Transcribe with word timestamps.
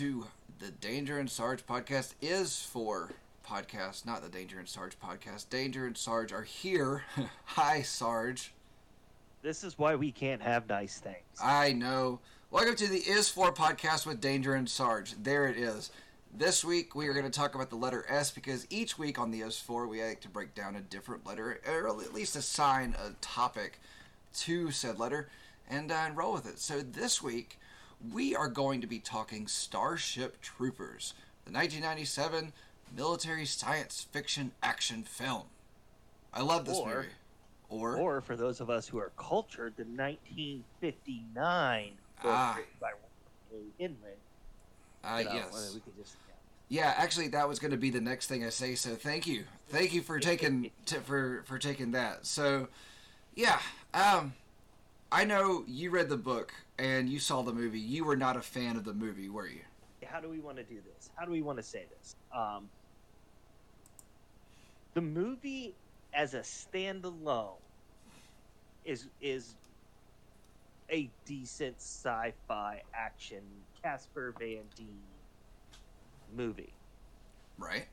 to 0.00 0.24
the 0.60 0.70
Danger 0.70 1.18
and 1.18 1.30
Sarge 1.30 1.66
podcast 1.66 2.14
is 2.22 2.62
for 2.62 3.10
podcast, 3.46 4.06
not 4.06 4.22
the 4.22 4.30
Danger 4.30 4.58
and 4.58 4.66
Sarge 4.66 4.98
podcast. 4.98 5.50
Danger 5.50 5.84
and 5.84 5.94
Sarge 5.94 6.32
are 6.32 6.42
here. 6.42 7.04
Hi, 7.44 7.82
Sarge. 7.82 8.54
This 9.42 9.62
is 9.62 9.78
why 9.78 9.96
we 9.96 10.10
can't 10.10 10.40
have 10.40 10.66
nice 10.70 11.00
things. 11.00 11.18
I 11.44 11.72
know. 11.72 12.20
Welcome 12.50 12.76
to 12.76 12.86
the 12.86 12.96
Is 12.96 13.28
For 13.28 13.52
podcast 13.52 14.06
with 14.06 14.22
Danger 14.22 14.54
and 14.54 14.70
Sarge. 14.70 15.22
There 15.22 15.46
it 15.46 15.58
is. 15.58 15.90
This 16.32 16.64
week 16.64 16.94
we 16.94 17.06
are 17.06 17.12
going 17.12 17.30
to 17.30 17.38
talk 17.38 17.54
about 17.54 17.68
the 17.68 17.76
letter 17.76 18.06
S 18.08 18.30
because 18.30 18.66
each 18.70 18.98
week 18.98 19.18
on 19.18 19.30
the 19.30 19.42
S 19.42 19.60
for 19.60 19.86
we 19.86 20.02
like 20.02 20.22
to 20.22 20.30
break 20.30 20.54
down 20.54 20.76
a 20.76 20.80
different 20.80 21.26
letter, 21.26 21.60
or 21.68 21.88
at 21.88 22.14
least 22.14 22.36
assign 22.36 22.96
a 23.04 23.10
topic 23.20 23.78
to 24.36 24.70
said 24.70 24.98
letter 24.98 25.28
and, 25.68 25.92
uh, 25.92 26.08
roll 26.14 26.32
with 26.32 26.46
it. 26.46 26.58
So 26.58 26.80
this 26.80 27.22
week 27.22 27.58
we 28.12 28.34
are 28.34 28.48
going 28.48 28.80
to 28.80 28.86
be 28.86 28.98
talking 28.98 29.46
Starship 29.46 30.40
Troopers, 30.40 31.14
the 31.44 31.52
1997 31.52 32.52
military 32.96 33.44
science 33.46 34.06
fiction 34.10 34.52
action 34.62 35.02
film. 35.02 35.44
I 36.32 36.42
love 36.42 36.64
this 36.64 36.78
Or- 36.78 36.94
movie. 36.96 37.08
Or, 37.68 37.96
Or 37.96 38.20
for 38.20 38.34
those 38.34 38.60
of 38.60 38.68
us 38.68 38.88
who 38.88 38.98
are 38.98 39.12
cultured, 39.16 39.76
the 39.76 39.84
1959 39.84 41.90
book 42.20 42.24
Ah. 42.24 42.58
by 42.80 42.90
Heinlein. 43.78 43.96
uh, 45.04 45.16
You 45.18 45.24
know, 45.24 45.32
yes. 45.34 45.74
We 45.74 45.80
could 45.80 45.96
just, 45.96 46.16
Yeah, 46.68 46.94
actually, 46.96 47.28
that 47.28 47.48
was 47.48 47.58
going 47.60 47.70
to 47.70 47.76
be 47.76 47.90
the 47.90 48.00
next 48.00 48.26
thing 48.26 48.44
I 48.44 48.48
say. 48.50 48.74
So 48.74 48.96
thank 48.96 49.26
you, 49.26 49.44
thank 49.68 49.92
you 49.92 50.02
for 50.02 50.18
taking 50.20 50.70
t- 50.86 50.96
for 50.98 51.42
for 51.46 51.58
taking 51.58 51.92
that. 51.92 52.26
So, 52.26 52.68
yeah, 53.34 53.60
um, 53.94 54.34
I 55.12 55.24
know 55.24 55.64
you 55.68 55.90
read 55.90 56.08
the 56.08 56.16
book 56.16 56.52
and 56.80 57.08
you 57.10 57.18
saw 57.20 57.42
the 57.42 57.52
movie. 57.52 57.78
You 57.80 58.04
were 58.04 58.16
not 58.16 58.36
a 58.36 58.42
fan 58.42 58.76
of 58.76 58.84
the 58.84 58.94
movie, 58.94 59.28
were 59.28 59.46
you? 59.48 59.60
how 60.06 60.18
do 60.20 60.30
we 60.30 60.40
want 60.40 60.56
to 60.56 60.64
do 60.64 60.80
this? 60.82 61.10
How 61.14 61.26
do 61.26 61.30
we 61.30 61.42
want 61.42 61.58
to 61.58 61.62
say 61.62 61.86
this? 61.96 62.16
Um, 62.34 62.70
the 64.94 65.02
movie 65.02 65.76
as 66.14 66.34
a 66.34 66.40
standalone 66.40 67.58
is 68.84 69.08
is 69.20 69.56
a 70.90 71.12
decent 71.26 71.76
sci-fi 71.80 72.82
action 72.94 73.42
Casper 73.82 74.34
Van 74.38 74.64
Dien 74.74 75.02
movie. 76.34 76.74
Right. 77.58 77.88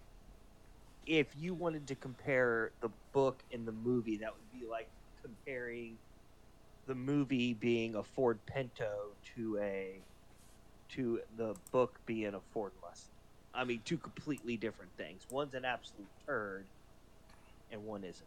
if 1.05 1.27
you 1.35 1.53
wanted 1.53 1.87
to 1.87 1.95
compare 1.95 2.71
the 2.81 2.89
book 3.13 3.43
and 3.51 3.67
the 3.67 3.71
movie, 3.73 4.17
that 4.17 4.33
would 4.33 4.49
be 4.51 4.65
like 4.65 4.89
comparing 5.21 5.99
the 6.87 6.95
movie 6.95 7.53
being 7.53 7.95
a 7.95 8.03
Ford 8.03 8.39
Pinto 8.45 9.11
to 9.35 9.59
a 9.59 9.99
to 10.89 11.19
the 11.37 11.53
book 11.71 11.99
being 12.05 12.33
a 12.33 12.39
Ford 12.53 12.71
Mustang. 12.81 13.11
I 13.53 13.65
mean, 13.65 13.81
two 13.83 13.97
completely 13.97 14.55
different 14.55 14.91
things. 14.97 15.27
One's 15.29 15.53
an 15.53 15.65
absolute 15.65 16.07
turd, 16.25 16.63
and 17.71 17.85
one 17.85 18.03
isn't. 18.03 18.25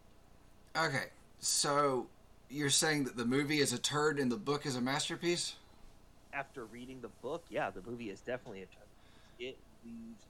Okay. 0.77 1.05
So 1.39 2.07
you're 2.49 2.69
saying 2.69 3.05
that 3.05 3.17
the 3.17 3.25
movie 3.25 3.59
is 3.59 3.73
a 3.73 3.79
turd 3.79 4.19
and 4.19 4.31
the 4.31 4.37
book 4.37 4.65
is 4.65 4.75
a 4.75 4.81
masterpiece? 4.81 5.55
After 6.33 6.65
reading 6.65 7.01
the 7.01 7.09
book, 7.21 7.43
yeah, 7.49 7.71
the 7.71 7.81
movie 7.89 8.09
is 8.09 8.19
definitely 8.21 8.61
a 8.61 8.65
turd. 8.65 8.87
It 9.39 9.57
leaves 9.83 10.23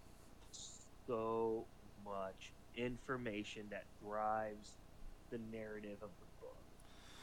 so 1.06 1.66
much 2.06 2.52
information 2.78 3.64
that 3.72 3.84
drives 4.06 4.72
the 5.32 5.40
narrative 5.52 5.98
of 6.02 6.10
the 6.20 6.31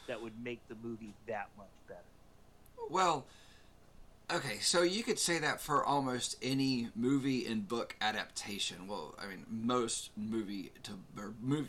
that 0.09 0.21
would 0.21 0.33
make 0.43 0.61
the 0.69 0.75
movie 0.83 1.15
that 1.27 1.49
much 1.57 1.69
better. 1.87 2.01
Well, 2.91 3.27
okay, 4.33 4.59
so 4.61 4.83
you 4.83 5.03
could 5.03 5.19
say 5.19 5.39
that 5.39 5.61
for 5.61 5.85
almost 5.85 6.37
any 6.43 6.89
movie 6.97 7.47
and 7.47 7.69
book 7.69 7.95
adaptation. 8.01 8.89
Well, 8.89 9.15
I 9.23 9.29
mean, 9.29 9.47
most 9.49 10.11
movie 10.17 10.73
to 10.83 10.93
or 11.17 11.35
move, 11.41 11.69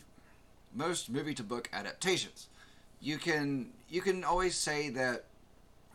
most 0.73 1.09
movie 1.09 1.35
to 1.35 1.43
book 1.43 1.69
adaptations. 1.71 2.47
You 2.99 3.17
can 3.17 3.69
you 3.87 4.01
can 4.01 4.23
always 4.23 4.55
say 4.55 4.89
that 4.89 5.25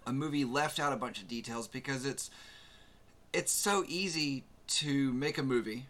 a 0.07 0.13
movie 0.13 0.45
left 0.45 0.79
out 0.79 0.93
a 0.93 0.97
bunch 0.97 1.21
of 1.21 1.29
details 1.29 1.67
because 1.67 2.07
it's 2.07 2.31
it's 3.33 3.53
so 3.53 3.85
easy 3.89 4.45
to 4.67 5.13
make 5.13 5.39
a 5.39 5.43
movie 5.43 5.87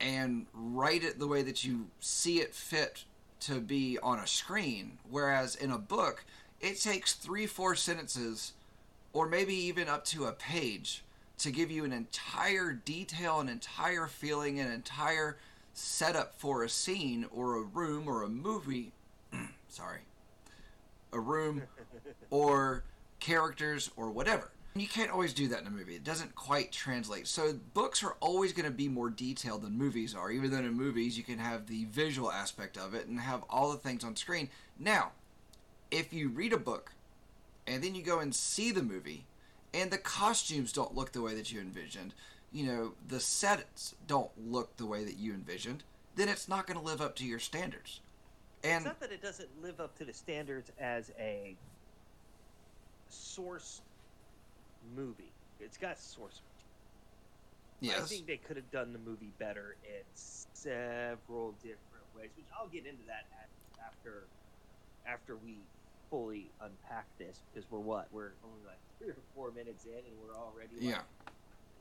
and 0.00 0.46
write 0.54 1.04
it 1.04 1.18
the 1.18 1.26
way 1.26 1.42
that 1.42 1.64
you 1.64 1.88
see 2.00 2.40
it 2.40 2.54
fit 2.54 3.04
to 3.40 3.60
be 3.60 3.98
on 4.02 4.18
a 4.18 4.26
screen 4.26 4.98
whereas 5.08 5.54
in 5.54 5.70
a 5.70 5.78
book 5.78 6.24
it 6.60 6.80
takes 6.80 7.14
three 7.14 7.46
four 7.46 7.74
sentences 7.74 8.52
or 9.12 9.26
maybe 9.26 9.54
even 9.54 9.88
up 9.88 10.04
to 10.04 10.26
a 10.26 10.32
page 10.32 11.02
to 11.38 11.50
give 11.50 11.70
you 11.70 11.84
an 11.84 11.92
entire 11.92 12.72
detail 12.72 13.40
an 13.40 13.48
entire 13.48 14.06
feeling 14.06 14.60
an 14.60 14.70
entire 14.70 15.38
setup 15.72 16.34
for 16.34 16.62
a 16.64 16.68
scene 16.68 17.24
or 17.32 17.56
a 17.56 17.62
room 17.62 18.06
or 18.06 18.22
a 18.22 18.28
movie 18.28 18.92
sorry 19.68 20.00
a 21.12 21.20
room 21.20 21.62
or 22.30 22.84
characters 23.20 23.90
or 23.96 24.10
whatever 24.10 24.50
you 24.74 24.86
can't 24.86 25.10
always 25.10 25.32
do 25.32 25.48
that 25.48 25.60
in 25.60 25.66
a 25.66 25.70
movie. 25.70 25.96
It 25.96 26.04
doesn't 26.04 26.34
quite 26.34 26.70
translate. 26.70 27.26
So 27.26 27.54
books 27.74 28.02
are 28.02 28.16
always 28.20 28.52
going 28.52 28.66
to 28.66 28.70
be 28.70 28.88
more 28.88 29.10
detailed 29.10 29.62
than 29.62 29.76
movies 29.76 30.14
are. 30.14 30.30
Even 30.30 30.50
though 30.50 30.58
in 30.58 30.72
movies 30.72 31.18
you 31.18 31.24
can 31.24 31.38
have 31.38 31.66
the 31.66 31.84
visual 31.86 32.30
aspect 32.30 32.76
of 32.78 32.94
it 32.94 33.06
and 33.06 33.20
have 33.20 33.42
all 33.50 33.72
the 33.72 33.78
things 33.78 34.04
on 34.04 34.16
screen. 34.16 34.48
Now 34.78 35.12
if 35.90 36.12
you 36.12 36.28
read 36.28 36.52
a 36.52 36.58
book 36.58 36.92
and 37.66 37.82
then 37.82 37.94
you 37.94 38.02
go 38.02 38.20
and 38.20 38.34
see 38.34 38.70
the 38.70 38.82
movie 38.82 39.24
and 39.74 39.90
the 39.90 39.98
costumes 39.98 40.72
don't 40.72 40.94
look 40.94 41.12
the 41.12 41.22
way 41.22 41.34
that 41.34 41.50
you 41.52 41.60
envisioned 41.60 42.14
you 42.52 42.64
know 42.64 42.92
the 43.08 43.20
sets 43.20 43.94
don't 44.06 44.30
look 44.50 44.76
the 44.76 44.86
way 44.86 45.04
that 45.04 45.16
you 45.16 45.32
envisioned 45.32 45.82
then 46.16 46.28
it's 46.28 46.48
not 46.48 46.66
going 46.66 46.78
to 46.78 46.84
live 46.84 47.00
up 47.00 47.16
to 47.16 47.24
your 47.24 47.38
standards. 47.38 48.00
And 48.62 48.76
it's 48.76 48.84
not 48.84 49.00
that 49.00 49.12
it 49.12 49.22
doesn't 49.22 49.48
live 49.62 49.80
up 49.80 49.96
to 49.98 50.04
the 50.04 50.12
standards 50.12 50.70
as 50.78 51.12
a 51.18 51.56
source 53.08 53.80
movie. 54.82 55.32
It's 55.58 55.76
got 55.78 55.98
source 55.98 56.40
material. 57.80 58.02
I 58.02 58.06
think 58.06 58.26
they 58.26 58.36
could 58.36 58.56
have 58.56 58.70
done 58.70 58.92
the 58.92 58.98
movie 58.98 59.32
better 59.38 59.76
in 59.84 60.02
several 60.14 61.52
different 61.52 62.04
ways, 62.14 62.30
which 62.36 62.46
I'll 62.58 62.68
get 62.68 62.86
into 62.86 63.04
that 63.06 63.24
after 63.86 64.24
after 65.06 65.36
we 65.36 65.56
fully 66.10 66.52
unpack 66.60 67.06
this 67.18 67.42
because 67.52 67.70
we're 67.70 67.78
what 67.78 68.12
we're 68.12 68.32
only 68.44 68.64
like 68.66 68.78
three 68.98 69.08
or 69.10 69.16
four 69.34 69.50
minutes 69.52 69.84
in 69.86 69.92
and 69.92 70.18
we're 70.20 70.36
already 70.36 70.74
like, 70.74 70.84
yeah 70.84 71.02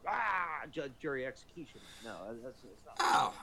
ah 0.08 0.62
judge 0.72 0.92
jury 1.02 1.26
execution. 1.26 1.82
No, 2.06 2.38
that's, 2.44 2.62
that's 2.62 2.86
not 2.86 2.96
Oh. 3.00 3.34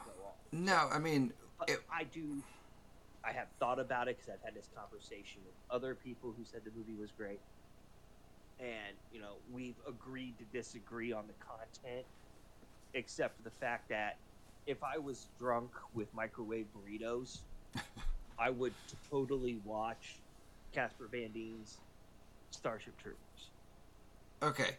no 0.52 0.88
i 0.90 0.98
mean 0.98 1.32
It- 1.68 1.80
I 1.92 2.04
do. 2.04 2.42
I 3.24 3.32
have 3.32 3.48
thought 3.58 3.80
about 3.80 4.06
it 4.08 4.16
because 4.18 4.32
I've 4.32 4.44
had 4.44 4.54
this 4.54 4.68
conversation 4.74 5.42
with 5.44 5.54
other 5.68 5.94
people 5.96 6.32
who 6.32 6.44
said 6.44 6.64
the 6.64 6.70
movie 6.70 6.94
was 6.94 7.10
great, 7.10 7.40
and 8.60 8.96
you 9.12 9.20
know 9.20 9.34
we've 9.52 9.76
agreed 9.86 10.34
to 10.38 10.44
disagree 10.56 11.12
on 11.12 11.24
the 11.26 11.34
content, 11.44 12.06
except 12.94 13.36
for 13.36 13.42
the 13.42 13.54
fact 13.60 13.88
that 13.88 14.16
if 14.66 14.82
I 14.82 14.98
was 14.98 15.26
drunk 15.38 15.70
with 15.94 16.12
microwave 16.14 16.66
burritos, 16.74 17.38
I 18.38 18.50
would 18.50 18.74
totally 19.10 19.58
watch 19.64 20.16
Casper 20.72 21.08
Van 21.10 21.30
Dien's 21.30 21.78
Starship 22.50 22.96
Troopers. 22.98 23.20
Okay, 24.42 24.76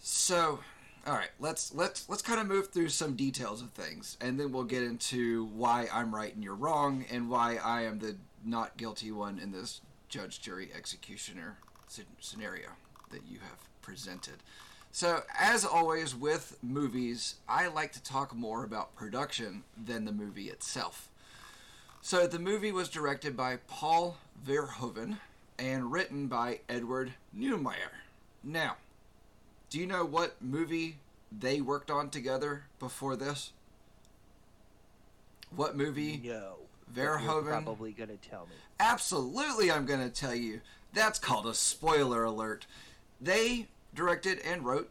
so 0.00 0.60
all 1.06 1.14
right, 1.14 1.30
let's 1.40 1.74
let's 1.74 2.08
let's 2.08 2.22
kind 2.22 2.40
of 2.40 2.46
move 2.46 2.68
through 2.68 2.90
some 2.90 3.14
details 3.14 3.62
of 3.62 3.70
things, 3.70 4.16
and 4.20 4.38
then 4.38 4.52
we'll 4.52 4.64
get 4.64 4.82
into 4.82 5.46
why 5.46 5.88
I'm 5.92 6.14
right 6.14 6.34
and 6.34 6.44
you're 6.44 6.54
wrong, 6.54 7.04
and 7.10 7.28
why 7.30 7.56
I 7.56 7.82
am 7.82 7.98
the 7.98 8.16
not 8.44 8.76
guilty 8.76 9.10
one 9.10 9.38
in 9.38 9.52
this 9.52 9.80
judge, 10.08 10.40
jury, 10.40 10.70
executioner 10.74 11.58
scenario 12.20 12.68
that 13.10 13.22
you 13.28 13.38
have 13.40 13.68
presented. 13.82 14.34
So, 14.90 15.22
as 15.38 15.64
always 15.64 16.14
with 16.14 16.58
movies, 16.62 17.36
I 17.48 17.68
like 17.68 17.92
to 17.92 18.02
talk 18.02 18.34
more 18.34 18.64
about 18.64 18.96
production 18.96 19.64
than 19.82 20.04
the 20.04 20.12
movie 20.12 20.48
itself. 20.48 21.08
So, 22.00 22.26
the 22.26 22.38
movie 22.38 22.72
was 22.72 22.88
directed 22.88 23.36
by 23.36 23.56
Paul 23.66 24.16
Verhoeven 24.46 25.18
and 25.58 25.92
written 25.92 26.26
by 26.26 26.60
Edward 26.68 27.12
Neumeier. 27.36 27.92
Now, 28.42 28.76
do 29.68 29.78
you 29.78 29.86
know 29.86 30.04
what 30.04 30.40
movie 30.40 30.98
they 31.30 31.60
worked 31.60 31.90
on 31.90 32.08
together 32.08 32.64
before 32.78 33.16
this? 33.16 33.52
What 35.54 35.76
movie? 35.76 36.20
No, 36.24 36.54
Verhoeven. 36.94 37.48
probably 37.48 37.92
gonna 37.92 38.16
tell 38.16 38.46
me. 38.46 38.56
Absolutely, 38.80 39.70
I'm 39.70 39.86
going 39.86 40.00
to 40.00 40.10
tell 40.10 40.34
you. 40.34 40.60
That's 40.92 41.18
called 41.18 41.46
a 41.46 41.54
spoiler 41.54 42.24
alert. 42.24 42.66
They 43.20 43.66
directed 43.94 44.38
and 44.40 44.64
wrote 44.64 44.90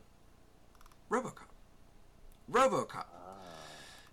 Robocop. 1.10 1.48
Robocop. 2.52 3.00
Uh, 3.00 3.04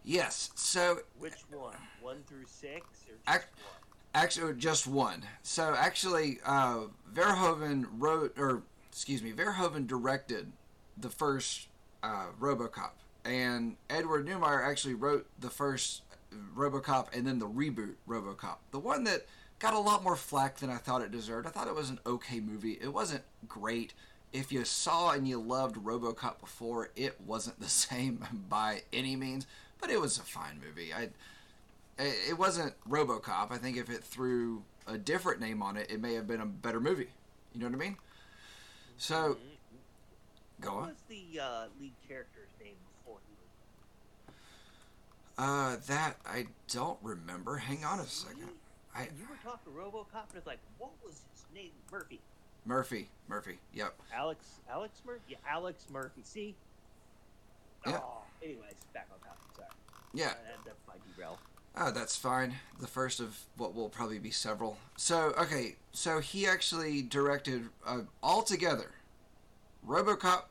Yes. 0.07 0.51
So 0.55 0.99
which 1.19 1.33
one? 1.51 1.77
One 2.03 2.23
through 2.27 2.45
six, 2.47 2.87
or 3.09 3.15
just 3.17 3.29
Ac- 3.29 3.49
one? 3.65 3.75
Actually, 4.23 4.55
just 4.55 4.87
one. 4.87 5.23
So 5.43 5.75
actually, 5.77 6.39
uh, 6.45 6.81
Verhoeven 7.15 7.87
wrote, 7.99 8.35
or 8.39 8.63
excuse 8.93 9.23
me, 9.23 9.33
Verhoeven 9.33 9.87
directed 9.87 10.53
the 10.99 11.09
first 11.09 11.69
uh, 12.03 12.27
RoboCop, 12.39 12.91
and 13.25 13.77
Edward 13.89 14.27
Neumeier 14.27 14.63
actually 14.69 14.93
wrote 14.95 15.27
the 15.41 15.49
first 15.49 16.03
RoboCop 16.55 17.07
and 17.17 17.27
then 17.27 17.39
the 17.39 17.49
reboot 17.49 17.95
RoboCop, 18.07 18.57
the 18.73 18.79
one 18.79 19.05
that 19.05 19.25
got 19.59 19.75
a 19.75 19.79
lot 19.79 20.03
more 20.03 20.17
flack 20.17 20.57
than 20.57 20.71
I 20.71 20.77
thought 20.77 21.03
it 21.03 21.11
deserved. 21.11 21.47
I 21.47 21.51
thought 21.51 21.69
it 21.69 21.75
was 21.75 21.91
an 21.91 22.01
okay 22.07 22.41
movie. 22.41 22.79
It 22.81 22.93
wasn't 22.93 23.23
great. 23.49 23.95
If 24.33 24.51
you 24.51 24.65
saw 24.65 25.13
and 25.13 25.29
you 25.29 25.41
loved 25.41 25.77
RoboCop 25.77 26.41
before, 26.41 26.91
it 26.97 27.21
wasn't 27.21 27.61
the 27.61 27.69
same 27.69 28.25
by 28.49 28.83
any 28.93 29.17
means, 29.17 29.47
but 29.81 29.91
it 29.91 30.01
was 30.01 30.19
a 30.19 30.23
fine 30.23 30.61
movie. 30.65 30.93
I 30.93 31.11
it 31.97 32.37
wasn't 32.37 32.75
RoboCop. 32.89 33.53
I 33.53 33.59
think 33.59 33.77
if 33.77 33.89
it 33.89 34.03
threw 34.03 34.65
a 34.87 34.99
different 34.99 35.41
name 35.41 35.63
on 35.63 35.77
it, 35.77 35.91
it 35.91 36.01
may 36.01 36.15
have 36.15 36.27
been 36.27 36.41
a 36.41 36.47
better 36.47 36.81
movie. 36.81 37.09
You 37.53 37.61
know 37.61 37.67
what 37.67 37.75
I 37.75 37.79
mean? 37.79 37.97
So, 38.97 39.37
go 40.61 40.71
on. 40.71 40.77
What 40.77 40.89
was 40.89 40.97
the 41.09 41.41
uh, 41.41 41.65
lead 41.81 41.93
character's 42.09 42.49
name 42.61 42.75
before 42.99 43.19
he 43.29 43.35
was? 44.27 44.35
Uh, 45.39 45.77
that 45.87 46.17
I 46.27 46.47
don't 46.69 46.99
remember. 47.03 47.59
Hang 47.59 47.85
on 47.85 48.01
a 48.01 48.07
second. 48.07 48.51
I 48.95 49.03
You 49.03 49.27
were 49.29 49.37
talking 49.43 49.73
to 49.73 49.79
RoboCop, 49.79 50.29
and 50.31 50.37
it's 50.37 50.47
like, 50.47 50.61
what 50.79 50.93
was 51.05 51.23
his 51.33 51.45
name? 51.55 51.73
Murphy. 51.91 52.21
Murphy, 52.65 53.09
Murphy. 53.29 53.59
Yep. 53.75 53.95
Alex. 54.15 54.61
Alex 54.71 55.03
Murphy. 55.05 55.21
Yeah, 55.29 55.37
Alex 55.49 55.87
Murphy. 55.91 56.23
See. 56.23 56.55
Yeah. 57.87 57.99
Oh, 58.03 58.23
anyways, 58.43 58.75
back 58.95 59.09
on 59.13 59.19
topic. 59.19 59.45
Sorry. 59.57 59.69
Yeah. 60.15 60.27
Uh, 60.27 60.29
that, 60.29 60.65
that's 60.65 60.81
my 60.89 60.95
derail. 61.15 61.39
Oh, 61.77 61.91
that's 61.91 62.17
fine. 62.17 62.55
The 62.81 62.87
first 62.87 63.21
of 63.21 63.37
what 63.57 63.75
will 63.75 63.89
probably 63.89 64.21
be 64.21 64.31
several. 64.31 64.79
So, 64.97 65.35
okay, 65.39 65.77
so 65.93 66.21
he 66.21 66.47
actually 66.47 67.03
directed 67.03 67.69
uh, 67.85 68.03
all 68.23 68.43
together 68.43 68.93
RoboCop, 69.87 70.45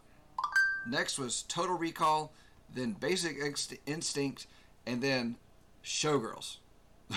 next 0.88 1.18
was 1.18 1.44
Total 1.44 1.76
Recall, 1.76 2.32
then 2.74 2.94
Basic 2.94 3.38
Inst- 3.38 3.76
Instinct, 3.86 4.48
and 4.86 5.02
then 5.02 5.38
Showgirls, 5.84 6.58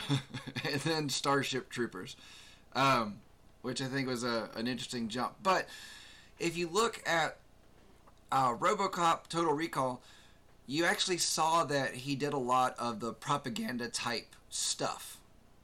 and 0.70 0.80
then 0.82 1.08
Starship 1.08 1.70
Troopers, 1.70 2.16
um, 2.74 3.18
which 3.62 3.80
I 3.80 3.86
think 3.86 4.08
was 4.08 4.24
a, 4.24 4.48
an 4.56 4.66
interesting 4.66 5.08
jump. 5.08 5.34
But 5.42 5.66
if 6.38 6.56
you 6.56 6.68
look 6.68 7.02
at 7.06 7.38
uh, 8.30 8.54
RoboCop, 8.54 9.28
Total 9.28 9.52
Recall, 9.52 10.02
you 10.66 10.84
actually 10.84 11.18
saw 11.18 11.64
that 11.64 11.94
he 11.94 12.16
did 12.16 12.32
a 12.32 12.38
lot 12.38 12.74
of 12.78 13.00
the 13.00 13.12
propaganda 13.12 13.88
type 13.88 14.34
stuff 14.50 15.18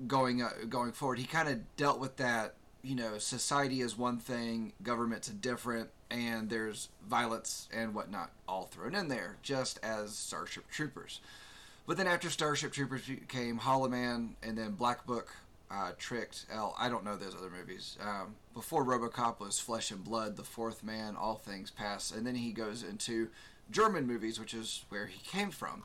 going 0.07 0.43
uh, 0.43 0.51
going 0.69 0.93
forward. 0.93 1.19
He 1.19 1.27
kind 1.27 1.49
of 1.49 1.77
dealt 1.77 1.99
with 1.99 2.17
that. 2.17 2.55
You 2.85 2.97
know, 2.97 3.19
society 3.19 3.81
is 3.81 3.97
one 3.97 4.19
thing, 4.19 4.73
government's 4.83 5.29
a 5.29 5.33
different, 5.33 5.91
and 6.11 6.51
there's 6.51 6.89
violence 7.09 7.69
and 7.73 7.95
whatnot 7.95 8.33
all 8.49 8.65
thrown 8.65 8.97
in 8.97 9.07
there, 9.07 9.37
just 9.43 9.79
as 9.85 10.17
Starship 10.17 10.69
Troopers. 10.69 11.21
But 11.87 11.97
then 11.97 12.07
after 12.07 12.31
Starship 12.31 12.73
Troopers 12.73 13.03
came 13.29 13.59
Hollow 13.59 13.89
Man, 13.89 14.37
and 14.43 14.57
then 14.57 14.73
Black 14.73 15.05
Book, 15.05 15.35
uh, 15.71 15.93
Tricked, 15.99 16.47
Elle. 16.53 16.75
I 16.79 16.89
don't 16.89 17.05
know 17.05 17.17
those 17.17 17.35
other 17.35 17.51
movies. 17.51 17.97
Um, 18.01 18.37
before 18.55 18.85
RoboCop 18.85 19.41
was 19.41 19.59
Flesh 19.59 19.91
and 19.91 20.05
Blood, 20.05 20.37
The 20.37 20.45
Fourth 20.45 20.85
Man, 20.85 21.17
All 21.17 21.37
Things 21.37 21.71
Pass, 21.71 22.11
and 22.11 22.27
then 22.27 22.35
he 22.35 22.53
goes 22.53 22.83
into 22.83 23.29
German 23.71 24.07
movies, 24.07 24.39
which 24.39 24.55
is 24.55 24.85
where 24.91 25.07
he 25.07 25.21
came 25.21 25.51
from. 25.51 25.83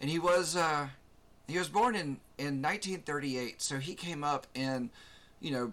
And 0.00 0.10
he 0.10 0.18
was 0.18 0.56
uh, 0.56 0.88
he 1.46 1.58
was 1.58 1.68
born 1.68 1.94
in 1.94 2.18
in 2.36 2.60
1938, 2.60 3.62
so 3.62 3.78
he 3.78 3.94
came 3.94 4.24
up 4.24 4.46
in 4.54 4.90
you 5.40 5.52
know 5.52 5.72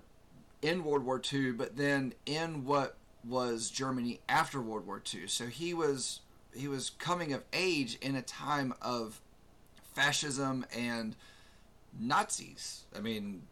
in 0.61 0.83
World 0.83 1.03
War 1.03 1.19
II, 1.33 1.53
but 1.53 1.75
then 1.75 2.13
in 2.25 2.63
what 2.65 2.95
was 3.27 3.69
Germany 3.69 4.19
after 4.29 4.61
World 4.61 4.85
War 4.85 5.01
II. 5.13 5.27
So 5.27 5.47
he 5.47 5.73
was 5.73 6.21
he 6.55 6.67
was 6.67 6.91
coming 6.91 7.33
of 7.33 7.43
age 7.53 7.97
in 8.01 8.15
a 8.15 8.21
time 8.21 8.73
of 8.81 9.19
fascism 9.93 10.65
and 10.75 11.15
Nazis. 11.99 12.85
I 12.95 12.99
mean, 12.99 13.43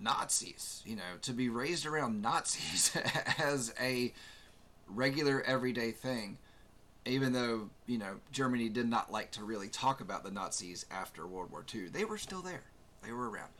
Nazis. 0.00 0.82
You 0.86 0.96
know, 0.96 1.02
to 1.22 1.32
be 1.32 1.48
raised 1.48 1.86
around 1.86 2.22
Nazis 2.22 2.96
as 3.38 3.72
a 3.80 4.12
regular 4.88 5.42
everyday 5.42 5.92
thing, 5.92 6.38
even 7.04 7.32
though 7.32 7.70
you 7.86 7.98
know 7.98 8.16
Germany 8.32 8.68
did 8.68 8.88
not 8.88 9.10
like 9.12 9.30
to 9.32 9.44
really 9.44 9.68
talk 9.68 10.00
about 10.00 10.24
the 10.24 10.30
Nazis 10.30 10.84
after 10.90 11.26
World 11.26 11.50
War 11.50 11.64
II, 11.72 11.88
they 11.88 12.04
were 12.04 12.18
still 12.18 12.42
there. 12.42 12.62
They 13.02 13.12
were 13.12 13.30
around, 13.30 13.50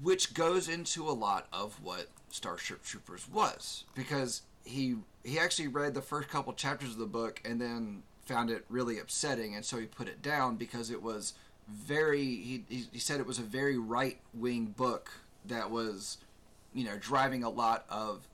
which 0.00 0.32
goes 0.34 0.68
into 0.68 1.08
a 1.08 1.12
lot 1.12 1.46
of 1.52 1.78
what 1.82 2.06
Starship 2.30 2.82
Troopers 2.82 3.28
was 3.28 3.84
because 3.94 4.42
he 4.64 4.96
he 5.24 5.38
actually 5.38 5.68
read 5.68 5.94
the 5.94 6.02
first 6.02 6.28
couple 6.28 6.52
chapters 6.52 6.90
of 6.90 6.98
the 6.98 7.06
book 7.06 7.40
and 7.44 7.60
then 7.60 8.02
found 8.24 8.50
it 8.50 8.64
really 8.68 8.98
upsetting, 8.98 9.54
and 9.54 9.64
so 9.64 9.78
he 9.78 9.86
put 9.86 10.08
it 10.08 10.22
down 10.22 10.56
because 10.56 10.90
it 10.90 11.02
was 11.02 11.34
very. 11.68 12.24
He 12.24 12.64
he, 12.68 12.98
said 12.98 13.20
it 13.20 13.26
was 13.26 13.38
a 13.38 13.42
very 13.42 13.78
right 13.78 14.18
wing 14.34 14.74
book 14.76 15.10
that 15.46 15.70
was, 15.70 16.18
you 16.74 16.84
know, 16.84 16.96
driving 16.98 17.42
a 17.42 17.50
lot 17.50 17.84
of 17.88 18.26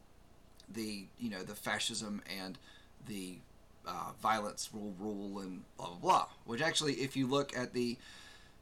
the 0.72 1.06
you 1.18 1.30
know 1.30 1.42
the 1.42 1.54
fascism 1.54 2.22
and 2.42 2.58
the 3.06 3.36
uh, 3.86 4.10
violence 4.20 4.68
rule 4.72 4.94
rule 4.98 5.40
and 5.40 5.62
blah 5.76 5.88
blah 5.88 5.96
blah. 5.96 6.26
Which 6.44 6.60
actually, 6.60 6.94
if 6.94 7.16
you 7.16 7.26
look 7.26 7.56
at 7.56 7.72
the 7.72 7.96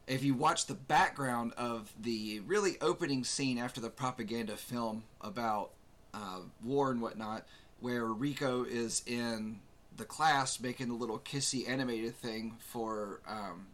if 0.07 0.23
you 0.23 0.35
watch 0.35 0.67
the 0.67 0.75
background 0.75 1.53
of 1.57 1.93
the 2.01 2.41
really 2.41 2.77
opening 2.81 3.25
scene 3.25 3.59
after 3.59 3.81
the 3.81 3.91
propaganda 3.91 4.57
film 4.57 5.05
about 5.21 5.71
uh, 6.13 6.41
war 6.63 6.91
and 6.91 7.01
whatnot, 7.01 7.47
where 7.81 8.05
Rico 8.05 8.65
is 8.65 9.03
in 9.07 9.61
the 9.97 10.05
class 10.05 10.61
making 10.61 10.89
the 10.89 10.95
little 10.95 11.19
kissy 11.19 11.69
animated 11.69 12.17
thing 12.17 12.57
for 12.59 13.21
um, 13.27 13.67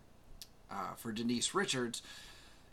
uh, 0.71 0.95
for 0.97 1.13
Denise 1.13 1.55
Richards, 1.55 2.03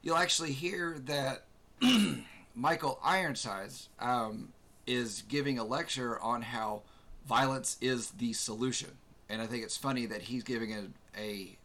you'll 0.02 0.18
actually 0.18 0.52
hear 0.52 1.00
that 1.06 1.46
Michael 2.56 3.00
Ironsides 3.04 3.90
um, 4.00 4.50
is 4.86 5.24
giving 5.28 5.58
a 5.58 5.64
lecture 5.64 6.20
on 6.20 6.42
how 6.42 6.84
violence 7.28 7.78
is 7.82 8.12
the 8.12 8.34
solution, 8.34 8.90
and 9.30 9.42
I 9.42 9.48
think 9.48 9.64
it's 9.64 9.78
funny 9.78 10.06
that 10.08 10.24
he's 10.24 10.44
giving 10.44 10.74
a, 10.74 11.20
a 11.20 11.58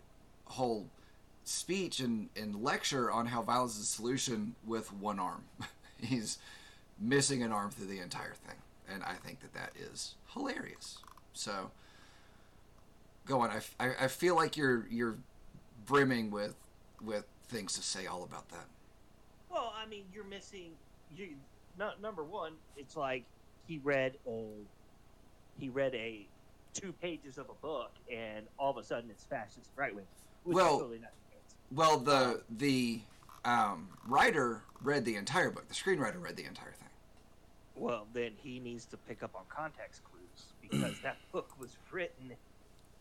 whole 0.47 0.87
speech 1.45 2.01
and, 2.01 2.29
and 2.37 2.63
lecture 2.63 3.11
on 3.11 3.27
how 3.27 3.43
violence 3.43 3.75
is 3.75 3.81
the 3.81 3.87
solution 3.87 4.55
with 4.67 4.93
one 4.93 5.19
arm. 5.19 5.45
he's 6.01 6.39
missing 6.99 7.43
an 7.43 7.53
arm 7.53 7.71
through 7.71 7.87
the 7.87 8.01
entire 8.01 8.35
thing, 8.47 8.57
and 8.93 9.03
I 9.03 9.15
think 9.15 9.41
that 9.41 9.55
that 9.55 9.73
is 9.79 10.15
hilarious. 10.33 10.99
So, 11.33 11.71
go 13.27 13.41
on. 13.41 13.51
I 13.81 13.95
I 14.01 14.09
feel 14.09 14.35
like 14.35 14.57
you're 14.57 14.87
you're 14.91 15.19
brimming 15.87 16.31
with 16.31 16.55
with 17.01 17.25
things 17.49 17.75
to 17.75 17.83
say 17.83 18.07
all 18.07 18.25
about 18.25 18.49
that. 18.51 18.67
Well, 19.51 19.73
I 19.77 19.87
mean, 19.87 20.05
you're 20.13 20.25
missing. 20.25 20.73
You 21.17 21.37
not 21.79 22.01
number 22.01 22.25
one. 22.25 22.53
It's 22.77 22.97
like 22.97 23.25
he 23.67 23.79
read 23.83 24.15
a 24.27 24.47
he 25.59 25.69
read 25.69 25.95
a 25.95 26.27
two 26.75 26.93
pages 26.93 27.39
of 27.39 27.49
a 27.51 27.55
book, 27.55 27.93
and 28.11 28.47
all 28.59 28.71
of 28.71 28.77
a 28.77 28.85
sudden 28.85 29.11
it's 29.11 29.25
fascist 29.25 29.71
right 29.77 29.95
wing. 29.95 30.07
Well- 30.45 30.79
totally 30.79 30.99
the. 30.99 31.07
Well, 31.75 31.99
the 32.01 32.43
the 32.51 33.01
um, 33.47 33.89
writer 34.07 34.63
read 34.83 35.07
the 35.07 35.17
entire 35.17 35.51
book. 35.51 35.69
The 35.69 35.75
screenwriter 35.75 36.21
read 36.21 36.37
the 36.37 36.45
entire 36.45 36.73
thing. 36.73 36.89
Well, 37.75 38.07
then 38.13 38.33
he 38.37 38.61
needs 38.61 38.85
to 38.87 38.99
pick 38.99 39.23
up 39.23 39.35
on 39.35 39.45
context 39.49 40.03
clues 40.05 40.22
because 40.73 40.99
that 41.03 41.17
book 41.33 41.51
was 41.61 41.77
written, 41.91 42.33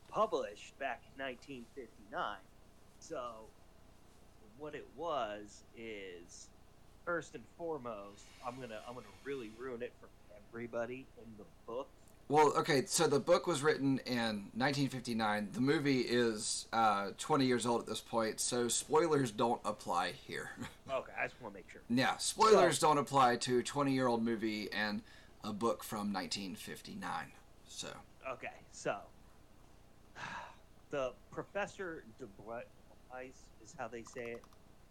published 0.10 0.78
back 0.78 1.02
in 1.18 1.24
1959. 1.24 2.36
So, 3.00 3.22
what 4.60 4.76
it 4.76 4.88
was 4.96 5.64
is, 5.78 6.48
first 7.06 7.34
and 7.34 7.44
foremost, 7.58 8.26
I'm 8.46 8.56
gonna 8.60 8.80
I'm 8.88 8.94
gonna 8.94 9.08
really 9.24 9.50
ruin 9.58 9.82
it 9.82 9.94
for 10.00 10.08
everybody 10.52 11.06
in 11.18 11.32
the 11.38 11.46
book. 11.66 11.88
Well, 12.28 12.54
okay, 12.60 12.84
so 12.86 13.08
the 13.08 13.20
book 13.20 13.46
was 13.46 13.62
written 13.62 14.00
in 14.06 14.48
1959. 14.56 15.50
The 15.52 15.60
movie 15.60 16.00
is 16.00 16.66
uh, 16.72 17.10
20 17.18 17.46
years 17.46 17.66
old 17.66 17.82
at 17.82 17.88
this 17.88 18.00
point, 18.00 18.40
so 18.40 18.70
spoilers 18.70 19.32
don't 19.32 19.60
apply 19.66 20.12
here. 20.12 20.52
Okay, 20.90 21.14
I 21.18 21.28
just 21.28 21.42
want 21.42 21.54
to 21.54 21.60
make 21.60 21.70
sure. 21.72 21.80
yeah, 21.90 22.18
spoilers 22.18 22.78
don't 22.78 22.98
apply 22.98 23.38
to 23.38 23.60
a 23.60 23.64
20 23.64 23.94
year 23.94 24.08
old 24.08 24.22
movie 24.22 24.70
and 24.74 25.02
a 25.42 25.54
book 25.54 25.86
from 25.86 26.12
1959. 26.12 27.32
So, 27.72 27.88
Okay, 28.30 28.54
so 28.72 28.98
the 30.92 31.14
Professor 31.32 32.04
De 32.20 32.26
Blaise 32.44 33.32
is 33.64 33.74
how 33.78 33.88
they 33.88 34.04
say 34.04 34.32
it 34.32 34.44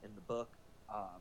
in 0.03 0.11
the 0.15 0.21
book. 0.23 0.49
Um, 0.93 1.21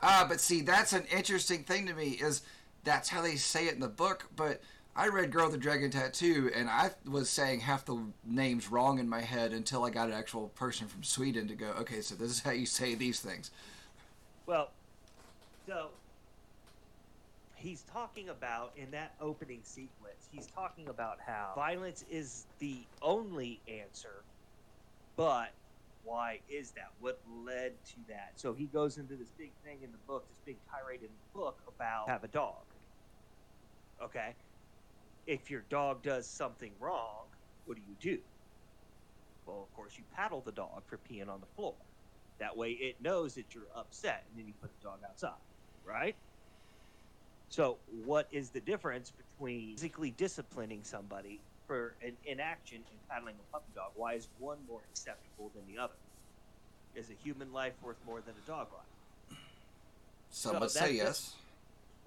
ah, 0.00 0.24
but 0.28 0.40
see, 0.40 0.62
that's 0.62 0.92
an 0.92 1.04
interesting 1.14 1.64
thing 1.64 1.86
to 1.86 1.94
me. 1.94 2.10
Is 2.20 2.42
that's 2.84 3.08
how 3.08 3.20
they 3.20 3.36
say 3.36 3.66
it 3.66 3.74
in 3.74 3.80
the 3.80 3.88
book, 3.88 4.28
but 4.36 4.62
I 4.96 5.08
read 5.08 5.30
Girl 5.30 5.44
with 5.44 5.52
the 5.52 5.58
Dragon 5.58 5.90
Tattoo, 5.90 6.50
and 6.54 6.70
I 6.70 6.90
was 7.04 7.28
saying 7.28 7.60
half 7.60 7.84
the 7.84 7.98
names 8.24 8.70
wrong 8.70 8.98
in 8.98 9.08
my 9.08 9.20
head 9.20 9.52
until 9.52 9.84
I 9.84 9.90
got 9.90 10.08
an 10.08 10.14
actual 10.14 10.48
person 10.50 10.86
from 10.86 11.02
Sweden 11.02 11.48
to 11.48 11.54
go, 11.54 11.66
okay, 11.80 12.00
so 12.00 12.14
this 12.14 12.30
is 12.30 12.40
how 12.40 12.52
you 12.52 12.66
say 12.66 12.94
these 12.94 13.20
things. 13.20 13.50
Well, 14.46 14.70
so 15.66 15.88
he's 17.62 17.82
talking 17.84 18.28
about 18.28 18.72
in 18.76 18.90
that 18.90 19.14
opening 19.20 19.62
sequence 19.62 20.28
he's 20.30 20.46
talking 20.46 20.88
about 20.88 21.18
how 21.24 21.52
violence 21.54 22.02
is 22.10 22.46
the 22.58 22.88
only 23.00 23.62
answer 23.68 24.24
but 25.16 25.54
why 26.02 26.40
is 26.48 26.72
that? 26.72 26.88
What 26.98 27.20
led 27.28 27.84
to 27.84 27.96
that? 28.08 28.32
So 28.36 28.54
he 28.54 28.66
goes 28.66 28.98
into 28.98 29.16
this 29.16 29.30
big 29.30 29.52
thing 29.64 29.82
in 29.82 29.92
the 29.92 29.98
book 29.98 30.28
this 30.28 30.40
big 30.44 30.58
tirade 30.68 31.02
in 31.02 31.10
the 31.10 31.38
book 31.38 31.62
about 31.68 32.08
have 32.08 32.24
a 32.24 32.28
dog. 32.28 32.64
Okay? 34.02 34.34
If 35.26 35.50
your 35.50 35.62
dog 35.62 36.02
does 36.02 36.28
something 36.28 36.72
wrong 36.80 37.26
what 37.64 37.76
do 37.76 37.82
you 37.82 37.94
do? 38.00 38.20
Well 39.46 39.62
of 39.62 39.72
course 39.72 39.96
you 39.96 40.04
paddle 40.10 40.40
the 40.40 40.52
dog 40.52 40.82
for 40.88 40.98
peeing 40.98 41.28
on 41.28 41.40
the 41.40 41.46
floor. 41.46 41.76
That 42.40 42.56
way 42.56 42.72
it 42.72 43.00
knows 43.00 43.34
that 43.34 43.54
you're 43.54 43.70
upset 43.76 44.24
and 44.28 44.38
then 44.38 44.48
you 44.48 44.54
put 44.60 44.72
the 44.72 44.80
dog 44.80 45.00
outside 45.08 45.38
right 45.84 46.16
so, 47.52 47.76
what 48.06 48.28
is 48.32 48.48
the 48.48 48.60
difference 48.60 49.12
between 49.12 49.74
physically 49.74 50.14
disciplining 50.16 50.80
somebody 50.84 51.38
for 51.66 51.92
an 52.02 52.16
inaction 52.24 52.78
and 52.78 53.08
paddling 53.10 53.34
a 53.34 53.52
puppy 53.52 53.70
dog? 53.74 53.90
Why 53.94 54.14
is 54.14 54.28
one 54.38 54.56
more 54.66 54.80
acceptable 54.90 55.50
than 55.54 55.62
the 55.70 55.78
other? 55.78 55.92
Is 56.96 57.10
a 57.10 57.14
human 57.22 57.52
life 57.52 57.74
worth 57.82 57.98
more 58.06 58.22
than 58.22 58.32
a 58.42 58.48
dog 58.48 58.68
life? 58.72 59.38
Some 60.30 60.54
So 60.54 60.60
would 60.60 60.70
say 60.70 60.94
yes. 60.94 61.34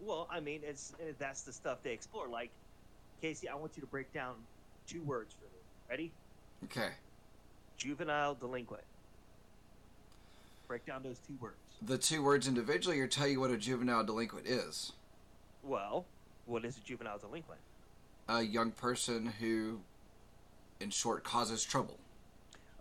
Well, 0.02 0.28
I 0.32 0.40
mean, 0.40 0.62
it's 0.64 0.94
that's 1.20 1.44
the 1.44 1.54
stuff 1.54 1.78
they 1.84 1.94
explore. 1.94 2.28
Like, 2.28 2.50
Casey, 3.22 3.48
I 3.48 3.54
want 3.54 3.74
you 3.75 3.82
to 3.82 3.88
break 3.88 4.12
down 4.14 4.34
two 4.88 5.04
words 5.04 5.36
for 5.36 5.46
me. 5.46 5.62
Ready? 5.88 6.12
Okay. 6.64 6.90
Juvenile 7.78 8.34
delinquent. 8.34 8.84
Break 10.68 10.88
down 10.88 11.04
those 11.04 11.20
two 11.20 11.36
words. 11.40 11.56
The 11.84 12.00
two 12.00 12.24
words 12.24 12.48
individually 12.48 13.00
or 13.00 13.06
tell 13.06 13.28
you 13.28 13.40
what 13.40 13.52
a 13.52 13.58
juvenile 13.58 14.04
delinquent 14.04 14.48
is. 14.48 14.94
Well, 15.66 16.06
what 16.46 16.64
is 16.64 16.78
a 16.78 16.82
juvenile 16.82 17.18
delinquent? 17.18 17.60
A 18.30 18.42
young 18.42 18.72
person 18.72 19.26
who, 19.26 19.80
in 20.80 20.92
short, 20.92 21.24
causes 21.24 21.64
trouble. 21.64 21.98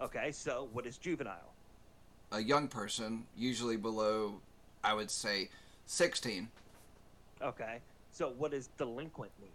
Okay, 0.00 0.33
so 0.33 0.69
what 0.73 0.87
is 0.87 0.99
juvenile? 0.99 1.53
A 2.33 2.41
young 2.41 2.69
person, 2.69 3.25
usually 3.37 3.76
below, 3.76 4.41
I 4.83 4.93
would 4.93 5.11
say, 5.11 5.49
16. 5.87 6.49
Okay, 7.41 7.79
so 8.11 8.31
what 8.37 8.50
does 8.50 8.69
delinquent 8.79 9.33
mean? 9.41 9.50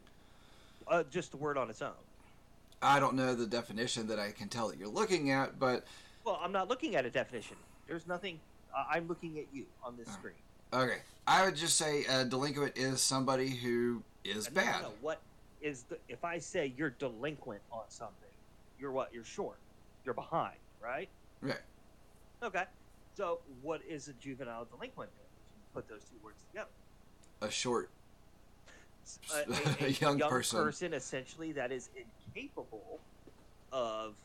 Uh, 0.88 1.04
just 1.12 1.32
the 1.32 1.38
word 1.38 1.58
on 1.58 1.70
its 1.70 1.82
own. 1.82 1.92
I 2.82 3.00
don't 3.00 3.16
know 3.16 3.36
the 3.36 3.46
definition 3.46 4.08
that 4.08 4.20
I 4.20 4.32
can 4.32 4.48
tell 4.48 4.70
that 4.70 4.78
you're 4.80 4.88
looking 4.88 5.30
at, 5.32 5.60
but 5.60 5.86
Well, 6.24 6.40
I'm 6.42 6.52
not 6.52 6.68
looking 6.68 6.96
at 6.96 7.06
a 7.06 7.10
definition. 7.10 7.58
There's 7.88 8.08
nothing. 8.08 8.40
Uh, 8.76 8.86
I'm 8.90 9.08
looking 9.08 9.38
at 9.40 9.46
you 9.54 9.66
on 9.84 9.98
this 9.98 10.08
Oh. 10.10 10.14
screen. 10.14 10.36
Okay. 10.74 10.98
I 11.28 11.46
would 11.46 11.56
just 11.56 11.78
say 11.78 12.06
a 12.06 12.26
delinquent 12.26 12.78
is 12.78 13.02
somebody 13.02 13.50
who 13.50 14.02
is 14.24 14.48
Uh, 14.48 14.52
bad. 14.52 14.86
What 15.02 15.20
is 15.62 15.84
the? 15.84 15.98
If 16.08 16.24
I 16.26 16.40
say 16.40 16.74
you're 16.78 16.90
delinquent 16.92 17.62
on 17.72 17.84
something, 17.90 18.16
you're 18.80 18.92
what? 18.92 19.14
You're 19.14 19.24
short. 19.24 19.58
You're 20.06 20.14
behind, 20.16 20.58
right? 20.82 21.10
Right. 21.42 21.58
Okay. 22.42 22.64
So 23.16 23.40
what 23.62 23.82
is 23.88 24.08
a 24.08 24.14
juvenile 24.14 24.66
delinquent? 24.66 25.12
Put 25.74 25.88
those 25.88 26.02
two 26.06 26.18
words 26.24 26.42
together. 26.50 26.70
A 27.42 27.52
short. 27.52 27.90
A, 29.34 29.38
a- 29.38 29.44
A 29.86 29.86
a 29.86 29.90
young 29.90 30.20
person. 30.20 30.94
essentially 30.94 31.52
that 31.54 31.72
is 31.72 31.90
incapable 32.36 33.00
of 33.72 34.16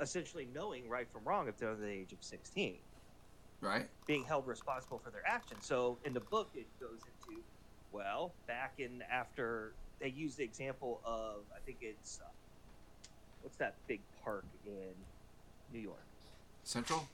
essentially 0.00 0.48
knowing 0.54 0.88
right 0.88 1.06
from 1.12 1.22
wrong 1.24 1.48
if 1.48 1.56
they're 1.58 1.70
under 1.70 1.82
the 1.82 1.90
age 1.90 2.12
of 2.12 2.18
16 2.22 2.76
Right? 3.60 3.88
being 4.10 4.24
held 4.24 4.44
responsible 4.44 4.98
for 4.98 5.10
their 5.10 5.22
actions. 5.24 5.64
So 5.64 6.00
in 6.04 6.12
the 6.12 6.20
book, 6.20 6.50
it 6.54 6.66
goes 6.80 6.98
into, 7.06 7.42
well, 7.92 8.34
back 8.48 8.74
in 8.78 9.02
after 9.08 9.74
they 10.00 10.08
use 10.08 10.34
the 10.34 10.42
example 10.42 11.00
of, 11.04 11.44
I 11.56 11.60
think 11.64 11.78
it's, 11.80 12.18
uh, 12.20 12.28
what's 13.40 13.56
that 13.58 13.76
big 13.86 14.00
park 14.24 14.46
in 14.66 14.94
New 15.72 15.78
York? 15.78 16.08
Central? 16.64 17.08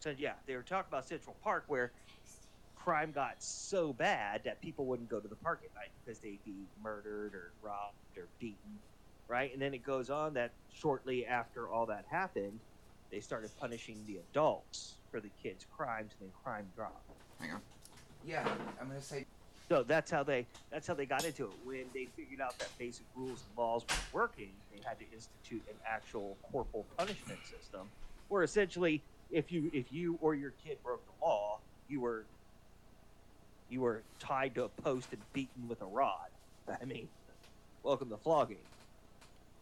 So 0.00 0.14
yeah, 0.18 0.34
they 0.46 0.54
were 0.54 0.62
talking 0.62 0.88
about 0.90 1.08
Central 1.08 1.34
Park 1.42 1.64
where 1.68 1.92
crime 2.76 3.10
got 3.10 3.42
so 3.42 3.94
bad 3.94 4.42
that 4.44 4.60
people 4.60 4.84
wouldn't 4.84 5.08
go 5.08 5.20
to 5.20 5.28
the 5.28 5.36
park 5.36 5.62
at 5.64 5.74
night 5.74 5.92
because 6.04 6.20
they'd 6.20 6.44
be 6.44 6.66
murdered 6.82 7.34
or 7.34 7.52
robbed 7.62 8.18
or 8.18 8.28
beaten, 8.38 8.78
right? 9.28 9.50
And 9.50 9.62
then 9.62 9.72
it 9.72 9.82
goes 9.82 10.10
on 10.10 10.34
that 10.34 10.52
shortly 10.70 11.24
after 11.24 11.70
all 11.70 11.86
that 11.86 12.04
happened, 12.10 12.60
they 13.10 13.20
started 13.20 13.50
punishing 13.58 14.04
the 14.06 14.18
adults 14.18 14.97
for 15.10 15.20
the 15.20 15.30
kids' 15.42 15.64
crimes, 15.64 16.12
and 16.18 16.28
then 16.28 16.32
crime 16.42 16.66
dropped. 16.74 17.08
Hang 17.40 17.52
on. 17.52 17.62
Yeah, 18.24 18.46
I'm 18.80 18.88
going 18.88 19.00
to 19.00 19.06
say. 19.06 19.26
So 19.68 19.82
that's 19.82 20.10
how 20.10 20.22
they 20.22 20.46
that's 20.70 20.86
how 20.86 20.94
they 20.94 21.04
got 21.04 21.24
into 21.24 21.44
it. 21.44 21.50
When 21.64 21.90
they 21.92 22.06
figured 22.16 22.40
out 22.40 22.58
that 22.58 22.70
basic 22.78 23.04
rules 23.14 23.44
and 23.46 23.56
laws 23.56 23.84
weren't 23.88 24.14
working, 24.14 24.54
they 24.72 24.80
had 24.82 24.98
to 24.98 25.04
institute 25.10 25.62
an 25.68 25.76
actual 25.86 26.38
corporal 26.50 26.86
punishment 26.96 27.38
system, 27.44 27.90
where 28.28 28.42
essentially, 28.42 29.02
if 29.30 29.52
you 29.52 29.70
if 29.74 29.92
you 29.92 30.18
or 30.22 30.34
your 30.34 30.52
kid 30.52 30.78
broke 30.82 31.04
the 31.04 31.24
law, 31.24 31.60
you 31.86 32.00
were 32.00 32.24
you 33.68 33.82
were 33.82 34.02
tied 34.18 34.54
to 34.54 34.64
a 34.64 34.68
post 34.68 35.12
and 35.12 35.22
beaten 35.34 35.68
with 35.68 35.82
a 35.82 35.86
rod. 35.86 36.30
I 36.80 36.84
mean, 36.86 37.08
welcome 37.82 38.08
to 38.08 38.16
flogging. 38.16 38.58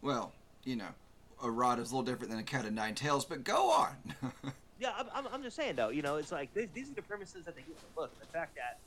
Well, 0.01 0.31
you 0.63 0.77
know, 0.77 0.93
a 1.41 1.49
rod 1.49 1.79
is 1.79 1.91
a 1.91 1.95
little 1.95 2.03
different 2.03 2.31
than 2.31 2.39
a 2.39 2.43
cat 2.43 2.65
of 2.65 2.73
nine 2.73 2.95
tails, 2.95 3.25
but 3.25 3.43
go 3.43 3.71
on. 3.71 3.95
Yeah, 4.79 4.91
I'm, 4.95 5.07
I'm, 5.13 5.33
I'm 5.33 5.41
just 5.43 5.55
saying 5.55 5.75
though. 5.75 5.89
You 5.89 6.03
know, 6.03 6.17
it's 6.17 6.31
like 6.31 6.53
these, 6.53 6.67
these 6.73 6.91
are 6.91 6.93
the 6.93 7.01
premises 7.01 7.45
that 7.45 7.55
they 7.55 7.63
get 7.63 7.79
the 7.79 7.95
book. 7.95 8.11
The 8.19 8.27
fact 8.27 8.55
that 8.57 8.77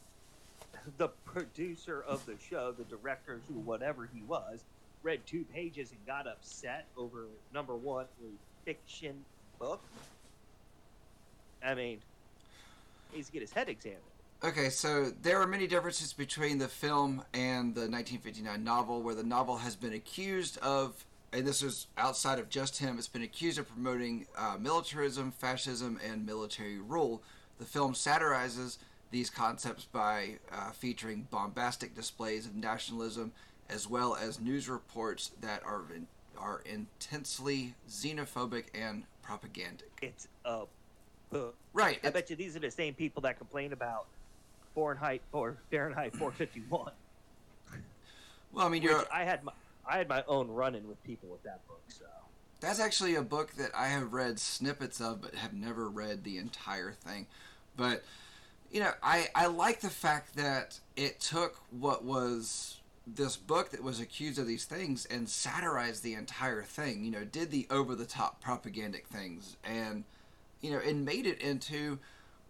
the 0.98 1.08
producer 1.24 2.04
of 2.06 2.24
the 2.26 2.36
show, 2.48 2.72
the 2.72 2.84
director, 2.84 3.40
who 3.48 3.54
whatever 3.54 4.08
he 4.14 4.22
was, 4.22 4.60
read 5.02 5.20
two 5.26 5.44
pages 5.52 5.90
and 5.90 6.06
got 6.06 6.26
upset 6.26 6.86
over 6.96 7.26
number 7.52 7.74
one 7.74 8.06
a 8.22 8.64
fiction 8.64 9.24
book. 9.58 9.82
I 11.64 11.74
mean, 11.74 11.98
he's 13.12 13.26
to 13.26 13.32
get 13.32 13.42
his 13.42 13.52
head 13.52 13.68
examined. 13.68 14.00
Okay, 14.42 14.70
so 14.70 15.12
there 15.22 15.38
are 15.40 15.46
many 15.46 15.66
differences 15.66 16.14
between 16.14 16.58
the 16.58 16.68
film 16.68 17.22
and 17.34 17.74
the 17.74 17.82
1959 17.82 18.64
novel, 18.64 19.02
where 19.02 19.14
the 19.14 19.22
novel 19.22 19.58
has 19.58 19.76
been 19.76 19.92
accused 19.92 20.56
of, 20.58 21.04
and 21.32 21.46
this 21.46 21.62
is 21.62 21.86
outside 21.96 22.38
of 22.38 22.48
just 22.48 22.78
him, 22.78 22.98
it's 22.98 23.08
been 23.08 23.22
accused 23.22 23.58
of 23.58 23.68
promoting 23.68 24.26
uh, 24.36 24.56
militarism, 24.58 25.30
fascism, 25.30 25.98
and 26.04 26.26
military 26.26 26.78
rule. 26.78 27.22
The 27.58 27.64
film 27.64 27.94
satirizes 27.94 28.78
these 29.10 29.30
concepts 29.30 29.84
by 29.84 30.38
uh, 30.52 30.70
featuring 30.70 31.28
bombastic 31.30 31.94
displays 31.94 32.46
of 32.46 32.54
nationalism, 32.54 33.32
as 33.68 33.88
well 33.88 34.16
as 34.16 34.40
news 34.40 34.68
reports 34.68 35.32
that 35.40 35.62
are 35.64 35.82
in, 35.94 36.06
are 36.38 36.62
intensely 36.64 37.74
xenophobic 37.88 38.64
and 38.74 39.04
propagandic. 39.22 39.82
It's 40.02 40.28
a. 40.44 40.64
Right. 41.72 42.00
I 42.02 42.10
bet 42.10 42.28
you 42.28 42.34
these 42.34 42.56
are 42.56 42.60
the 42.60 42.72
same 42.72 42.92
people 42.92 43.22
that 43.22 43.38
complain 43.38 43.72
about 43.72 44.06
Fahrenheit 44.74 45.22
or 45.32 45.58
Fahrenheit 45.70 46.12
451. 46.16 46.90
well, 48.52 48.66
I 48.66 48.68
mean, 48.68 48.82
you're. 48.82 49.04
I 49.12 49.22
had 49.22 49.44
my 49.44 49.52
I 49.88 49.98
had 49.98 50.08
my 50.08 50.24
own 50.26 50.48
run-in 50.48 50.88
with 50.88 51.02
people 51.04 51.28
with 51.28 51.42
that 51.42 51.66
book. 51.66 51.82
So 51.88 52.04
That's 52.60 52.80
actually 52.80 53.14
a 53.14 53.22
book 53.22 53.52
that 53.52 53.70
I 53.74 53.88
have 53.88 54.12
read 54.12 54.38
snippets 54.38 55.00
of, 55.00 55.22
but 55.22 55.34
have 55.34 55.54
never 55.54 55.88
read 55.88 56.24
the 56.24 56.38
entire 56.38 56.92
thing. 56.92 57.26
But 57.76 58.04
you 58.70 58.80
know, 58.80 58.92
I 59.02 59.28
I 59.34 59.46
like 59.46 59.80
the 59.80 59.90
fact 59.90 60.36
that 60.36 60.80
it 60.96 61.20
took 61.20 61.60
what 61.70 62.04
was 62.04 62.78
this 63.06 63.36
book 63.36 63.70
that 63.70 63.82
was 63.82 63.98
accused 63.98 64.38
of 64.38 64.46
these 64.46 64.64
things 64.64 65.06
and 65.06 65.28
satirized 65.28 66.02
the 66.02 66.14
entire 66.14 66.62
thing. 66.62 67.04
You 67.04 67.10
know, 67.10 67.24
did 67.24 67.50
the 67.50 67.66
over 67.70 67.94
the 67.94 68.06
top 68.06 68.42
propagandic 68.42 69.06
things 69.06 69.56
and 69.64 70.04
you 70.60 70.70
know, 70.70 70.78
and 70.78 71.04
made 71.04 71.26
it 71.26 71.40
into 71.40 71.98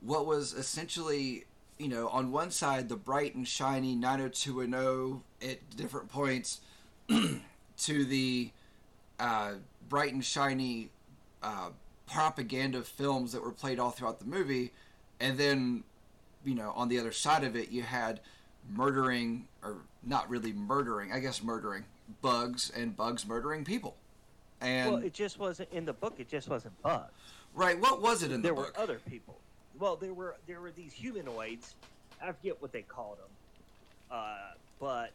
what 0.00 0.26
was 0.26 0.52
essentially 0.52 1.44
you 1.78 1.88
know, 1.88 2.08
on 2.08 2.30
one 2.30 2.50
side 2.50 2.90
the 2.90 2.96
bright 2.96 3.34
and 3.34 3.49
shiny 3.49 3.94
90210 3.94 5.22
at 5.50 5.76
different 5.76 6.10
points 6.10 6.60
to 7.79 8.05
the 8.05 8.50
uh, 9.19 9.52
bright 9.88 10.12
and 10.12 10.25
shiny 10.25 10.88
uh, 11.43 11.71
propaganda 12.07 12.83
films 12.83 13.33
that 13.33 13.43
were 13.43 13.52
played 13.52 13.79
all 13.79 13.90
throughout 13.90 14.19
the 14.19 14.26
movie, 14.26 14.73
and 15.19 15.38
then 15.38 15.85
you 16.45 16.55
know 16.55 16.73
on 16.75 16.88
the 16.88 16.99
other 16.99 17.12
side 17.12 17.45
of 17.45 17.57
it 17.57 17.71
you 17.71 17.83
had 17.83 18.21
murdering 18.69 19.47
or 19.62 19.79
not 20.02 20.29
really 20.29 20.52
murdering, 20.52 21.12
I 21.12 21.21
guess 21.21 21.43
murdering 21.43 21.85
bugs 22.23 22.71
and 22.75 22.97
bugs 22.97 23.26
murdering 23.26 23.64
people. 23.64 23.97
And 24.61 24.93
well, 24.93 25.02
it 25.02 25.14
just 25.14 25.38
wasn't 25.38 25.71
in 25.73 25.85
the 25.85 25.93
book. 25.93 26.14
It 26.19 26.29
just 26.29 26.49
wasn't 26.49 26.81
bugs. 26.83 27.12
right, 27.55 27.79
what 27.81 28.02
was 28.02 28.23
it 28.23 28.31
in 28.31 28.43
there 28.43 28.52
the 28.52 28.57
book? 28.57 28.75
There 28.75 28.87
were 28.87 28.90
other 28.93 29.00
people. 29.09 29.38
Well, 29.79 29.97
there 29.97 30.12
were 30.12 30.37
there 30.47 30.61
were 30.61 30.71
these 30.71 30.93
humanoids. 30.93 31.75
I 32.23 32.31
forget 32.33 32.61
what 32.61 32.73
they 32.73 32.83
called 32.83 33.17
them, 33.17 33.31
uh, 34.11 34.35
but 34.79 35.11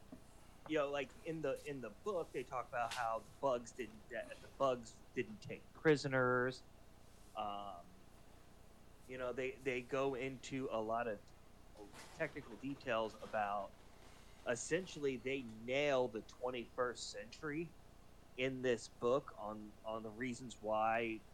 you 0.68 0.78
know, 0.78 0.92
like 0.92 1.16
in 1.24 1.42
the 1.42 1.62
in 1.66 1.82
the 1.82 1.92
book, 1.92 2.32
they 2.34 2.44
talk 2.44 2.68
about 2.70 2.94
how 2.94 3.20
the 3.20 3.32
bugs 3.42 3.74
didn't 3.74 4.08
the 4.10 4.50
bugs 4.58 4.98
didn't 5.16 5.40
take 5.42 5.72
prisoners. 5.74 6.64
Um, 7.36 8.06
you 9.08 9.18
know, 9.18 9.34
they 9.34 9.58
they 9.58 9.84
go 9.84 10.16
into 10.16 10.70
a 10.72 10.82
lot 10.82 11.08
of 11.08 11.22
technical 12.16 12.58
details 12.58 13.16
about. 13.22 13.74
Essentially, 14.48 15.18
they 15.18 15.44
nail 15.44 16.10
the 16.10 16.24
21st 16.24 17.12
century 17.12 17.76
in 18.38 18.62
this 18.62 18.90
book 18.90 19.34
on 19.38 19.74
on 19.86 20.04
the 20.04 20.12
reasons 20.12 20.58
why, 20.62 21.26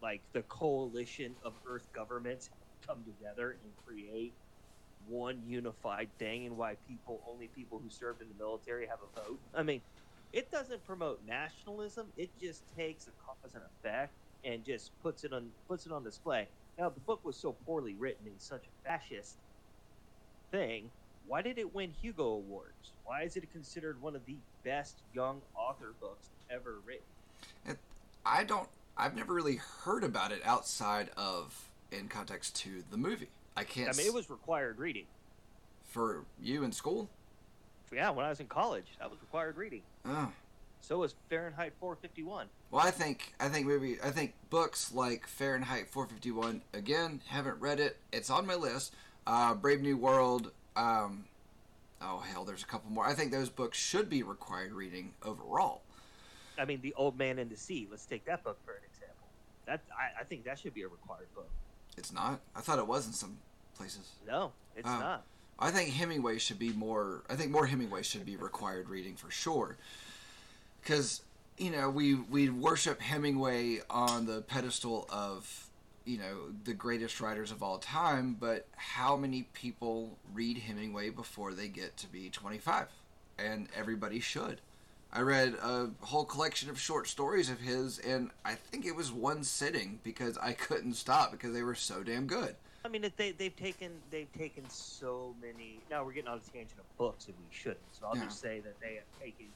like 0.00 0.32
the 0.32 0.42
coalition 0.44 1.38
of 1.42 1.60
Earth 1.66 1.92
governments 1.92 2.50
come 2.82 3.04
together 3.04 3.52
and 3.52 3.76
create 3.76 4.40
one 5.08 5.42
unified 5.46 6.08
thing, 6.18 6.46
and 6.46 6.56
why 6.56 6.76
people 6.88 7.20
only 7.28 7.48
people 7.48 7.80
who 7.82 7.90
served 7.90 8.22
in 8.22 8.28
the 8.28 8.42
military 8.42 8.86
have 8.86 8.98
a 9.02 9.20
vote. 9.20 9.38
I 9.54 9.62
mean, 9.62 9.80
it 10.32 10.50
doesn't 10.50 10.84
promote 10.86 11.20
nationalism. 11.26 12.08
It 12.16 12.30
just 12.40 12.62
takes 12.76 13.06
a 13.06 13.10
cause 13.24 13.54
and 13.54 13.62
effect 13.64 14.12
and 14.44 14.64
just 14.64 14.90
puts 15.02 15.24
it 15.24 15.32
on 15.32 15.50
puts 15.66 15.86
it 15.86 15.92
on 15.92 16.04
display. 16.04 16.48
Now, 16.78 16.90
the 16.90 17.00
book 17.00 17.24
was 17.24 17.36
so 17.36 17.52
poorly 17.66 17.94
written 17.94 18.26
and 18.26 18.40
such 18.40 18.64
a 18.64 18.88
fascist 18.88 19.36
thing. 20.50 20.90
Why 21.26 21.42
did 21.42 21.58
it 21.58 21.74
win 21.74 21.92
Hugo 22.00 22.24
Awards? 22.24 22.92
Why 23.04 23.22
is 23.22 23.36
it 23.36 23.50
considered 23.52 24.00
one 24.00 24.14
of 24.14 24.24
the 24.26 24.36
best 24.64 24.96
young 25.12 25.42
author 25.54 25.92
books 26.00 26.28
ever 26.50 26.76
written? 26.86 27.78
I 28.24 28.44
don't. 28.44 28.68
I've 28.96 29.16
never 29.16 29.32
really 29.32 29.56
heard 29.56 30.04
about 30.04 30.32
it 30.32 30.42
outside 30.44 31.10
of 31.16 31.68
in 31.90 32.08
context 32.08 32.56
to 32.56 32.82
the 32.90 32.96
movie. 32.96 33.28
I 33.58 33.64
can't. 33.64 33.88
I 33.88 33.96
mean, 33.96 34.06
it 34.06 34.14
was 34.14 34.30
required 34.30 34.78
reading. 34.78 35.06
for 35.84 36.24
you 36.40 36.64
in 36.64 36.72
school. 36.72 37.08
Yeah, 37.92 38.10
when 38.10 38.24
I 38.26 38.28
was 38.28 38.40
in 38.40 38.46
college, 38.46 38.84
that 38.98 39.10
was 39.10 39.20
required 39.20 39.56
reading. 39.56 39.82
Oh. 40.04 40.30
So 40.80 40.98
was 40.98 41.14
Fahrenheit 41.28 41.72
451. 41.80 42.46
Well, 42.70 42.86
I 42.86 42.90
think 42.90 43.34
I 43.40 43.48
think 43.48 43.66
maybe 43.66 43.98
I 44.02 44.10
think 44.10 44.34
books 44.50 44.92
like 44.94 45.26
Fahrenheit 45.26 45.88
451 45.90 46.62
again 46.72 47.20
haven't 47.26 47.60
read 47.60 47.80
it. 47.80 47.96
It's 48.12 48.30
on 48.30 48.46
my 48.46 48.54
list. 48.54 48.94
Uh, 49.26 49.54
Brave 49.54 49.80
New 49.80 49.96
World. 49.96 50.52
Um, 50.76 51.24
oh 52.00 52.18
hell, 52.18 52.44
there's 52.44 52.62
a 52.62 52.66
couple 52.66 52.90
more. 52.90 53.06
I 53.06 53.14
think 53.14 53.32
those 53.32 53.48
books 53.50 53.76
should 53.78 54.08
be 54.08 54.22
required 54.22 54.72
reading 54.72 55.14
overall. 55.24 55.82
I 56.58 56.64
mean, 56.64 56.80
The 56.80 56.94
Old 56.94 57.18
Man 57.18 57.38
and 57.38 57.50
the 57.50 57.56
Sea. 57.56 57.86
Let's 57.90 58.06
take 58.06 58.24
that 58.26 58.42
book 58.44 58.58
for 58.64 58.72
an 58.72 58.82
example. 58.92 59.26
That 59.66 59.80
I, 59.92 60.20
I 60.22 60.24
think 60.24 60.44
that 60.44 60.58
should 60.58 60.74
be 60.74 60.82
a 60.82 60.88
required 60.88 61.32
book. 61.34 61.50
It's 61.96 62.12
not. 62.12 62.40
I 62.54 62.60
thought 62.60 62.78
it 62.78 62.86
was 62.86 63.06
in 63.06 63.12
some 63.12 63.38
places. 63.78 64.10
No, 64.26 64.52
it's 64.76 64.86
Oh. 64.88 64.98
not. 64.98 65.24
I 65.60 65.70
think 65.70 65.90
Hemingway 65.90 66.38
should 66.38 66.58
be 66.58 66.72
more. 66.72 67.22
I 67.28 67.34
think 67.36 67.50
more 67.50 67.66
Hemingway 67.66 68.02
should 68.02 68.24
be 68.26 68.36
required 68.36 68.88
reading 68.88 69.16
for 69.16 69.30
sure. 69.30 69.76
Because 70.82 71.22
you 71.56 71.70
know 71.70 71.90
we 71.90 72.14
we 72.14 72.48
worship 72.50 73.00
Hemingway 73.00 73.80
on 73.90 74.26
the 74.26 74.42
pedestal 74.42 75.06
of 75.10 75.68
you 76.04 76.18
know 76.18 76.52
the 76.64 76.74
greatest 76.74 77.20
writers 77.20 77.50
of 77.50 77.62
all 77.62 77.78
time, 77.78 78.36
but 78.38 78.66
how 78.76 79.16
many 79.16 79.42
people 79.52 80.16
read 80.32 80.58
Hemingway 80.58 81.10
before 81.10 81.52
they 81.52 81.68
get 81.68 81.96
to 81.98 82.06
be 82.06 82.28
twenty 82.30 82.58
five? 82.58 82.88
And 83.38 83.68
everybody 83.76 84.20
should. 84.20 84.60
I 85.12 85.20
read 85.22 85.54
a 85.62 85.88
whole 86.02 86.24
collection 86.24 86.68
of 86.70 86.78
short 86.78 87.08
stories 87.08 87.48
of 87.48 87.60
his, 87.60 87.98
and 87.98 88.30
I 88.44 88.54
think 88.54 88.84
it 88.84 88.94
was 88.94 89.10
one 89.10 89.42
sitting 89.42 90.00
because 90.04 90.36
I 90.38 90.52
couldn't 90.52 90.94
stop 90.94 91.32
because 91.32 91.52
they 91.54 91.62
were 91.62 91.74
so 91.74 92.02
damn 92.02 92.26
good. 92.26 92.56
I 92.88 92.90
mean, 92.90 93.04
they 93.18 93.32
they've 93.32 93.54
taken 93.54 94.00
they've 94.10 94.32
taken 94.32 94.64
so 94.70 95.34
many. 95.38 95.82
Now 95.90 96.04
we're 96.04 96.14
getting 96.14 96.30
on 96.30 96.38
a 96.38 96.50
tangent 96.50 96.80
of 96.80 96.96
books, 96.96 97.28
and 97.28 97.36
we 97.38 97.44
shouldn't. 97.50 97.84
So 97.92 98.06
I'll 98.06 98.16
Yeah. 98.16 98.24
just 98.24 98.40
say 98.40 98.60
that 98.60 98.80
they 98.80 98.94
have 98.94 99.04
taken 99.20 99.52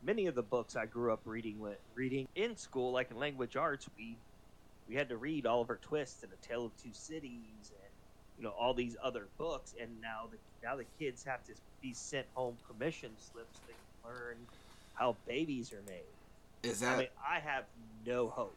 many 0.00 0.26
of 0.28 0.34
the 0.34 0.42
books 0.42 0.76
I 0.76 0.86
grew 0.86 1.12
up 1.12 1.20
reading 1.26 1.58
with 1.58 1.78
reading 1.94 2.26
in 2.34 2.56
school, 2.56 2.90
like 2.92 3.10
in 3.10 3.18
language 3.18 3.54
arts. 3.54 3.86
We 3.98 4.16
we 4.88 4.94
had 4.94 5.10
to 5.10 5.18
read 5.18 5.44
Oliver 5.44 5.76
Twist 5.76 6.22
and 6.22 6.32
A 6.32 6.36
Tale 6.38 6.64
of 6.64 6.76
Two 6.78 6.94
Cities, 6.94 7.70
and 7.70 7.92
you 8.38 8.44
know 8.44 8.50
all 8.58 8.72
these 8.72 8.96
other 9.02 9.28
books. 9.36 9.74
And 9.78 10.00
now 10.00 10.28
the 10.32 10.38
now 10.62 10.76
the 10.76 10.86
kids 10.98 11.22
have 11.24 11.44
to 11.44 11.54
be 11.82 11.92
sent 11.92 12.28
home 12.34 12.56
permission 12.66 13.18
slips 13.18 13.58
to 13.66 13.74
learn 14.08 14.48
how 14.94 15.18
babies 15.26 15.70
are 15.74 15.82
made. 15.82 16.16
Is 16.62 16.80
that 16.80 16.94
I 16.94 16.98
mean, 16.98 17.08
I 17.22 17.40
have 17.40 17.66
no 18.06 18.30
hope 18.30 18.56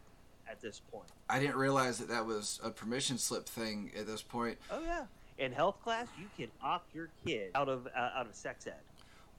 at 0.50 0.62
this 0.62 0.82
point. 0.92 1.08
I 1.30 1.40
didn't 1.40 1.56
realize 1.56 1.98
that 2.00 2.10
that 2.10 2.26
was 2.26 2.60
a 2.64 2.70
permission 2.70 3.18
slip 3.18 3.48
thing 3.48 3.92
at 3.98 4.06
this 4.08 4.22
point. 4.22 4.58
Oh 4.72 4.82
yeah. 4.84 5.06
In 5.38 5.52
health 5.52 5.82
class, 5.84 6.08
you 6.20 6.28
can 6.38 6.52
opt 6.62 6.94
your 6.94 7.10
kid 7.26 7.52
out 7.56 7.70
of 7.70 7.88
uh, 7.88 8.10
out 8.16 8.28
of 8.28 8.36
sex 8.36 8.68
ed. 8.68 8.74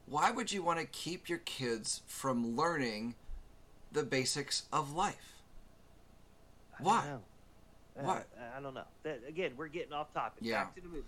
Why 0.07 0.31
would 0.31 0.53
you 0.53 0.63
want 0.63 0.81
to 0.81 0.87
keep 0.87 1.29
your 1.29 1.39
kids 1.39 2.03
from 2.07 2.57
learning 2.57 3.15
the 3.93 4.03
basics 4.03 4.65
of 4.73 4.93
life? 4.93 5.33
Why? 6.81 7.05
Uh, 7.99 8.03
Why? 8.03 8.23
I 8.57 8.61
don't 8.61 8.75
know. 8.75 8.83
That, 9.05 9.21
again, 9.27 9.53
we're 9.57 9.69
getting 9.69 9.93
off 9.93 10.13
topic. 10.13 10.39
Yeah. 10.43 10.65
Back 10.65 10.75
to 10.75 10.81
the 10.81 10.89
movies. 10.89 11.05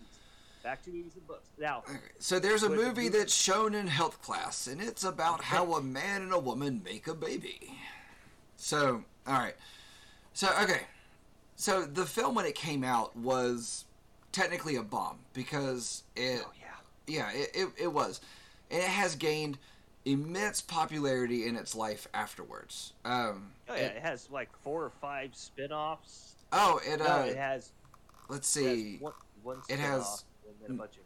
Back 0.62 0.82
to 0.84 0.90
movies 0.90 1.12
and 1.16 1.26
books. 1.26 1.48
Now, 1.58 1.82
Okay, 1.88 1.98
So 2.18 2.38
there's 2.38 2.62
a 2.62 2.68
With 2.68 2.78
the 2.78 2.84
movie 2.86 3.02
movie- 3.06 3.18
that's 3.18 3.34
shown 3.34 3.74
in 3.74 3.88
health 3.88 4.22
class, 4.22 4.66
and 4.66 4.80
it's 4.80 5.04
about 5.04 5.42
how 5.44 5.74
a 5.74 5.82
man 5.82 6.22
and 6.22 6.32
a 6.32 6.38
woman 6.38 6.80
make 6.84 7.06
a 7.08 7.14
baby. 7.14 7.74
So, 8.56 9.04
all 9.26 9.34
right. 9.38 9.54
So, 10.36 10.48
okay. 10.64 10.80
So 11.56 11.86
the 11.86 12.04
film 12.04 12.34
when 12.34 12.44
it 12.44 12.54
came 12.54 12.84
out 12.84 13.16
was 13.16 13.86
technically 14.32 14.76
a 14.76 14.82
bomb 14.82 15.16
because 15.32 16.02
it 16.14 16.42
oh 16.44 16.52
yeah. 16.60 17.30
yeah, 17.32 17.40
it, 17.40 17.50
it, 17.54 17.68
it 17.84 17.86
was. 17.86 18.20
And 18.70 18.82
it 18.82 18.88
has 18.88 19.16
gained 19.16 19.56
immense 20.04 20.60
popularity 20.60 21.46
in 21.46 21.56
its 21.56 21.74
life 21.74 22.06
afterwards. 22.12 22.92
Um, 23.06 23.52
Oh 23.66 23.74
yeah. 23.74 23.80
it- 23.84 23.96
It, 23.96 24.02
has 24.02 24.28
like 24.30 24.50
four 24.62 24.84
or 24.84 24.90
five 25.00 25.34
spin-offs. 25.34 26.34
oh, 26.52 26.82
it, 26.86 26.98
no, 26.98 27.06
uh, 27.06 27.24
it 27.30 27.36
has. 27.38 27.70
let's 28.28 28.54
it 28.58 28.66
has 28.66 28.76
see. 28.76 28.96
one, 29.00 29.12
one 29.42 29.56
It 29.70 29.78
has- 29.78 30.18
spin-off 30.18 30.24
and 30.48 30.54
then 30.68 30.76
a 30.76 30.78
bunch 30.80 30.96
of. 30.98 31.02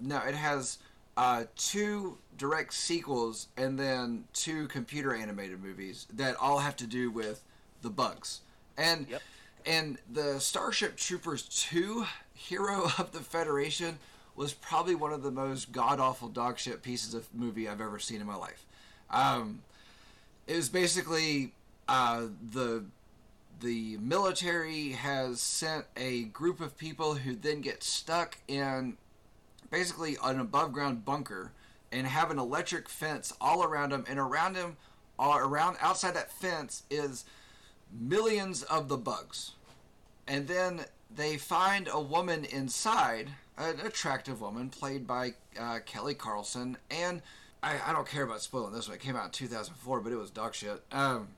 No, 0.00 0.16
it 0.26 0.34
has 0.34 0.78
uh, 1.18 1.44
two 1.56 2.16
direct 2.38 2.72
sequels 2.72 3.48
and 3.58 3.78
then 3.78 4.24
two 4.32 4.66
computer 4.68 5.14
animated 5.14 5.62
movies 5.62 6.06
that 6.14 6.36
all 6.36 6.60
have 6.60 6.74
to 6.76 6.86
do 6.86 7.10
with 7.10 7.44
the 7.84 7.90
bugs. 7.90 8.40
And 8.76 9.06
Yep. 9.08 9.22
and 9.64 9.98
the 10.12 10.40
Starship 10.40 10.96
Troopers 10.96 11.42
2 11.48 12.04
Hero 12.34 12.84
of 12.98 13.12
the 13.12 13.20
Federation 13.20 13.98
was 14.34 14.52
probably 14.52 14.96
one 14.96 15.12
of 15.12 15.22
the 15.22 15.30
most 15.30 15.70
god 15.70 16.00
awful 16.00 16.28
dog 16.28 16.58
shit 16.58 16.82
pieces 16.82 17.14
of 17.14 17.32
movie 17.32 17.68
I've 17.68 17.80
ever 17.80 18.00
seen 18.00 18.20
in 18.20 18.26
my 18.26 18.34
life. 18.34 18.66
Um, 19.10 19.62
it 20.48 20.56
was 20.56 20.68
basically 20.68 21.52
uh, 21.86 22.26
the 22.52 22.84
the 23.60 23.96
military 23.98 24.90
has 24.90 25.40
sent 25.40 25.84
a 25.96 26.24
group 26.24 26.60
of 26.60 26.76
people 26.76 27.14
who 27.14 27.36
then 27.36 27.60
get 27.60 27.84
stuck 27.84 28.36
in 28.48 28.96
basically 29.70 30.16
an 30.24 30.40
above 30.40 30.72
ground 30.72 31.04
bunker 31.04 31.52
and 31.92 32.06
have 32.08 32.32
an 32.32 32.38
electric 32.38 32.88
fence 32.88 33.32
all 33.40 33.62
around 33.62 33.92
them 33.92 34.04
and 34.08 34.18
around 34.18 34.54
them 34.54 34.76
all 35.18 35.38
around 35.38 35.76
outside 35.80 36.14
that 36.14 36.32
fence 36.32 36.82
is 36.90 37.24
millions 37.92 38.62
of 38.64 38.88
the 38.88 38.96
bugs 38.96 39.52
and 40.26 40.48
then 40.48 40.80
they 41.14 41.36
find 41.36 41.88
a 41.92 42.00
woman 42.00 42.44
inside 42.44 43.30
an 43.56 43.78
attractive 43.84 44.40
woman 44.40 44.68
played 44.68 45.06
by 45.06 45.34
uh, 45.58 45.78
kelly 45.86 46.14
carlson 46.14 46.76
and 46.90 47.22
I, 47.62 47.76
I 47.86 47.92
don't 47.92 48.06
care 48.06 48.24
about 48.24 48.42
spoiling 48.42 48.72
this 48.72 48.88
one 48.88 48.96
it 48.96 49.00
came 49.00 49.16
out 49.16 49.26
in 49.26 49.30
2004 49.30 50.00
but 50.00 50.12
it 50.12 50.16
was 50.16 50.30
dog 50.30 50.54
shit 50.54 50.82
um, 50.90 51.28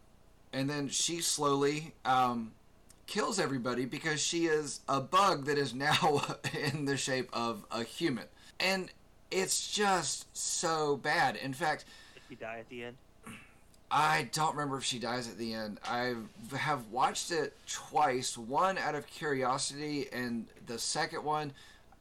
and 0.53 0.71
then 0.71 0.89
she 0.89 1.21
slowly 1.21 1.93
um, 2.05 2.53
kills 3.07 3.39
everybody 3.39 3.85
because 3.85 4.21
she 4.21 4.47
is 4.47 4.81
a 4.89 5.01
bug 5.01 5.47
that 5.47 5.59
is 5.59 5.75
now 5.75 6.23
in 6.73 6.85
the 6.85 6.97
shape 6.97 7.29
of 7.33 7.65
a 7.71 7.83
human. 7.83 8.25
And 8.59 8.91
it's 9.31 9.71
just 9.71 10.37
so 10.37 10.97
bad. 10.97 11.37
In 11.37 11.53
fact, 11.53 11.85
Did 12.15 12.23
he 12.29 12.35
die 12.37 12.59
at 12.61 12.69
the 12.69 12.85
end? 12.85 12.97
I 13.91 14.29
don't 14.33 14.53
remember 14.55 14.79
if 14.79 14.85
she 14.85 14.99
dies 14.99 15.29
at 15.29 15.39
the 15.39 15.55
end. 15.55 15.79
I 15.85 16.15
have 16.57 16.89
watched 16.89 17.31
it 17.31 17.57
twice, 17.69 18.37
one 18.37 18.79
out 18.79 18.95
of 18.95 19.07
curiosity, 19.07 20.07
and 20.13 20.47
the 20.67 20.79
second 20.79 21.23
one. 21.25 21.53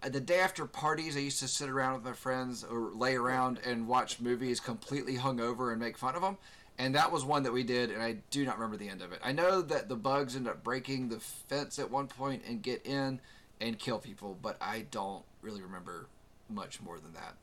uh, 0.02 0.10
The 0.10 0.19
day 0.19 0.39
after 0.39 0.65
parties, 0.65 1.15
I 1.15 1.19
used 1.19 1.39
to 1.39 1.48
sit 1.48 1.69
around 1.69 1.93
with 1.95 2.04
my 2.04 2.13
friends 2.13 2.63
or 2.63 2.89
lay 2.91 3.15
around 3.15 3.60
and 3.65 3.88
watch 3.88 4.19
movies 4.19 4.60
completely 4.60 5.15
hungover 5.17 5.71
and 5.71 5.80
make 5.80 5.98
fun 5.98 6.15
of 6.15 6.21
them. 6.24 6.38
And 6.78 6.93
that 6.95 7.12
was 7.12 7.24
one 7.24 7.43
that 7.43 7.54
we 7.54 7.63
did, 7.63 7.91
and 7.91 8.02
I 8.02 8.17
do 8.32 8.45
not 8.45 8.58
remember 8.58 8.76
the 8.78 8.89
end 8.89 9.02
of 9.02 9.13
it. 9.13 9.19
I 9.24 9.32
know 9.32 9.62
that 9.62 9.88
the 9.88 9.95
bugs 9.95 10.36
end 10.36 10.48
up 10.48 10.63
breaking 10.63 11.08
the 11.10 11.19
fence 11.19 11.80
at 11.80 11.89
one 11.89 12.08
point 12.08 12.43
and 12.48 12.62
get 12.62 12.86
in 12.86 13.21
and 13.62 13.80
kill 13.80 14.00
people, 14.00 14.38
but 14.41 14.58
I 14.60 14.86
don't 14.91 15.24
really 15.41 15.62
remember 15.62 16.08
much 16.50 16.82
more 16.82 17.00
than 17.00 17.13
that. 17.13 17.36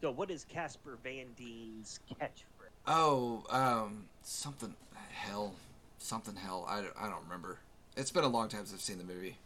So, 0.00 0.10
what 0.10 0.30
is 0.30 0.44
Casper 0.44 0.96
Van 1.02 1.26
Dien's 1.36 2.00
catchphrase? 2.10 2.55
Oh, 2.86 3.42
um, 3.50 4.04
something 4.22 4.74
hell, 5.10 5.54
something 5.98 6.36
hell. 6.36 6.66
I, 6.68 6.82
don't- 6.82 6.94
I 6.98 7.08
don't 7.08 7.22
remember. 7.24 7.58
It's 7.96 8.10
been 8.10 8.24
a 8.24 8.28
long 8.28 8.48
time 8.48 8.60
since 8.66 8.74
I've 8.74 8.80
seen 8.80 8.98
the 8.98 9.04
movie. 9.04 9.36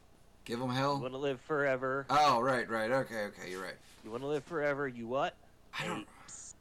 Give 0.44 0.59
them 0.59 0.70
hell. 0.70 0.96
You 0.96 1.03
want 1.03 1.14
to 1.14 1.18
live 1.18 1.40
forever. 1.42 2.07
Oh, 2.11 2.40
right, 2.40 2.68
right. 2.68 2.90
Okay, 2.90 3.24
okay. 3.26 3.50
You're 3.50 3.62
right. 3.62 3.76
You 4.05 4.11
want 4.11 4.22
to 4.22 4.26
live 4.26 4.42
forever. 4.44 4.88
You 4.88 5.07
what? 5.07 5.35
I 5.79 5.87
don't. 5.87 6.00
Apes. 6.24 6.55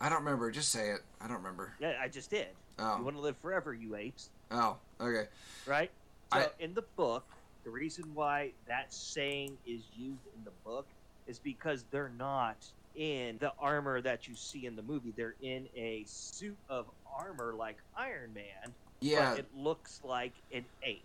I 0.00 0.08
don't 0.08 0.20
remember. 0.24 0.50
Just 0.50 0.70
say 0.70 0.90
it. 0.90 1.00
I 1.20 1.26
don't 1.28 1.36
remember. 1.38 1.72
Yeah, 1.80 1.94
I 2.00 2.08
just 2.08 2.30
did. 2.30 2.46
Oh. 2.78 2.96
You 2.98 3.04
want 3.04 3.16
to 3.16 3.22
live 3.22 3.36
forever, 3.38 3.74
you 3.74 3.94
apes. 3.96 4.30
oh. 4.50 4.76
Okay. 5.00 5.28
Right? 5.66 5.90
So 6.32 6.38
I- 6.38 6.48
in 6.60 6.72
the 6.74 6.84
book, 6.96 7.24
The 7.64 7.70
reason 7.70 8.04
why 8.14 8.52
that 8.68 8.90
saying 8.94 9.58
is 9.66 9.82
used 9.94 10.24
in 10.34 10.44
the 10.44 10.50
book 10.64 10.86
is 11.26 11.38
because 11.38 11.84
they're 11.90 12.12
not 12.18 12.56
in 12.94 13.38
the 13.38 13.52
armor 13.58 14.00
that 14.00 14.26
you 14.28 14.34
see 14.34 14.66
in 14.66 14.76
the 14.76 14.82
movie. 14.82 15.12
They're 15.16 15.36
in 15.40 15.68
a 15.76 16.04
suit 16.06 16.56
of 16.68 16.86
armor 17.18 17.54
like 17.56 17.76
Iron 17.96 18.32
Man. 18.34 18.72
Yeah, 19.00 19.30
But 19.30 19.38
it 19.40 19.46
looks 19.56 20.00
like 20.04 20.32
an 20.52 20.64
ape. 20.82 21.02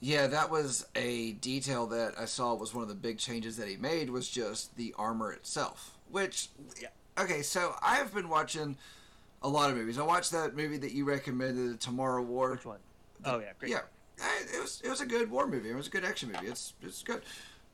yeah, 0.00 0.26
that 0.26 0.50
was 0.50 0.86
a 0.96 1.32
detail 1.32 1.86
that 1.88 2.14
I 2.18 2.24
saw 2.24 2.54
was 2.54 2.74
one 2.74 2.82
of 2.82 2.88
the 2.88 2.94
big 2.94 3.18
changes 3.18 3.56
that 3.58 3.68
he 3.68 3.76
made 3.76 4.10
was 4.10 4.28
just 4.28 4.76
the 4.76 4.94
armor 4.98 5.32
itself. 5.32 5.96
Which, 6.10 6.48
Yeah. 6.80 6.88
okay, 7.18 7.42
so 7.42 7.76
I 7.82 7.96
have 7.96 8.12
been 8.12 8.28
watching 8.28 8.76
a 9.42 9.48
lot 9.48 9.70
of 9.70 9.76
movies. 9.76 9.96
I 9.98 10.02
watched 10.02 10.32
that 10.32 10.56
movie 10.56 10.76
that 10.78 10.90
you 10.92 11.04
recommended, 11.04 11.80
Tomorrow 11.80 12.22
War. 12.22 12.50
Which 12.50 12.64
one? 12.66 12.80
Oh 13.24 13.38
yeah, 13.38 13.52
great. 13.58 13.70
Yeah, 13.70 13.82
I- 14.20 14.44
it 14.52 14.60
was 14.60 14.80
it 14.82 14.88
was 14.88 15.00
a 15.00 15.06
good 15.06 15.30
war 15.30 15.46
movie. 15.46 15.70
It 15.70 15.76
was 15.76 15.86
a 15.86 15.90
good 15.90 16.04
action 16.04 16.32
movie. 16.32 16.46
It's 16.48 16.74
it's 16.82 17.02
good. 17.02 17.22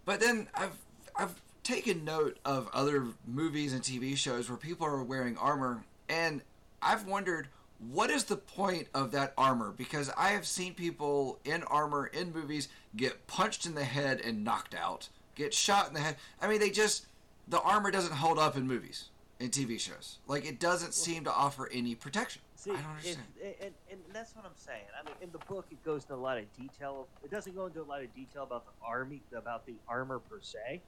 But 0.04 0.20
then 0.20 0.48
I've 0.54 0.76
I've 1.16 1.40
taken 1.66 2.04
note 2.04 2.38
of 2.44 2.68
other 2.72 3.06
movies 3.26 3.72
and 3.72 3.82
TV 3.82 4.16
shows 4.16 4.48
where 4.48 4.56
people 4.56 4.86
are 4.86 5.02
wearing 5.02 5.36
armor, 5.36 5.82
and 6.08 6.40
I've 6.80 7.06
wondered 7.06 7.48
what 7.90 8.08
is 8.08 8.24
the 8.24 8.36
point 8.36 8.86
of 8.94 9.10
that 9.12 9.34
armor 9.36 9.72
because 9.76 10.10
I 10.16 10.28
have 10.28 10.46
seen 10.46 10.74
people 10.74 11.40
in 11.44 11.64
armor 11.64 12.06
in 12.06 12.32
movies 12.32 12.68
get 12.94 13.26
punched 13.26 13.66
in 13.66 13.74
the 13.74 13.84
head 13.84 14.20
and 14.24 14.44
knocked 14.44 14.74
out, 14.74 15.08
get 15.34 15.52
shot 15.52 15.88
in 15.88 15.94
the 15.94 16.00
head. 16.00 16.16
I 16.40 16.46
mean, 16.46 16.60
they 16.60 16.70
just 16.70 17.06
the 17.48 17.60
armor 17.60 17.90
doesn't 17.90 18.14
hold 18.14 18.38
up 18.38 18.56
in 18.56 18.66
movies 18.68 19.08
and 19.40 19.50
TV 19.50 19.78
shows. 19.78 20.18
Like 20.28 20.46
it 20.46 20.60
doesn't 20.60 20.94
seem 20.94 21.24
to 21.24 21.32
offer 21.32 21.68
any 21.72 21.96
protection. 21.96 22.42
See, 22.54 22.70
I 22.70 22.76
don't 22.76 22.86
understand. 22.86 23.18
and, 23.60 23.74
and 23.90 24.00
that's 24.12 24.34
what 24.36 24.44
I'm 24.44 24.52
saying. 24.54 24.84
I 24.98 25.04
mean, 25.04 25.16
in 25.20 25.30
the 25.32 25.38
book, 25.38 25.66
it 25.70 25.84
goes 25.84 26.04
into 26.04 26.14
a 26.14 26.16
lot 26.16 26.38
of 26.38 26.44
detail. 26.56 27.08
It 27.24 27.30
doesn't 27.30 27.54
go 27.54 27.66
into 27.66 27.82
a 27.82 27.84
lot 27.84 28.02
of 28.02 28.14
detail 28.14 28.44
about 28.44 28.64
the 28.66 28.86
army, 28.86 29.20
about 29.36 29.66
the 29.66 29.74
armor 29.88 30.20
per 30.20 30.40
se. 30.40 30.80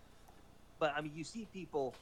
But 0.78 0.94
I 0.96 1.00
mean, 1.00 1.12
you 1.14 1.24
see 1.24 1.46
people, 1.52 1.94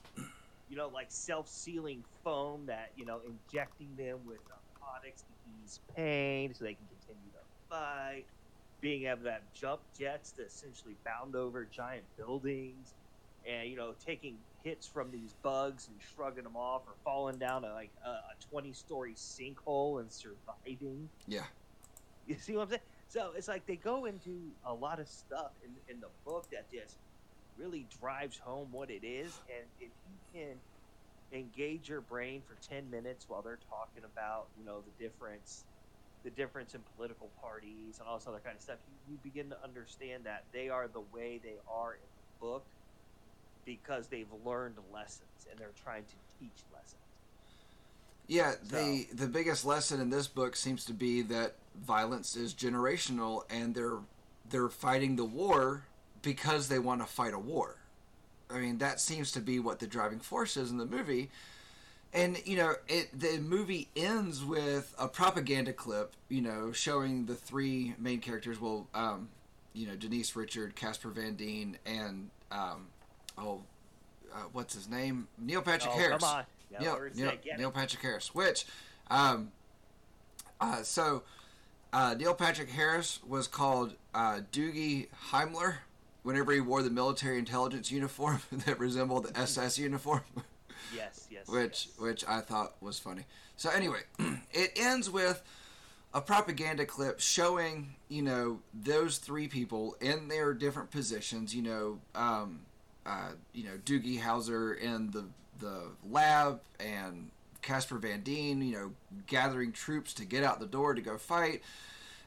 you 0.69 0.77
know, 0.77 0.89
like 0.89 1.07
self-sealing 1.09 2.05
foam 2.23 2.67
that 2.67 2.91
you 2.97 3.07
know, 3.07 3.21
injecting 3.27 3.89
them 3.97 4.19
with 4.27 4.39
narcotics 4.49 5.23
to 5.23 5.29
ease 5.65 5.81
pain, 5.95 6.53
so 6.55 6.65
they 6.65 6.75
can 6.75 6.87
continue 7.01 7.31
to 7.33 7.41
fight. 7.71 8.25
Being 8.81 9.07
able 9.07 9.23
to 9.25 9.33
have 9.33 9.43
jump 9.55 9.81
jets 9.99 10.33
to 10.33 10.45
essentially 10.45 10.97
bound 11.05 11.35
over 11.35 11.65
giant 11.65 12.05
buildings, 12.17 12.95
and 13.47 13.69
you 13.69 13.77
know, 13.77 13.95
taking 14.05 14.37
hits 14.62 14.87
from 14.87 15.11
these 15.11 15.33
bugs 15.43 15.89
and 15.89 15.97
shrugging 16.15 16.45
them 16.45 16.57
off, 16.57 16.83
or 16.87 16.93
falling 17.05 17.39
down 17.39 17.65
a, 17.65 17.73
like 17.73 17.91
a, 18.05 18.11
a 18.11 18.35
twenty-story 18.51 19.15
sinkhole 19.15 20.01
and 20.01 20.12
surviving. 20.12 21.09
Yeah. 21.27 21.45
You 22.27 22.35
see 22.35 22.57
what 22.57 22.65
I'm 22.65 22.69
saying? 22.71 22.81
So 23.09 23.31
it's 23.37 23.49
like 23.49 23.65
they 23.67 23.77
go 23.77 24.05
into 24.05 24.51
a 24.67 24.75
lot 24.75 24.99
of 24.99 25.09
stuff 25.09 25.53
in, 25.65 25.71
in 25.95 26.01
the 26.01 26.09
book 26.25 26.45
that 26.51 26.71
just 26.71 26.97
really 27.59 27.87
drives 28.01 28.38
home 28.38 28.69
what 28.71 28.90
it 28.90 29.05
is. 29.05 29.38
And 29.49 29.66
if 29.81 29.90
you 30.09 30.40
can 30.40 30.57
engage 31.33 31.88
your 31.88 32.01
brain 32.01 32.42
for 32.47 32.57
10 32.69 32.90
minutes 32.90 33.27
while 33.29 33.42
they're 33.42 33.59
talking 33.69 34.05
about, 34.05 34.47
you 34.59 34.64
know, 34.64 34.81
the 34.81 35.05
difference, 35.05 35.64
the 36.25 36.31
difference 36.31 36.75
in 36.75 36.81
political 36.97 37.31
parties 37.40 37.99
and 37.99 38.09
all 38.09 38.19
this 38.19 38.27
other 38.27 38.40
kind 38.45 38.57
of 38.57 38.62
stuff, 38.62 38.79
you, 39.09 39.14
you 39.14 39.19
begin 39.23 39.51
to 39.51 39.57
understand 39.64 40.25
that 40.25 40.45
they 40.53 40.69
are 40.69 40.88
the 40.88 41.03
way 41.12 41.40
they 41.42 41.57
are 41.71 41.95
in 41.95 42.01
the 42.01 42.47
book 42.47 42.64
because 43.64 44.07
they've 44.07 44.33
learned 44.45 44.77
lessons 44.92 45.47
and 45.51 45.59
they're 45.59 45.71
trying 45.83 46.05
to 46.05 46.14
teach 46.38 46.62
lessons. 46.73 47.01
Yeah, 48.29 48.55
the 48.61 49.07
the 49.12 49.29
biggest 49.29 49.64
lesson 49.64 50.01
in 50.01 50.11
this 50.11 50.27
book 50.27 50.57
seems 50.57 50.85
to 50.87 50.92
be 50.92 51.23
that 51.23 51.55
violence 51.81 52.35
is 52.35 52.55
generational, 52.55 53.42
and 53.49 53.73
they're 53.73 53.99
they're 54.51 54.69
fighting 54.69 55.14
the 55.14 55.25
war 55.25 55.85
because 56.27 56.67
they 56.67 56.81
want 56.81 57.01
to 57.01 57.07
fight 57.07 57.33
a 57.33 57.39
war. 57.39 57.77
I 58.51 58.59
mean, 58.59 58.79
that 58.79 58.99
seems 58.99 59.31
to 59.33 59.41
be 59.41 59.61
what 59.61 59.79
the 59.79 59.87
driving 59.87 60.19
force 60.19 60.57
is 60.57 60.73
in 60.73 60.77
the 60.77 60.85
movie. 60.85 61.31
And 62.12 62.37
you 62.45 62.57
know, 62.57 62.75
it 62.89 63.17
the 63.17 63.39
movie 63.39 63.89
ends 63.95 64.45
with 64.45 64.93
a 64.99 65.07
propaganda 65.07 65.73
clip, 65.73 66.15
you 66.29 66.43
know, 66.43 66.73
showing 66.73 67.27
the 67.27 67.37
three 67.37 67.95
main 67.97 68.19
characters. 68.19 68.61
Well, 68.61 68.89
um, 68.93 69.29
you 69.73 69.87
know, 69.87 69.95
Denise 69.95 70.35
Richard, 70.35 70.75
Casper 70.75 71.11
Van 71.11 71.37
Dien, 71.37 71.79
and 71.87 72.31
um, 72.51 72.89
oh, 73.39 73.62
uh, 74.35 74.39
what's 74.53 74.75
his 74.75 74.89
name? 74.89 75.29
Neil 75.39 75.62
Patrick 75.62 75.95
oh, 75.95 75.99
Harris. 75.99 76.25
come 76.25 76.39
on. 76.39 76.45
Yeah, 76.73 76.81
Neil, 76.81 76.99
Neil, 77.15 77.29
saying, 77.29 77.39
get 77.45 77.55
it. 77.55 77.59
Neil 77.61 77.71
Patrick 77.71 78.03
Harris. 78.03 78.35
Which, 78.35 78.67
um, 79.11 79.53
uh, 80.61 80.83
so 80.83 81.23
uh, 81.93 82.15
Neil 82.19 82.35
Patrick 82.35 82.71
Harris 82.71 83.21
was 83.27 83.47
called 83.47 83.95
uh, 84.12 84.41
Doogie 84.53 85.07
Himmler 85.31 85.77
whenever 86.27 86.51
he 86.51 86.61
wore 86.61 86.83
the 86.83 86.91
military 86.91 87.39
intelligence 87.39 87.93
uniform 87.93 88.41
that 88.53 88.81
resembled 88.81 89.25
the 89.27 89.39
SS 89.41 89.79
uniform, 89.79 90.23
Yes, 90.95 91.29
yes. 91.31 91.47
which 91.49 91.87
yes. 91.87 91.99
which 91.99 92.25
I 92.27 92.41
thought 92.41 92.75
was 92.83 92.99
funny. 92.99 93.23
So 93.57 93.71
anyway, 93.71 94.01
it 94.53 94.73
ends 94.77 95.09
with 95.09 95.41
a 96.12 96.21
propaganda 96.21 96.85
clip 96.85 97.21
showing 97.21 97.95
you 98.09 98.23
know 98.23 98.59
those 98.75 99.19
three 99.19 99.47
people 99.47 99.97
in 100.01 100.27
their 100.27 100.53
different 100.53 100.91
positions. 100.91 101.55
You 101.55 101.62
know, 101.62 101.99
um, 102.17 102.61
uh, 103.07 103.31
you 103.53 103.65
know 103.65 103.79
Doogie 103.85 104.21
Howser 104.21 104.77
in 104.79 105.12
the 105.12 105.27
the 105.61 105.85
lab 106.11 106.61
and 106.81 107.31
Casper 107.62 107.99
Van 107.99 108.21
Dien, 108.23 108.61
you 108.62 108.77
know, 108.77 108.93
gathering 109.27 109.73
troops 109.73 110.12
to 110.15 110.25
get 110.25 110.43
out 110.43 110.59
the 110.61 110.67
door 110.67 110.93
to 110.93 111.01
go 111.01 111.17
fight. 111.19 111.62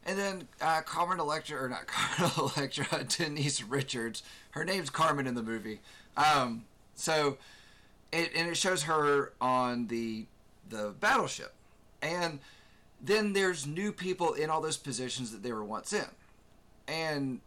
And 0.06 0.18
then 0.18 0.48
uh, 0.62 0.82
Carmen 0.82 1.20
Electra, 1.20 1.62
or 1.62 1.70
not 1.70 1.88
Carmen 1.88 2.32
Electra, 2.38 3.04
Denise 3.04 3.64
Richards. 3.64 4.24
Her 4.52 4.64
name's 4.66 4.90
Carmen 4.90 5.28
in 5.28 5.36
the 5.36 5.44
movie. 5.44 5.80
Um, 6.18 6.66
so, 6.96 7.38
it, 8.12 8.32
and 8.36 8.50
it 8.50 8.58
shows 8.58 8.84
her 8.84 9.34
on 9.40 9.88
the 9.88 10.26
the 10.70 10.94
battleship, 11.00 11.54
and 12.02 12.40
then 13.02 13.34
there's 13.34 13.66
new 13.66 13.92
people 13.92 14.34
in 14.34 14.50
all 14.50 14.62
those 14.62 14.78
positions 14.78 15.32
that 15.32 15.42
they 15.42 15.52
were 15.52 15.64
once 15.64 15.94
in, 15.94 16.06
and 16.88 17.40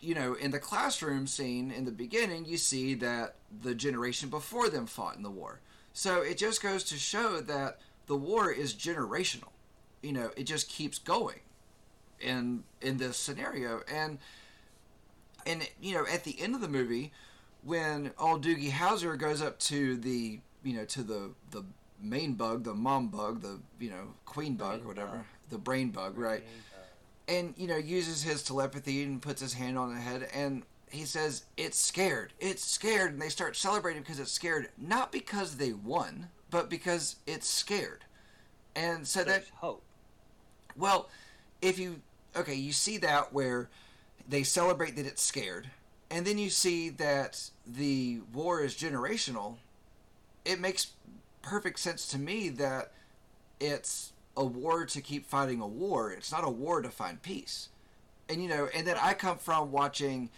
you 0.00 0.14
know, 0.14 0.34
in 0.34 0.50
the 0.50 0.58
classroom 0.58 1.26
scene 1.26 1.70
in 1.70 1.84
the 1.84 1.90
beginning, 1.90 2.44
you 2.46 2.56
see 2.56 2.94
that 2.94 3.34
the 3.62 3.74
generation 3.74 4.30
before 4.30 4.68
them 4.68 4.86
fought 4.86 5.16
in 5.16 5.22
the 5.22 5.30
war. 5.30 5.60
So 5.92 6.22
it 6.22 6.38
just 6.38 6.62
goes 6.62 6.84
to 6.84 6.96
show 6.96 7.40
that 7.40 7.78
the 8.06 8.16
war 8.16 8.50
is 8.50 8.74
generational. 8.74 9.50
You 10.02 10.12
know, 10.12 10.30
it 10.36 10.44
just 10.44 10.68
keeps 10.68 10.98
going 10.98 11.40
in 12.20 12.64
in 12.80 12.98
this 12.98 13.16
scenario. 13.16 13.82
And 13.92 14.18
and 15.46 15.68
you 15.80 15.94
know, 15.94 16.06
at 16.06 16.24
the 16.24 16.40
end 16.40 16.54
of 16.54 16.60
the 16.60 16.68
movie, 16.68 17.12
when 17.62 18.12
old 18.18 18.44
Doogie 18.44 18.70
Howser 18.70 19.18
goes 19.18 19.42
up 19.42 19.58
to 19.60 19.96
the 19.96 20.40
you 20.62 20.74
know 20.74 20.84
to 20.86 21.02
the 21.02 21.30
the 21.50 21.64
main 22.00 22.34
bug, 22.34 22.64
the 22.64 22.74
mom 22.74 23.08
bug, 23.08 23.42
the 23.42 23.60
you 23.78 23.90
know 23.90 24.14
queen 24.24 24.54
bug 24.54 24.70
Brain 24.70 24.84
or 24.84 24.88
whatever, 24.88 25.10
bug. 25.10 25.24
the 25.50 25.58
brain 25.58 25.90
bug, 25.90 26.18
right? 26.18 26.42
and 27.30 27.54
you 27.56 27.66
know 27.66 27.76
uses 27.76 28.22
his 28.22 28.42
telepathy 28.42 29.02
and 29.02 29.22
puts 29.22 29.40
his 29.40 29.54
hand 29.54 29.78
on 29.78 29.94
the 29.94 30.00
head 30.00 30.28
and 30.34 30.64
he 30.90 31.04
says 31.04 31.44
it's 31.56 31.78
scared 31.78 32.32
it's 32.40 32.64
scared 32.64 33.12
and 33.12 33.22
they 33.22 33.28
start 33.28 33.56
celebrating 33.56 34.02
because 34.02 34.18
it's 34.18 34.32
scared 34.32 34.68
not 34.76 35.12
because 35.12 35.56
they 35.56 35.72
won 35.72 36.28
but 36.50 36.68
because 36.68 37.16
it's 37.26 37.48
scared 37.48 38.04
and 38.74 39.06
so 39.06 39.22
that 39.22 39.44
hope. 39.56 39.82
well 40.76 41.08
if 41.62 41.78
you 41.78 42.00
okay 42.36 42.54
you 42.54 42.72
see 42.72 42.98
that 42.98 43.32
where 43.32 43.68
they 44.28 44.42
celebrate 44.42 44.96
that 44.96 45.06
it's 45.06 45.22
scared 45.22 45.68
and 46.10 46.26
then 46.26 46.38
you 46.38 46.50
see 46.50 46.88
that 46.88 47.50
the 47.66 48.20
war 48.32 48.62
is 48.62 48.74
generational 48.74 49.56
it 50.44 50.60
makes 50.60 50.92
perfect 51.42 51.78
sense 51.78 52.06
to 52.08 52.18
me 52.18 52.48
that 52.48 52.92
it's 53.58 54.12
a 54.36 54.44
war 54.44 54.86
to 54.86 55.00
keep 55.00 55.26
fighting 55.26 55.60
a 55.60 55.66
war. 55.66 56.12
It's 56.12 56.32
not 56.32 56.44
a 56.44 56.50
war 56.50 56.80
to 56.82 56.88
find 56.88 57.20
peace. 57.22 57.68
And 58.28 58.42
you 58.42 58.48
know, 58.48 58.68
and 58.74 58.86
then 58.86 58.96
I 59.00 59.14
come 59.14 59.38
from 59.38 59.72
watching, 59.72 60.30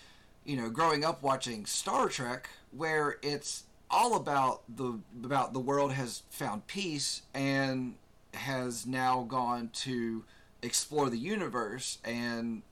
you 0.45 0.57
know, 0.57 0.71
growing 0.71 1.05
up 1.05 1.23
watching 1.23 1.67
Star 1.67 2.09
Trek 2.09 2.49
where 2.71 3.19
it's 3.23 3.65
all 3.91 4.17
about 4.17 4.63
the 4.75 4.99
about 5.23 5.53
the 5.53 5.61
world 5.61 5.93
has 5.93 6.23
found 6.31 6.67
peace 6.67 7.23
and 7.35 7.95
has 8.35 8.87
now 8.87 9.25
gone 9.29 9.69
to 9.75 10.25
explore 10.63 11.11
the 11.11 11.19
universe 11.19 11.99
and 12.05 12.63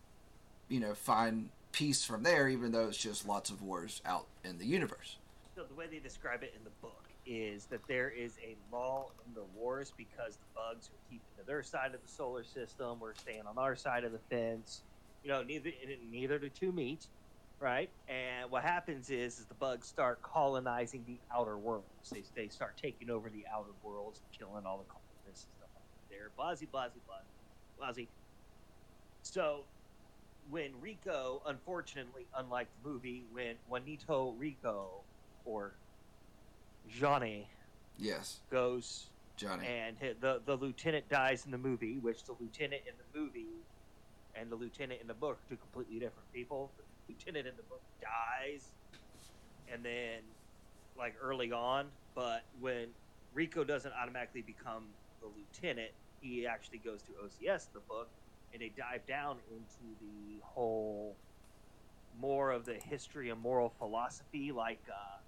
you 0.69 0.81
know, 0.81 0.95
find 0.95 1.51
peace 1.73 2.05
from 2.05 2.23
there 2.23 2.49
even 2.49 2.73
though 2.73 2.89
it's 2.89 2.97
just 2.97 3.27
lots 3.27 3.51
of 3.51 3.61
wars 3.63 4.01
out 4.07 4.27
in 4.45 4.59
the 4.59 4.67
universe. 4.67 5.17
So 5.57 5.65
the 5.65 5.75
way 5.75 5.87
they 5.91 5.99
describe 5.99 6.43
it 6.43 6.55
in 6.57 6.65
the 6.65 6.71
book 6.81 7.05
is 7.27 7.67
that 7.67 7.81
there 7.87 8.09
is 8.09 8.39
a 8.43 8.57
lull 8.75 9.13
in 9.27 9.35
the 9.35 9.45
wars 9.55 9.93
because 9.97 10.37
the 10.37 10.47
bugs 10.55 10.89
are 10.89 11.11
keeping 11.11 11.27
to 11.39 11.47
their 11.47 11.63
side 11.63 11.95
of 11.95 12.01
the 12.03 12.09
solar 12.09 12.45
system. 12.45 12.99
We're 12.99 13.15
staying 13.15 13.43
on 13.47 13.59
our 13.59 13.77
side 13.77 14.05
of 14.05 14.13
the 14.13 14.19
fence. 14.31 14.83
You 15.23 15.31
know, 15.31 15.43
neither 15.43 15.71
neither 16.11 16.39
the 16.39 16.49
two 16.49 16.73
meet, 16.73 17.07
right? 17.59 17.91
And 18.09 18.51
what 18.51 18.63
happens 18.63 19.11
is, 19.11 19.39
is 19.39 19.45
the 19.45 19.55
bugs 19.55 19.87
start 19.87 20.23
colonizing 20.23 21.05
the 21.07 21.19
outer 21.35 21.59
worlds. 21.59 22.11
They, 22.11 22.23
they 22.35 22.49
start 22.49 22.79
taking 22.81 23.11
over 23.11 23.29
the 23.29 23.45
outer 23.53 23.73
worlds, 23.83 24.23
killing 24.37 24.65
all 24.65 24.79
the 24.79 24.85
colonists 24.85 25.47
and 25.47 25.55
stuff 25.57 25.69
like 25.75 25.85
that. 25.85 26.09
There, 26.09 26.31
blasey, 26.39 26.69
blasey, 26.69 27.01
blasey, 27.07 27.40
blasey. 27.81 28.09
So 29.23 29.65
when 30.51 30.81
Rico, 30.81 31.43
unfortunately, 31.47 32.27
unlike 32.37 32.69
the 32.83 32.89
movie, 32.89 33.25
when 33.33 33.57
Juanito 33.69 34.33
Rico 34.33 35.05
or 35.45 35.75
Johnny 36.89 37.49
Yes, 37.97 38.41
goes 38.51 39.11
Johnny. 39.37 39.67
and 39.67 39.97
the 40.21 40.41
the 40.45 40.57
lieutenant 40.57 41.09
dies 41.09 41.45
in 41.45 41.51
the 41.51 41.59
movie, 41.59 41.99
which 41.99 42.25
the 42.25 42.33
lieutenant 42.41 42.83
in 42.87 42.95
the 42.97 43.19
movie 43.19 43.67
and 44.35 44.51
the 44.51 44.57
lieutenant 44.57 45.01
in 45.01 45.07
the 45.07 45.15
book 45.15 45.39
are 45.39 45.49
two 45.49 45.57
completely 45.57 45.99
different 45.99 46.33
people. 46.33 46.73
The 46.79 47.13
lieutenant 47.13 47.47
in 47.47 47.57
the 47.57 47.63
book 47.65 47.83
dies, 48.01 48.71
and 49.73 49.85
then 49.85 50.21
like 50.97 51.15
early 51.21 51.53
on, 51.53 51.87
but 52.15 52.43
when 52.59 52.89
Rico 53.33 53.65
doesn't 53.65 53.93
automatically 53.93 54.43
become 54.43 54.89
the 55.21 55.27
lieutenant, 55.29 55.93
he 56.21 56.47
actually 56.47 56.79
goes 56.79 57.03
to 57.03 57.13
OCS 57.13 57.73
the 57.73 57.81
book, 57.81 58.09
and 58.53 58.63
they 58.63 58.71
dive 58.77 59.07
down 59.07 59.39
into 59.51 59.97
the 60.01 60.41
whole 60.43 61.17
more 62.21 62.51
of 62.51 62.65
the 62.65 62.75
history 62.75 63.31
and 63.31 63.41
moral 63.41 63.71
philosophy, 63.79 64.53
like 64.53 64.81
uh, 64.89 65.19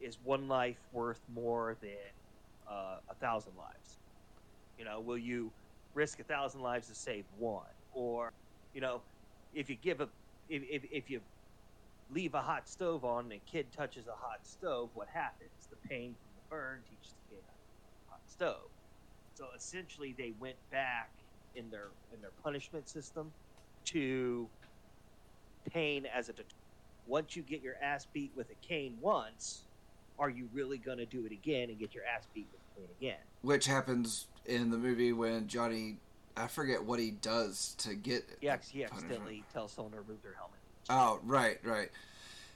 is 0.00 0.18
one 0.22 0.48
life 0.48 0.78
worth 0.92 1.20
more 1.32 1.76
than 1.80 1.96
uh, 2.70 2.98
a 3.08 3.14
thousand 3.14 3.52
lives? 3.56 3.98
You 4.78 4.84
know, 4.84 5.00
will 5.00 5.18
you 5.18 5.50
risk 5.94 6.20
a 6.20 6.24
thousand 6.24 6.60
lives 6.60 6.88
to 6.88 6.94
save 6.94 7.24
one? 7.38 7.64
Or, 7.92 8.32
you 8.74 8.80
know, 8.80 9.02
if 9.54 9.68
you 9.70 9.76
give 9.76 10.00
a, 10.00 10.08
if, 10.48 10.62
if, 10.70 10.84
if 10.92 11.10
you 11.10 11.20
leave 12.10 12.34
a 12.34 12.42
hot 12.42 12.68
stove 12.68 13.04
on 13.04 13.24
and 13.24 13.32
a 13.32 13.38
kid 13.50 13.72
touches 13.72 14.06
a 14.06 14.14
hot 14.14 14.46
stove, 14.46 14.90
what 14.94 15.08
happens? 15.08 15.68
The 15.70 15.76
pain 15.88 16.14
from 16.14 16.30
the 16.36 16.42
burn 16.48 16.82
teaches 16.88 17.14
the 17.28 17.34
kid 17.36 17.44
hot 18.08 18.20
stove. 18.26 18.70
So 19.38 19.46
essentially, 19.56 20.16
they 20.18 20.32
went 20.40 20.56
back 20.72 21.10
in 21.54 21.70
their 21.70 21.90
in 22.12 22.20
their 22.20 22.32
punishment 22.42 22.88
system 22.88 23.30
to 23.84 24.48
pain 25.72 26.06
as 26.06 26.28
a 26.28 26.32
deterrent. 26.32 26.54
once 27.06 27.36
you 27.36 27.42
get 27.42 27.62
your 27.62 27.76
ass 27.80 28.04
beat 28.12 28.32
with 28.34 28.50
a 28.50 28.66
cane 28.66 28.98
once, 29.00 29.62
are 30.18 30.28
you 30.28 30.48
really 30.52 30.76
going 30.76 30.98
to 30.98 31.06
do 31.06 31.24
it 31.24 31.30
again 31.30 31.70
and 31.70 31.78
get 31.78 31.94
your 31.94 32.02
ass 32.04 32.26
beat 32.34 32.48
with 32.50 32.60
a 32.60 32.80
cane 32.80 32.88
again? 32.98 33.20
Which 33.42 33.66
happens 33.66 34.26
in 34.44 34.70
the 34.72 34.76
movie 34.76 35.12
when 35.12 35.46
Johnny, 35.46 35.98
I 36.36 36.48
forget 36.48 36.82
what 36.82 36.98
he 36.98 37.12
does 37.12 37.76
to 37.78 37.94
get. 37.94 38.24
Yeah, 38.40 38.56
he 38.68 38.82
accidentally 38.82 39.44
tells 39.52 39.70
someone 39.72 39.92
to 39.92 40.00
remove 40.00 40.20
their 40.20 40.34
helmet. 40.34 40.58
Oh, 40.90 41.20
right, 41.22 41.60
right. 41.62 41.90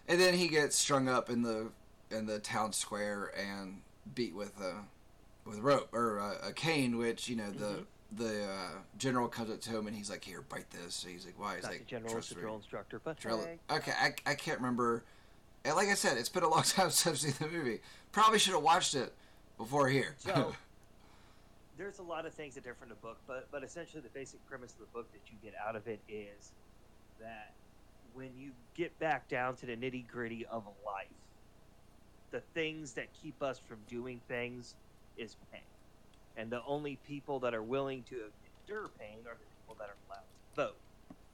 And 0.08 0.20
then 0.20 0.34
he 0.34 0.48
gets 0.48 0.74
strung 0.74 1.08
up 1.08 1.30
in 1.30 1.42
the 1.42 1.70
in 2.10 2.26
the 2.26 2.40
town 2.40 2.72
square 2.72 3.30
and 3.38 3.82
beat 4.16 4.34
with 4.34 4.60
a 4.60 4.82
with 5.44 5.58
a 5.58 5.62
rope 5.62 5.92
or 5.92 6.18
a, 6.18 6.48
a 6.48 6.52
cane, 6.52 6.98
which 6.98 7.28
you 7.28 7.36
know 7.36 7.50
the 7.50 7.64
Mhm. 7.64 7.86
the 8.12 8.44
uh, 8.44 8.70
general 8.98 9.28
comes 9.28 9.50
up 9.50 9.60
to 9.62 9.70
him 9.70 9.86
and 9.86 9.96
he's 9.96 10.10
like, 10.10 10.24
"Here, 10.24 10.42
bite 10.42 10.70
this." 10.70 10.94
So 10.94 11.08
he's 11.08 11.24
like, 11.26 11.38
"Why?" 11.38 11.54
He's 11.56 11.62
Not 11.64 11.72
like, 11.72 11.80
the 11.80 11.84
general, 11.86 12.06
it's 12.06 12.12
"Trust 12.14 12.28
the 12.30 12.34
me." 12.36 12.40
drill 12.42 12.56
instructor, 12.56 13.00
but 13.02 13.18
Drill 13.18 13.40
hey. 13.42 13.58
Okay, 13.70 13.92
I, 13.92 14.14
I 14.26 14.34
can't 14.34 14.58
remember. 14.58 15.04
And 15.64 15.76
like 15.76 15.88
I 15.88 15.94
said, 15.94 16.18
it's 16.18 16.28
been 16.28 16.42
a 16.42 16.48
long 16.48 16.62
time 16.64 16.90
since 16.90 17.06
I've 17.06 17.18
seen 17.18 17.34
the 17.48 17.56
movie. 17.56 17.80
Probably 18.12 18.38
should 18.38 18.54
have 18.54 18.62
watched 18.62 18.94
it 18.94 19.12
before 19.58 19.88
here. 19.88 20.14
So- 20.18 20.54
there's 21.78 21.98
a 21.98 22.02
lot 22.02 22.26
of 22.26 22.34
things 22.34 22.54
that 22.54 22.64
differ 22.64 22.82
in 22.84 22.88
the 22.90 22.94
book, 22.96 23.18
but 23.26 23.48
but 23.50 23.64
essentially 23.64 24.02
the 24.02 24.08
basic 24.10 24.44
premise 24.46 24.72
of 24.72 24.80
the 24.80 24.86
book 24.92 25.10
that 25.12 25.20
you 25.32 25.38
get 25.42 25.54
out 25.66 25.74
of 25.76 25.86
it 25.88 26.00
is 26.08 26.52
that 27.20 27.52
when 28.14 28.30
you 28.36 28.50
get 28.74 28.96
back 28.98 29.26
down 29.28 29.56
to 29.56 29.66
the 29.66 29.74
nitty 29.76 30.06
gritty 30.06 30.44
of 30.46 30.64
life, 30.84 31.06
the 32.30 32.40
things 32.52 32.92
that 32.92 33.06
keep 33.14 33.42
us 33.42 33.58
from 33.58 33.78
doing 33.88 34.20
things 34.28 34.74
is 35.16 35.36
pain, 35.52 35.62
and 36.36 36.52
the 36.52 36.62
only 36.64 36.96
people 36.96 37.40
that 37.40 37.54
are 37.54 37.62
willing 37.64 38.04
to 38.04 38.32
endure 38.44 38.88
pain 38.98 39.26
are 39.26 39.36
the 39.38 39.46
people 39.46 39.76
that 39.76 39.88
are 39.88 39.98
allowed 40.08 40.28
to 40.32 40.54
vote. 40.56 40.82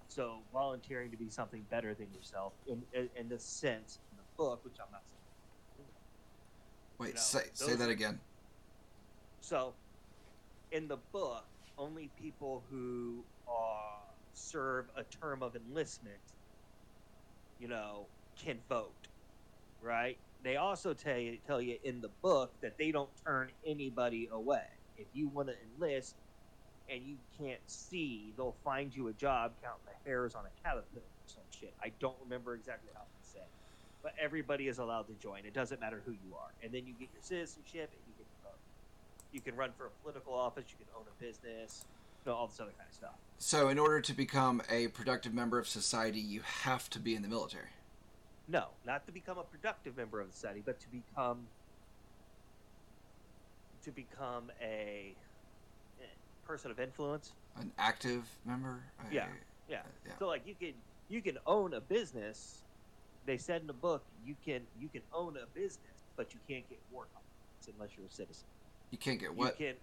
So 0.09 0.47
volunteering 0.53 1.11
to 1.11 1.19
be 1.19 1.31
something 1.31 1.65
better 1.65 1.95
than 1.95 2.13
yourself, 2.13 2.55
in 2.67 2.87
in, 2.93 3.11
in 3.17 3.29
the 3.29 3.39
sense 3.39 4.01
in 4.11 4.17
the 4.17 4.25
book, 4.37 4.65
which 4.65 4.79
I'm 4.81 4.91
not 4.91 5.09
saying. 5.09 5.23
Wait, 6.99 7.15
know, 7.15 7.21
say 7.21 7.51
say 7.55 7.77
that 7.77 7.91
again. 7.91 8.21
So, 9.41 9.77
in 10.71 10.89
the 10.89 10.97
book, 10.97 11.47
only 11.77 12.09
people 12.09 12.67
who 12.69 13.25
uh, 13.47 14.15
serve 14.33 14.91
a 14.97 15.05
term 15.05 15.43
of 15.43 15.55
enlistment, 15.57 16.35
you 17.59 17.69
know, 17.69 18.11
can 18.37 18.61
vote, 18.69 19.09
right? 19.81 20.19
They 20.43 20.57
also 20.57 20.95
tell 20.95 21.19
you, 21.19 21.39
tell 21.47 21.61
you 21.61 21.79
in 21.85 22.01
the 22.01 22.11
book 22.23 22.53
that 22.61 22.79
they 22.79 22.93
don't 22.93 23.11
turn 23.25 23.51
anybody 23.67 24.29
away. 24.31 24.65
If 24.97 25.07
you 25.13 25.29
want 25.29 25.49
to 25.49 25.55
enlist 25.75 26.15
and 26.91 27.03
you 27.05 27.17
can't 27.39 27.61
see, 27.67 28.33
they'll 28.37 28.57
find 28.65 28.95
you 28.95 29.09
a 29.09 29.13
job 29.13 29.53
counting 29.63 29.85
the 29.87 30.09
hairs 30.09 30.35
on 30.35 30.45
a 30.45 30.63
caterpillar 30.63 31.03
or 31.03 31.27
some 31.27 31.43
shit. 31.51 31.75
I 31.83 31.93
don't 32.01 32.17
remember 32.23 32.55
exactly 32.55 32.91
how 32.95 33.01
they 33.03 33.39
say, 33.39 33.45
but 34.03 34.15
everybody 34.21 34.69
is 34.69 34.79
allowed 34.79 35.07
to 35.09 35.15
join. 35.15 35.45
It 35.45 35.55
doesn't 35.55 35.81
matter 35.81 36.03
who 36.05 36.13
you 36.13 36.35
are, 36.35 36.51
and 36.63 36.73
then 36.73 36.87
you 36.87 36.95
get 36.95 37.09
your 37.13 37.23
citizenship 37.23 37.91
and 37.93 38.01
you 38.07 38.15
get 38.17 38.27
to 38.27 38.49
vote. 38.49 38.59
You 39.33 39.41
can 39.41 39.57
run 39.57 39.71
for 39.77 39.87
a 39.87 39.91
political 40.03 40.35
office. 40.35 40.65
You 40.71 40.77
can 40.77 40.87
own 40.97 41.05
a 41.07 41.23
business. 41.23 41.85
You 42.25 42.33
know, 42.33 42.39
all 42.39 42.47
this 42.47 42.61
other 42.61 42.73
kind 42.77 42.89
of 42.89 42.95
stuff. 42.95 43.15
So, 43.39 43.69
in 43.69 43.79
order 43.79 44.01
to 44.01 44.13
become 44.13 44.61
a 44.71 44.89
productive 44.89 45.33
member 45.33 45.59
of 45.59 45.69
society, 45.69 46.21
you 46.21 46.41
have 46.41 46.91
to 46.91 46.99
be 46.99 47.15
in 47.15 47.23
the 47.23 47.29
military. 47.29 47.69
No, 48.49 48.71
not 48.83 49.05
to 49.07 49.13
become 49.13 49.37
a 49.37 49.45
productive 49.45 49.95
member 49.97 50.21
of 50.21 50.27
the 50.27 50.33
society, 50.33 50.63
but 50.65 50.81
to 50.81 50.89
become 50.89 51.47
to 53.83 53.93
become 53.93 54.51
a 54.61 55.17
eh, 56.01 56.05
person 56.43 56.71
of 56.71 56.81
influence. 56.81 57.35
An 57.57 57.73
active 57.77 58.41
member. 58.45 58.91
Yeah. 59.13 59.29
Yeah. 59.69 59.83
yeah. 60.07 60.19
So 60.19 60.29
like 60.29 60.47
you 60.47 60.55
can 60.57 60.83
you 61.09 61.21
can 61.21 61.39
own 61.45 61.75
a 61.75 61.81
business. 61.81 62.65
They 63.23 63.37
said 63.37 63.61
in 63.61 63.67
the 63.67 63.75
book 63.75 64.07
you 64.19 64.35
can 64.35 64.67
you 64.75 64.89
can 64.89 65.03
own 65.13 65.37
a 65.37 65.47
business, 65.47 66.07
but 66.17 66.33
you 66.33 66.41
can't 66.49 66.67
get 66.67 66.79
war 66.89 67.05
contracts 67.05 67.69
unless 67.69 67.97
you're 67.99 68.07
a 68.07 68.11
citizen. 68.11 68.49
You 68.91 68.99
can't 68.99 69.21
get 69.21 69.35
what? 69.35 69.61
You 69.61 69.67
can 69.67 69.77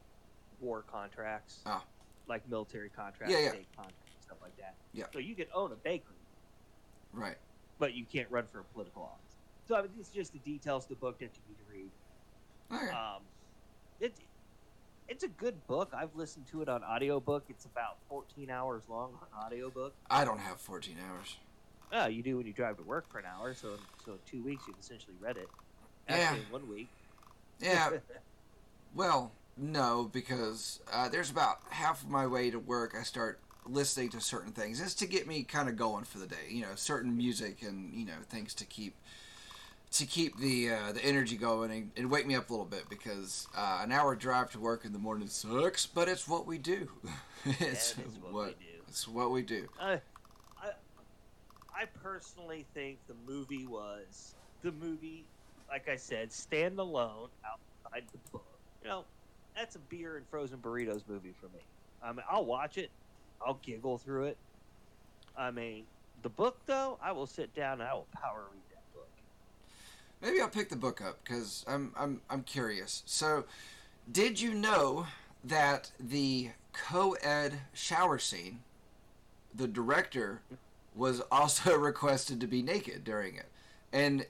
war 0.60 0.82
contracts. 0.82 1.62
Oh. 1.68 1.84
Like 2.28 2.48
military 2.48 2.90
contracts, 2.90 3.32
Yeah, 3.32 3.42
yeah. 3.42 3.50
state 3.50 3.70
contracts, 3.76 4.24
stuff 4.24 4.40
like 4.42 4.56
that. 4.58 4.78
Yeah. 4.92 5.06
So 5.14 5.20
you 5.20 5.36
can 5.36 5.46
own 5.54 5.72
a 5.72 5.76
bakery, 5.76 6.26
Right. 7.12 7.38
But 7.80 7.94
you 7.94 8.06
can't 8.06 8.30
run 8.30 8.46
for 8.52 8.60
a 8.60 8.64
political 8.64 9.04
office. 9.04 9.38
So 9.68 9.76
I 9.76 9.82
mean, 9.82 9.92
it's 10.00 10.10
just 10.10 10.34
the 10.34 10.40
details 10.40 10.84
of 10.84 10.90
the 10.90 10.96
book 10.96 11.20
that 11.20 11.32
you 11.34 11.42
need 11.48 11.58
to 11.58 11.74
read. 11.74 11.92
Okay. 12.84 12.96
Um, 12.96 13.22
it, 14.00 14.14
it's 15.08 15.24
a 15.24 15.28
good 15.28 15.66
book. 15.68 15.92
I've 15.96 16.16
listened 16.16 16.48
to 16.52 16.62
it 16.62 16.70
on 16.70 16.84
audiobook. 16.84 17.46
It's 17.50 17.66
about 17.66 17.98
14 18.10 18.50
hours 18.50 18.84
long 18.90 19.18
on 19.22 19.46
audiobook. 19.46 19.94
I 20.10 20.26
don't 20.26 20.40
have 20.40 20.60
14 20.60 20.96
hours. 21.10 21.38
Oh, 21.92 22.08
you 22.08 22.24
do 22.24 22.38
when 22.38 22.48
you 22.48 22.54
drive 22.54 22.78
to 22.78 22.84
work 22.84 23.10
for 23.12 23.20
an 23.20 23.26
hour. 23.26 23.54
So, 23.54 23.78
so 24.04 24.14
in 24.14 24.20
two 24.26 24.44
weeks 24.44 24.64
you've 24.68 24.80
essentially 24.80 25.16
read 25.20 25.38
it. 25.38 25.50
Yeah. 26.10 26.16
Actually, 26.16 26.40
in 26.46 26.52
one 26.52 26.70
week. 26.70 26.88
Yeah. 27.60 27.92
well, 28.96 29.32
no, 29.58 30.10
because 30.12 30.82
uh, 30.92 31.08
there's 31.10 31.30
about 31.30 31.60
half 31.70 32.04
of 32.04 32.10
my 32.10 32.28
way 32.28 32.50
to 32.52 32.60
work. 32.60 32.96
I 33.00 33.04
start 33.04 33.40
listening 33.66 34.10
to 34.10 34.22
certain 34.22 34.52
things. 34.52 34.80
is 34.82 34.96
to 34.96 35.08
get 35.08 35.28
me 35.28 35.44
kind 35.44 35.70
of 35.70 35.76
going 35.76 36.04
for 36.04 36.20
the 36.20 36.28
day. 36.28 36.48
You 36.50 36.62
know, 36.62 36.76
certain 36.76 37.16
music 37.16 37.62
and 37.62 37.94
you 37.94 38.06
know 38.06 38.14
things 38.30 38.54
to 38.56 38.66
keep 38.66 38.96
to 39.92 40.06
keep 40.06 40.38
the 40.38 40.72
uh, 40.72 40.92
the 40.92 41.04
energy 41.04 41.38
going 41.38 41.72
and, 41.72 41.92
and 41.96 42.12
wake 42.12 42.28
me 42.28 42.36
up 42.36 42.50
a 42.50 42.54
little 42.54 42.66
bit 42.66 42.90
because 42.90 43.48
uh, 43.56 43.80
an 43.82 43.92
hour 43.92 44.16
drive 44.16 44.52
to 44.52 44.60
work 44.60 44.86
in 44.86 44.94
the 44.94 45.00
morning 45.00 45.28
sucks, 45.28 45.86
but 45.86 46.08
it's 46.08 46.28
what 46.28 46.46
we 46.46 46.58
do. 46.58 46.90
it's 47.46 47.94
what 47.94 48.34
what 48.34 48.46
we 48.48 48.52
do. 48.52 48.82
it's 48.88 49.08
what 49.08 49.32
we 49.32 49.42
do. 49.42 49.68
I, 49.80 49.94
I, 50.62 50.72
I 51.74 51.86
personally 52.04 52.66
think 52.74 52.98
the 53.08 53.16
movie 53.26 53.66
was 53.66 54.36
the 54.64 54.72
movie, 54.74 55.24
like 55.70 55.88
I 55.88 55.96
said, 55.96 56.32
stand 56.32 56.80
alone 56.80 57.30
outside 57.46 58.04
the 58.12 58.18
book. 58.32 58.46
You 58.84 58.90
know, 58.90 59.06
that's 59.56 59.76
a 59.76 59.80
beer 59.80 60.18
and 60.18 60.26
frozen 60.28 60.58
burritos 60.60 61.04
movie 61.08 61.34
for 61.40 61.48
me. 61.48 61.64
I 62.04 62.12
mean, 62.12 62.24
I'll 62.30 62.46
watch 62.46 62.78
it, 62.78 62.90
I'll 63.46 63.60
giggle 63.64 63.98
through 63.98 64.26
it. 64.26 64.38
I 65.38 65.52
mean, 65.52 65.86
the 66.22 66.30
book 66.30 66.58
though, 66.66 66.98
I 67.02 67.12
will 67.12 67.28
sit 67.28 67.54
down 67.56 67.82
and 67.82 67.90
I 67.90 67.94
will 67.94 68.08
power 68.14 68.44
read 68.52 68.62
that 68.72 68.94
book. 68.94 69.08
Maybe 70.22 70.42
I'll 70.42 70.50
pick 70.50 70.70
the 70.70 70.76
book 70.76 71.02
up 71.02 71.20
because 71.24 71.64
I'm 71.68 71.92
I'm 71.98 72.22
I'm 72.30 72.44
curious. 72.44 73.04
So, 73.06 73.46
did 74.12 74.40
you 74.40 74.54
know 74.54 75.08
that 75.44 75.92
the 76.00 76.52
co-ed 76.74 77.62
shower 77.74 78.18
scene, 78.18 78.60
the 79.54 79.68
director 79.68 80.42
was 80.96 81.22
also 81.32 81.76
requested 81.78 82.40
to 82.42 82.48
be 82.48 82.62
naked 82.62 83.04
during 83.04 83.36
it, 83.36 83.48
and 83.94 84.26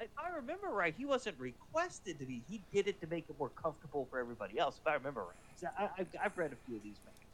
If 0.00 0.08
I 0.18 0.34
remember 0.34 0.68
right, 0.68 0.94
he 0.96 1.04
wasn't 1.04 1.38
requested 1.38 2.18
to 2.18 2.26
be. 2.26 2.42
He 2.50 2.60
did 2.72 2.88
it 2.88 3.00
to 3.00 3.06
make 3.06 3.26
it 3.28 3.38
more 3.38 3.50
comfortable 3.50 4.06
for 4.10 4.18
everybody 4.18 4.58
else. 4.58 4.78
If 4.80 4.86
I 4.86 4.94
remember 4.94 5.22
right, 5.22 5.72
I, 5.78 5.88
I've, 6.00 6.08
I've 6.22 6.38
read 6.38 6.52
a 6.52 6.56
few 6.66 6.76
of 6.76 6.82
these. 6.82 6.96
Things. 7.04 7.25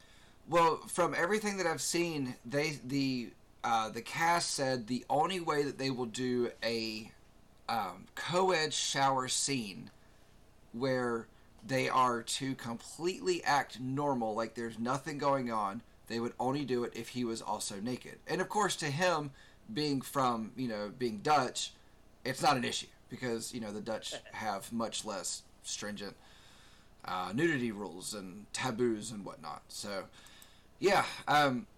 Well, 0.48 0.76
from 0.88 1.14
everything 1.14 1.56
that 1.58 1.66
I've 1.66 1.82
seen, 1.82 2.34
they 2.44 2.78
the 2.84 3.30
uh, 3.64 3.88
the 3.90 4.02
cast 4.02 4.52
said 4.52 4.86
the 4.86 5.04
only 5.08 5.40
way 5.40 5.62
that 5.62 5.78
they 5.78 5.90
will 5.90 6.06
do 6.06 6.50
a 6.64 7.10
um, 7.68 8.06
co-ed 8.14 8.72
shower 8.72 9.28
scene 9.28 9.90
where 10.72 11.26
they 11.64 11.88
are 11.88 12.22
to 12.22 12.54
completely 12.56 13.42
act 13.44 13.78
normal, 13.80 14.34
like 14.34 14.54
there's 14.54 14.78
nothing 14.78 15.16
going 15.18 15.52
on, 15.52 15.80
they 16.08 16.18
would 16.18 16.32
only 16.40 16.64
do 16.64 16.82
it 16.82 16.92
if 16.96 17.10
he 17.10 17.24
was 17.24 17.40
also 17.40 17.76
naked. 17.76 18.18
And 18.26 18.40
of 18.40 18.48
course, 18.48 18.74
to 18.76 18.86
him, 18.86 19.30
being 19.72 20.00
from 20.00 20.52
you 20.56 20.68
know 20.68 20.92
being 20.98 21.18
Dutch, 21.18 21.72
it's 22.24 22.42
not 22.42 22.56
an 22.56 22.64
issue 22.64 22.86
because 23.08 23.54
you 23.54 23.60
know 23.60 23.72
the 23.72 23.80
Dutch 23.80 24.14
have 24.32 24.72
much 24.72 25.04
less 25.04 25.42
stringent 25.62 26.16
uh, 27.04 27.32
nudity 27.34 27.72
rules 27.72 28.14
and 28.14 28.46
taboos 28.52 29.10
and 29.10 29.24
whatnot. 29.24 29.62
So, 29.68 30.04
yeah, 30.82 31.04
um, 31.28 31.68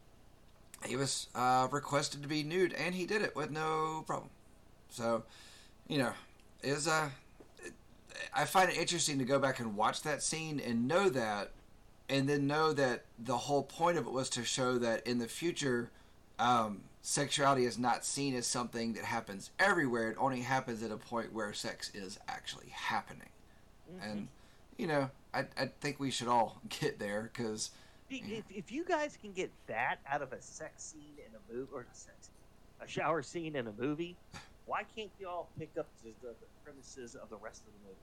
he 0.87 0.97
was 0.97 1.29
uh, 1.35 1.69
requested 1.71 2.23
to 2.23 2.29
be 2.29 2.43
nude, 2.43 2.73
and 2.73 2.95
he 2.95 3.05
did 3.05 3.21
it 3.21 3.37
with 3.37 3.51
no 3.51 4.03
problem. 4.07 4.31
So, 4.89 5.25
you 5.87 5.99
know, 5.99 6.13
is 6.63 6.89
uh, 6.89 7.11
I 8.35 8.47
find 8.47 8.71
it 8.71 8.79
interesting 8.79 9.19
to 9.19 9.27
go 9.27 9.39
back 9.39 9.61
and 9.61 9.77
watch 9.77 10.01
that 10.03 10.23
scene 10.23 10.59
and 10.59 10.89
know 10.89 11.11
that, 11.11 11.51
and 12.09 12.27
then 12.27 12.47
know 12.47 12.73
that 12.73 13.05
the 13.19 13.37
whole 13.37 13.63
point 13.63 13.99
of 13.99 14.07
it 14.07 14.13
was 14.13 14.31
to 14.31 14.45
show 14.45 14.79
that 14.79 15.07
in 15.07 15.19
the 15.19 15.29
future, 15.29 15.91
um, 16.39 16.81
sexuality 17.03 17.67
is 17.67 17.79
not 17.79 18.07
seen 18.07 18.35
as 18.35 18.47
something 18.47 18.95
that 18.95 19.05
happens 19.05 19.51
everywhere. 19.59 20.13
It 20.13 20.17
only 20.19 20.41
happens 20.41 20.83
at 20.83 20.91
a 20.91 20.97
point 20.97 21.35
where 21.35 21.53
sex 21.53 21.91
is 21.93 22.19
actually 22.27 22.71
happening. 22.71 23.29
Mm-hmm. 23.93 24.11
And, 24.11 24.29
you 24.79 24.87
know, 24.87 25.11
I, 25.35 25.41
I 25.59 25.67
think 25.83 26.01
we 26.01 26.11
should 26.11 26.29
all 26.29 26.63
get 26.81 26.99
there 26.99 27.31
because. 27.31 27.71
If, 28.11 28.45
if 28.51 28.71
you 28.71 28.85
guys 28.85 29.17
can 29.21 29.33
get 29.33 29.51
that 29.67 29.97
out 30.11 30.23
of 30.23 30.33
a 30.33 30.41
sex 30.41 30.85
scene 30.85 31.17
in 31.19 31.35
a 31.35 31.53
movie, 31.53 31.71
or 31.73 31.81
a, 31.83 31.95
sex, 31.95 32.31
a 32.81 32.87
shower 32.87 33.23
scene 33.23 33.57
in 33.57 33.67
a 33.67 33.73
movie, 33.73 34.17
why 34.67 34.83
can't 34.97 35.11
you 35.19 35.29
all 35.29 35.51
pick 35.59 35.71
up 35.79 35.89
the, 36.03 36.11
the, 36.23 36.29
the 36.29 36.47
premises 36.63 37.15
of 37.15 37.31
the 37.31 37.37
rest 37.37 37.63
of 37.67 37.73
the 37.73 37.89
movie? 37.89 38.01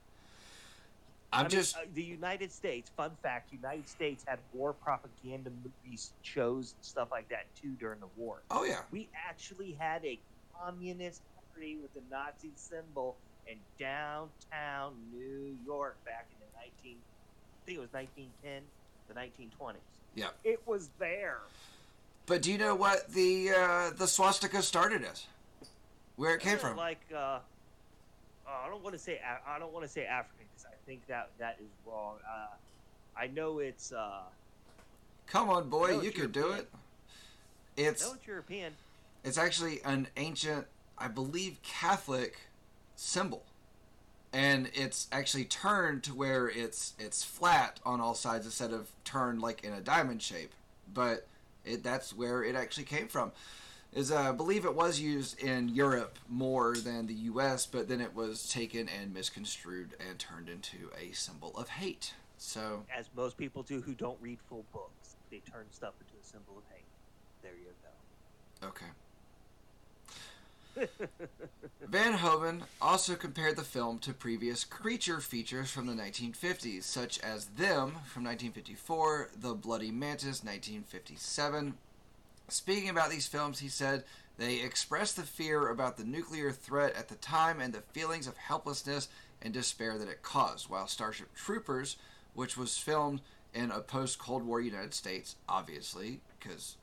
I'm 1.32 1.40
I 1.40 1.42
mean, 1.44 1.50
just 1.50 1.76
uh, 1.76 1.80
the 1.94 2.02
United 2.02 2.52
States. 2.52 2.90
Fun 2.94 3.12
fact: 3.22 3.52
United 3.52 3.88
States 3.88 4.22
had 4.26 4.38
war 4.52 4.74
propaganda 4.74 5.50
movies, 5.50 6.12
shows, 6.20 6.74
and 6.74 6.84
stuff 6.84 7.08
like 7.10 7.28
that 7.30 7.46
too 7.58 7.74
during 7.80 8.00
the 8.00 8.08
war. 8.16 8.42
Oh 8.50 8.64
yeah, 8.64 8.80
we 8.90 9.08
actually 9.28 9.72
had 9.72 10.04
a 10.04 10.20
communist 10.60 11.22
party 11.54 11.78
with 11.80 11.94
the 11.94 12.02
Nazi 12.10 12.52
symbol 12.54 13.16
in 13.46 13.56
downtown 13.78 14.94
New 15.10 15.56
York 15.64 16.04
back 16.04 16.28
in 16.32 16.38
the 16.38 16.46
19. 16.84 16.98
I 17.00 17.64
think 17.64 17.78
it 17.78 17.80
was 17.80 17.92
1910, 17.92 18.62
the 19.12 19.20
1920s. 19.20 19.74
Yeah, 20.14 20.28
it 20.44 20.60
was 20.66 20.90
there. 20.98 21.38
But 22.26 22.42
do 22.42 22.52
you 22.52 22.58
know 22.58 22.74
what 22.74 23.08
the 23.12 23.50
uh, 23.50 23.90
the 23.96 24.06
swastika 24.06 24.62
started 24.62 25.04
as? 25.04 25.26
Where 26.16 26.34
it 26.34 26.40
came 26.40 26.58
from? 26.58 26.76
Like, 26.76 27.00
uh, 27.12 27.38
oh, 28.46 28.60
I 28.64 28.68
don't 28.68 28.82
want 28.82 28.94
to 28.94 28.98
say 28.98 29.20
I 29.46 29.58
don't 29.58 29.72
want 29.72 29.84
to 29.84 29.90
say 29.90 30.04
African 30.04 30.46
because 30.52 30.66
I 30.66 30.76
think 30.86 31.06
that 31.06 31.30
that 31.38 31.56
is 31.60 31.70
wrong. 31.86 32.16
Uh, 32.28 32.46
I 33.16 33.26
know 33.28 33.58
it's. 33.58 33.92
Uh, 33.92 34.20
Come 35.26 35.48
on, 35.48 35.68
boy, 35.68 36.00
you 36.00 36.10
can 36.10 36.30
do 36.30 36.52
it. 36.52 36.68
It's. 37.76 38.06
No, 38.06 38.14
it's 38.14 38.26
European. 38.26 38.74
It's 39.24 39.38
actually 39.38 39.80
an 39.84 40.08
ancient, 40.16 40.66
I 40.98 41.08
believe, 41.08 41.62
Catholic 41.62 42.36
symbol, 42.96 43.44
and 44.32 44.70
it's 44.74 45.08
actually 45.12 45.44
turned 45.44 46.02
to 46.04 46.14
where 46.14 46.48
it's 46.48 46.94
it's 46.98 47.22
flat 47.22 47.80
on 47.84 48.00
all 48.00 48.14
sides 48.14 48.46
instead 48.46 48.72
of 48.72 48.90
turned 49.04 49.40
like 49.40 49.64
in 49.64 49.72
a 49.72 49.80
diamond 49.80 50.22
shape. 50.22 50.52
But 50.92 51.26
it 51.64 51.82
that's 51.82 52.16
where 52.16 52.42
it 52.42 52.54
actually 52.54 52.84
came 52.84 53.08
from 53.08 53.32
is 53.92 54.10
uh, 54.10 54.16
I 54.20 54.32
believe 54.32 54.64
it 54.64 54.74
was 54.74 54.98
used 54.98 55.38
in 55.40 55.68
Europe 55.68 56.18
more 56.28 56.74
than 56.76 57.06
the 57.06 57.14
U.S., 57.14 57.66
but 57.66 57.88
then 57.88 58.00
it 58.00 58.14
was 58.14 58.48
taken 58.48 58.88
and 58.88 59.12
misconstrued 59.12 59.90
and 60.08 60.18
turned 60.18 60.48
into 60.48 60.90
a 60.98 61.12
symbol 61.12 61.52
of 61.56 61.68
hate. 61.68 62.14
So, 62.38 62.84
as 62.96 63.10
most 63.14 63.36
people 63.36 63.62
do 63.62 63.80
who 63.80 63.94
don't 63.94 64.18
read 64.20 64.38
full 64.48 64.64
books, 64.72 65.16
they 65.30 65.38
turn 65.38 65.66
stuff 65.70 65.92
into 66.00 66.14
a 66.20 66.24
symbol 66.24 66.54
of 66.56 66.64
hate. 66.74 66.84
There 67.42 67.52
you 67.52 67.70
go. 67.82 68.68
Okay. 68.68 68.86
Verhoeven 71.90 72.62
also 72.80 73.14
compared 73.14 73.56
the 73.56 73.62
film 73.62 73.98
to 74.00 74.12
previous 74.12 74.64
creature 74.64 75.20
features 75.20 75.70
from 75.70 75.86
the 75.86 75.92
1950s, 75.92 76.84
such 76.84 77.20
as 77.20 77.46
Them 77.46 77.90
from 78.06 78.24
1954, 78.24 79.30
The 79.40 79.54
Bloody 79.54 79.90
Mantis 79.90 80.42
1957, 80.42 81.74
Speaking 82.52 82.90
about 82.90 83.10
these 83.10 83.26
films, 83.26 83.60
he 83.60 83.68
said 83.68 84.04
they 84.36 84.60
express 84.60 85.12
the 85.12 85.22
fear 85.22 85.68
about 85.68 85.96
the 85.96 86.04
nuclear 86.04 86.52
threat 86.52 86.94
at 86.94 87.08
the 87.08 87.14
time 87.14 87.60
and 87.60 87.72
the 87.72 87.80
feelings 87.80 88.26
of 88.26 88.36
helplessness 88.36 89.08
and 89.40 89.54
despair 89.54 89.96
that 89.96 90.08
it 90.08 90.22
caused, 90.22 90.68
while 90.68 90.86
Starship 90.86 91.34
Troopers, 91.34 91.96
which 92.34 92.56
was 92.56 92.76
filmed 92.76 93.22
in 93.54 93.70
a 93.70 93.80
post 93.80 94.18
Cold 94.18 94.44
War 94.44 94.60
United 94.60 94.92
States, 94.92 95.36
obviously, 95.48 96.20
because 96.38 96.76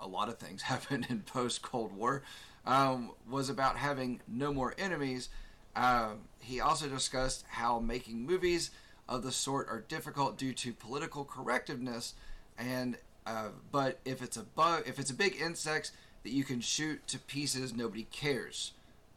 a 0.00 0.06
lot 0.06 0.28
of 0.28 0.38
things 0.38 0.62
happened 0.72 1.06
in 1.08 1.20
post 1.20 1.62
Cold 1.62 1.92
War, 1.92 2.22
um, 2.66 3.12
was 3.28 3.48
about 3.48 3.76
having 3.76 4.20
no 4.26 4.52
more 4.52 4.74
enemies. 4.78 5.28
Uh, 5.74 6.14
he 6.40 6.60
also 6.60 6.88
discussed 6.88 7.44
how 7.48 7.78
making 7.78 8.26
movies 8.26 8.70
of 9.08 9.22
the 9.22 9.32
sort 9.32 9.68
are 9.68 9.84
difficult 9.88 10.36
due 10.36 10.52
to 10.52 10.72
political 10.72 11.24
correctiveness 11.24 12.12
and 12.58 12.96
uh, 13.28 13.48
but 13.70 13.98
if 14.06 14.22
it's 14.22 14.38
a 14.38 14.42
bug, 14.42 14.84
if 14.86 14.98
it's 14.98 15.10
a 15.10 15.14
big 15.14 15.36
insect 15.38 15.92
that 16.22 16.30
you 16.30 16.44
can 16.44 16.60
shoot 16.62 17.06
to 17.06 17.18
pieces, 17.18 17.74
nobody 17.74 18.06
cares. 18.10 18.72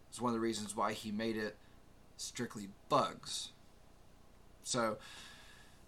It's 0.10 0.20
one 0.20 0.32
of 0.32 0.34
the 0.34 0.42
reasons 0.42 0.76
why 0.76 0.92
he 0.92 1.12
made 1.12 1.38
it 1.38 1.56
strictly 2.18 2.68
bugs. 2.90 3.50
So, 4.64 4.98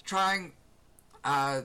trying, 0.05 0.53
uh, 1.25 1.63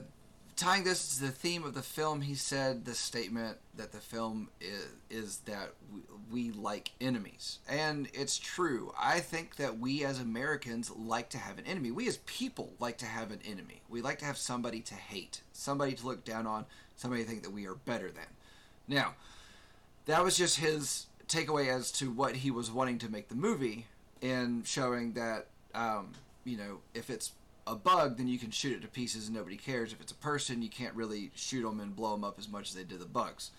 tying 0.59 0.83
this 0.83 1.15
to 1.15 1.21
the 1.21 1.31
theme 1.31 1.63
of 1.63 1.73
the 1.73 1.81
film, 1.81 2.19
he 2.19 2.35
said 2.35 2.83
the 2.83 2.93
statement 2.93 3.57
that 3.77 3.93
the 3.93 3.99
film 3.99 4.49
is, 4.59 4.87
is 5.09 5.37
that 5.45 5.69
we, 5.93 6.01
we 6.31 6.51
like 6.51 6.91
enemies. 6.99 7.59
And 7.67 8.09
it's 8.13 8.37
true. 8.37 8.93
I 8.99 9.21
think 9.21 9.55
that 9.55 9.79
we 9.79 10.03
as 10.03 10.19
Americans 10.19 10.91
like 10.91 11.29
to 11.29 11.37
have 11.37 11.57
an 11.59 11.65
enemy. 11.65 11.91
We 11.91 12.09
as 12.09 12.17
people 12.25 12.73
like 12.77 12.97
to 12.97 13.05
have 13.05 13.31
an 13.31 13.39
enemy. 13.45 13.81
We 13.87 14.01
like 14.01 14.19
to 14.19 14.25
have 14.25 14.35
somebody 14.35 14.81
to 14.81 14.95
hate, 14.95 15.41
somebody 15.53 15.93
to 15.93 16.05
look 16.05 16.25
down 16.25 16.45
on, 16.45 16.65
somebody 16.97 17.23
to 17.23 17.29
think 17.29 17.43
that 17.43 17.53
we 17.53 17.65
are 17.65 17.75
better 17.75 18.11
than. 18.11 18.27
Now, 18.85 19.15
that 20.07 20.23
was 20.23 20.37
just 20.37 20.59
his 20.59 21.05
takeaway 21.29 21.73
as 21.73 21.89
to 21.93 22.11
what 22.11 22.35
he 22.35 22.51
was 22.51 22.69
wanting 22.69 22.97
to 22.99 23.09
make 23.09 23.29
the 23.29 23.35
movie 23.35 23.85
in 24.21 24.63
showing 24.65 25.13
that, 25.13 25.47
um, 25.73 26.11
you 26.43 26.57
know, 26.57 26.79
if 26.93 27.09
it's 27.09 27.31
a 27.69 27.75
bug, 27.75 28.17
then 28.17 28.27
you 28.27 28.39
can 28.39 28.49
shoot 28.49 28.73
it 28.73 28.81
to 28.81 28.87
pieces 28.87 29.27
and 29.27 29.35
nobody 29.35 29.55
cares. 29.55 29.93
If 29.93 30.01
it's 30.01 30.11
a 30.11 30.15
person, 30.15 30.61
you 30.61 30.69
can't 30.69 30.95
really 30.95 31.31
shoot 31.35 31.61
them 31.61 31.79
and 31.79 31.95
blow 31.95 32.13
them 32.13 32.23
up 32.23 32.39
as 32.39 32.49
much 32.49 32.69
as 32.69 32.75
they 32.75 32.83
did 32.83 32.99
the 32.99 33.05
bugs. 33.05 33.51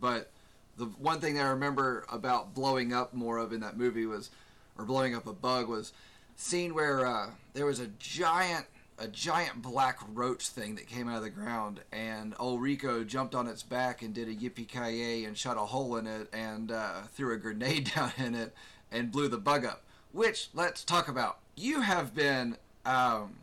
But 0.00 0.30
the 0.76 0.84
one 0.84 1.20
thing 1.20 1.34
that 1.34 1.46
I 1.46 1.50
remember 1.50 2.04
about 2.12 2.54
blowing 2.54 2.92
up 2.92 3.14
more 3.14 3.38
of 3.38 3.52
in 3.52 3.60
that 3.60 3.78
movie 3.78 4.06
was, 4.06 4.30
or 4.76 4.84
blowing 4.84 5.14
up 5.14 5.26
a 5.26 5.32
bug 5.32 5.68
was, 5.68 5.92
scene 6.36 6.74
where 6.74 7.06
uh, 7.06 7.30
there 7.54 7.66
was 7.66 7.80
a 7.80 7.86
giant 7.98 8.66
a 8.96 9.08
giant 9.08 9.60
black 9.60 9.98
roach 10.12 10.46
thing 10.48 10.76
that 10.76 10.86
came 10.86 11.08
out 11.08 11.16
of 11.16 11.24
the 11.24 11.30
ground, 11.30 11.80
and 11.90 12.32
old 12.38 12.62
Rico 12.62 13.02
jumped 13.02 13.34
on 13.34 13.48
its 13.48 13.62
back 13.62 14.02
and 14.02 14.14
did 14.14 14.28
a 14.28 14.34
yippee 14.34 14.68
ki 14.68 15.24
and 15.24 15.36
shot 15.36 15.56
a 15.56 15.60
hole 15.60 15.96
in 15.96 16.06
it 16.06 16.28
and 16.32 16.70
uh, 16.70 17.02
threw 17.12 17.34
a 17.34 17.36
grenade 17.36 17.90
down 17.96 18.12
in 18.18 18.36
it 18.36 18.54
and 18.92 19.10
blew 19.10 19.26
the 19.26 19.36
bug 19.36 19.64
up. 19.64 19.82
Which 20.12 20.48
let's 20.54 20.84
talk 20.84 21.08
about. 21.08 21.38
You 21.56 21.80
have 21.80 22.14
been 22.14 22.56
um, 22.86 23.34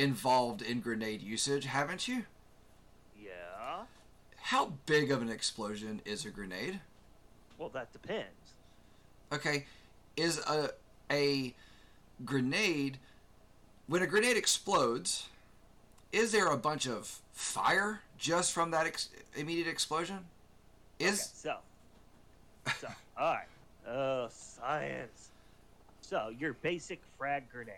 involved 0.00 0.62
in 0.62 0.80
grenade 0.80 1.20
usage, 1.20 1.66
haven't 1.66 2.08
you? 2.08 2.24
Yeah. 3.22 3.82
How 4.36 4.72
big 4.86 5.12
of 5.12 5.20
an 5.20 5.28
explosion 5.28 6.00
is 6.06 6.24
a 6.24 6.30
grenade? 6.30 6.80
Well, 7.58 7.68
that 7.68 7.92
depends. 7.92 8.54
Okay, 9.30 9.66
is 10.16 10.38
a 10.38 10.70
a 11.12 11.54
grenade 12.24 12.98
when 13.86 14.02
a 14.02 14.06
grenade 14.06 14.36
explodes, 14.36 15.28
is 16.12 16.32
there 16.32 16.46
a 16.46 16.56
bunch 16.56 16.86
of 16.86 17.20
fire 17.32 18.00
just 18.16 18.52
from 18.52 18.70
that 18.70 18.86
ex- 18.86 19.10
immediate 19.36 19.68
explosion? 19.68 20.20
Is 20.98 21.12
okay, 21.12 21.20
so 21.34 21.56
so 22.80 22.88
all 23.18 23.34
right. 23.34 23.46
Oh, 23.86 24.28
science. 24.30 25.30
So 26.00 26.32
your 26.38 26.54
basic 26.54 27.00
frag 27.18 27.50
grenade 27.52 27.76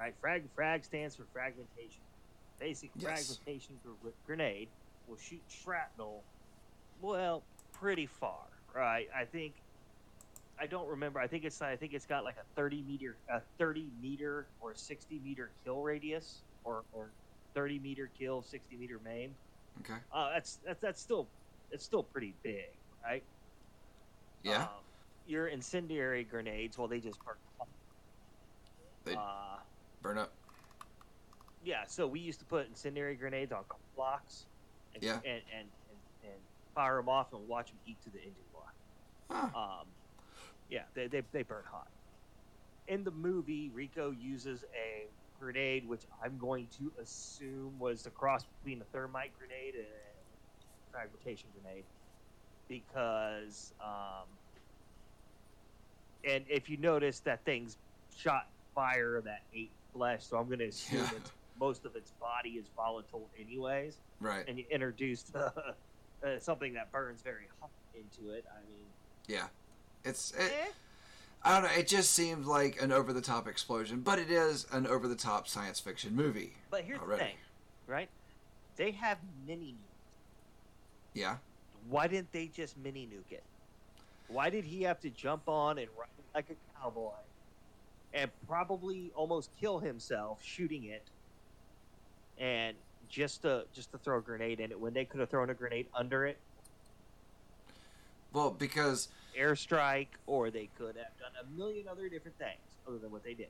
right? 0.00 0.14
Frag 0.20 0.42
frag 0.54 0.84
stands 0.84 1.14
for 1.14 1.24
fragmentation. 1.32 2.00
Basic 2.58 2.90
yes. 2.96 3.04
fragmentation 3.04 3.78
grenade 4.26 4.68
will 5.06 5.18
shoot 5.18 5.42
shrapnel, 5.48 6.22
well, 7.00 7.42
pretty 7.72 8.06
far, 8.06 8.44
right? 8.74 9.08
I 9.14 9.24
think. 9.24 9.54
I 10.58 10.66
don't 10.66 10.88
remember. 10.88 11.20
I 11.20 11.26
think 11.26 11.44
it's 11.44 11.62
I 11.62 11.76
think 11.76 11.94
it's 11.94 12.04
got 12.04 12.22
like 12.22 12.36
a 12.36 12.44
thirty 12.54 12.82
meter, 12.86 13.16
a 13.30 13.40
thirty 13.58 13.86
meter 14.02 14.46
or 14.60 14.74
sixty 14.74 15.18
meter 15.24 15.50
kill 15.64 15.82
radius, 15.82 16.42
or 16.64 16.82
or 16.92 17.06
thirty 17.54 17.78
meter 17.78 18.10
kill, 18.18 18.42
sixty 18.42 18.76
meter 18.76 19.00
maim. 19.02 19.34
Okay. 19.80 19.98
Uh, 20.12 20.32
that's 20.34 20.58
that's 20.66 20.80
that's 20.80 21.00
still 21.00 21.26
it's 21.70 21.84
still 21.84 22.02
pretty 22.02 22.34
big, 22.42 22.68
right? 23.02 23.22
Yeah. 24.42 24.62
Um, 24.64 24.68
your 25.26 25.46
incendiary 25.46 26.24
grenades, 26.24 26.76
well, 26.76 26.88
they 26.88 27.00
just 27.00 27.18
burn. 27.24 27.36
They, 29.04 29.14
uh, 29.14 29.56
burn 30.02 30.18
up. 30.18 30.32
Yeah, 31.62 31.86
so 31.86 32.06
we 32.06 32.20
used 32.20 32.40
to 32.40 32.46
put 32.46 32.66
incendiary 32.66 33.16
grenades 33.16 33.52
on 33.52 33.64
blocks, 33.94 34.46
and, 34.94 35.02
Yeah. 35.02 35.16
and, 35.16 35.42
and, 35.52 35.72
and, 35.90 35.98
and 36.22 36.48
fire 36.74 36.96
them 36.96 37.08
off 37.08 37.32
and 37.32 37.46
watch 37.48 37.70
them 37.70 37.80
eat 37.84 38.00
to 38.02 38.10
the 38.10 38.18
engine 38.22 38.44
block. 38.52 38.74
Huh. 39.30 39.58
Um, 39.58 39.86
yeah, 40.68 40.86
they, 40.94 41.08
they, 41.08 41.20
they 41.20 41.42
burn 41.42 41.64
hot. 41.64 41.92
In 42.86 43.04
the 43.04 43.10
movie, 43.10 43.68
Rico 43.70 44.10
uses 44.10 44.64
a 44.74 45.12
grenade, 45.38 45.86
which 45.86 46.06
I'm 46.22 46.38
going 46.38 46.68
to 46.68 46.92
assume 46.98 47.78
was 47.78 48.02
the 48.02 48.10
cross 48.10 48.44
between 48.44 48.80
a 48.80 48.84
thermite 48.84 49.36
grenade 49.38 49.74
and 49.74 49.86
a 49.86 50.90
fragmentation 50.90 51.50
grenade, 51.52 51.84
because 52.68 53.72
um, 53.80 54.38
and 56.24 56.48
if 56.48 56.68
you 56.68 56.76
notice 56.76 57.20
that 57.20 57.44
thing's 57.44 57.78
shot 58.14 58.50
fire 58.74 59.20
that 59.22 59.46
ate 59.52 59.72
flesh, 59.92 60.24
so 60.24 60.38
I'm 60.38 60.46
going 60.46 60.58
to 60.60 60.66
assume 60.66 60.98
Yeah. 61.00 61.10
it's, 61.16 61.32
most 61.58 61.84
of 61.84 61.94
its 61.94 62.12
body 62.12 62.50
is 62.50 62.64
volatile 62.74 63.28
anyways 63.38 63.96
right. 64.18 64.44
and 64.48 64.58
you 64.58 64.64
introduced 64.70 65.34
uh, 65.36 65.50
uh, 66.24 66.38
something 66.38 66.72
that 66.74 66.90
burns 66.90 67.20
very 67.22 67.48
hot 67.60 67.70
into 67.94 68.32
it. 68.32 68.44
I 68.50 68.60
mean, 68.66 68.86
Yeah. 69.28 69.46
It's 70.04 70.32
it, 70.32 70.50
eh, 70.50 70.70
I 71.42 71.60
don't 71.60 71.70
know. 71.70 71.78
It 71.78 71.86
just 71.86 72.12
seemed 72.12 72.46
like 72.46 72.80
an 72.80 72.90
over 72.92 73.12
the 73.12 73.20
top 73.20 73.46
explosion, 73.46 74.00
but 74.00 74.18
it 74.18 74.30
is 74.30 74.66
an 74.72 74.86
over 74.86 75.06
the 75.06 75.14
top 75.14 75.46
science 75.48 75.78
fiction 75.80 76.16
movie. 76.16 76.54
but 76.70 76.84
here's 76.84 77.00
Already. 77.00 77.20
the 77.20 77.26
thing, 77.26 77.36
right? 77.86 78.08
They 78.76 78.92
have 78.92 79.18
mini 79.46 79.74
nuke. 79.74 81.14
Yeah. 81.14 81.36
Why 81.90 82.06
didn't 82.06 82.32
they 82.32 82.46
just 82.46 82.78
mini 82.78 83.06
nuke 83.06 83.32
it? 83.32 83.42
Why 84.28 84.48
did 84.48 84.64
he 84.64 84.82
have 84.84 85.00
to 85.00 85.10
jump 85.10 85.42
on 85.48 85.76
and 85.78 85.88
ride 85.98 86.08
like 86.34 86.46
a 86.50 86.80
cowboy 86.80 87.10
and 88.12 88.30
probably 88.48 89.12
almost 89.14 89.50
kill 89.60 89.78
himself 89.78 90.42
shooting 90.42 90.84
it 90.84 91.04
and 92.38 92.76
just 93.08 93.42
to 93.42 93.64
just 93.72 93.92
to 93.92 93.98
throw 93.98 94.18
a 94.18 94.22
grenade 94.22 94.60
in 94.60 94.70
it 94.70 94.80
when 94.80 94.92
they 94.92 95.04
could 95.04 95.20
have 95.20 95.28
thrown 95.28 95.50
a 95.50 95.54
grenade 95.54 95.86
under 95.94 96.26
it, 96.26 96.38
Well, 98.32 98.50
because 98.50 99.08
airstrike, 99.38 100.08
or 100.26 100.50
they 100.50 100.68
could 100.78 100.96
have 100.96 101.18
done 101.18 101.32
a 101.40 101.58
million 101.58 101.88
other 101.88 102.08
different 102.08 102.38
things 102.38 102.58
other 102.86 102.98
than 102.98 103.10
what 103.10 103.24
they 103.24 103.34
did. 103.34 103.48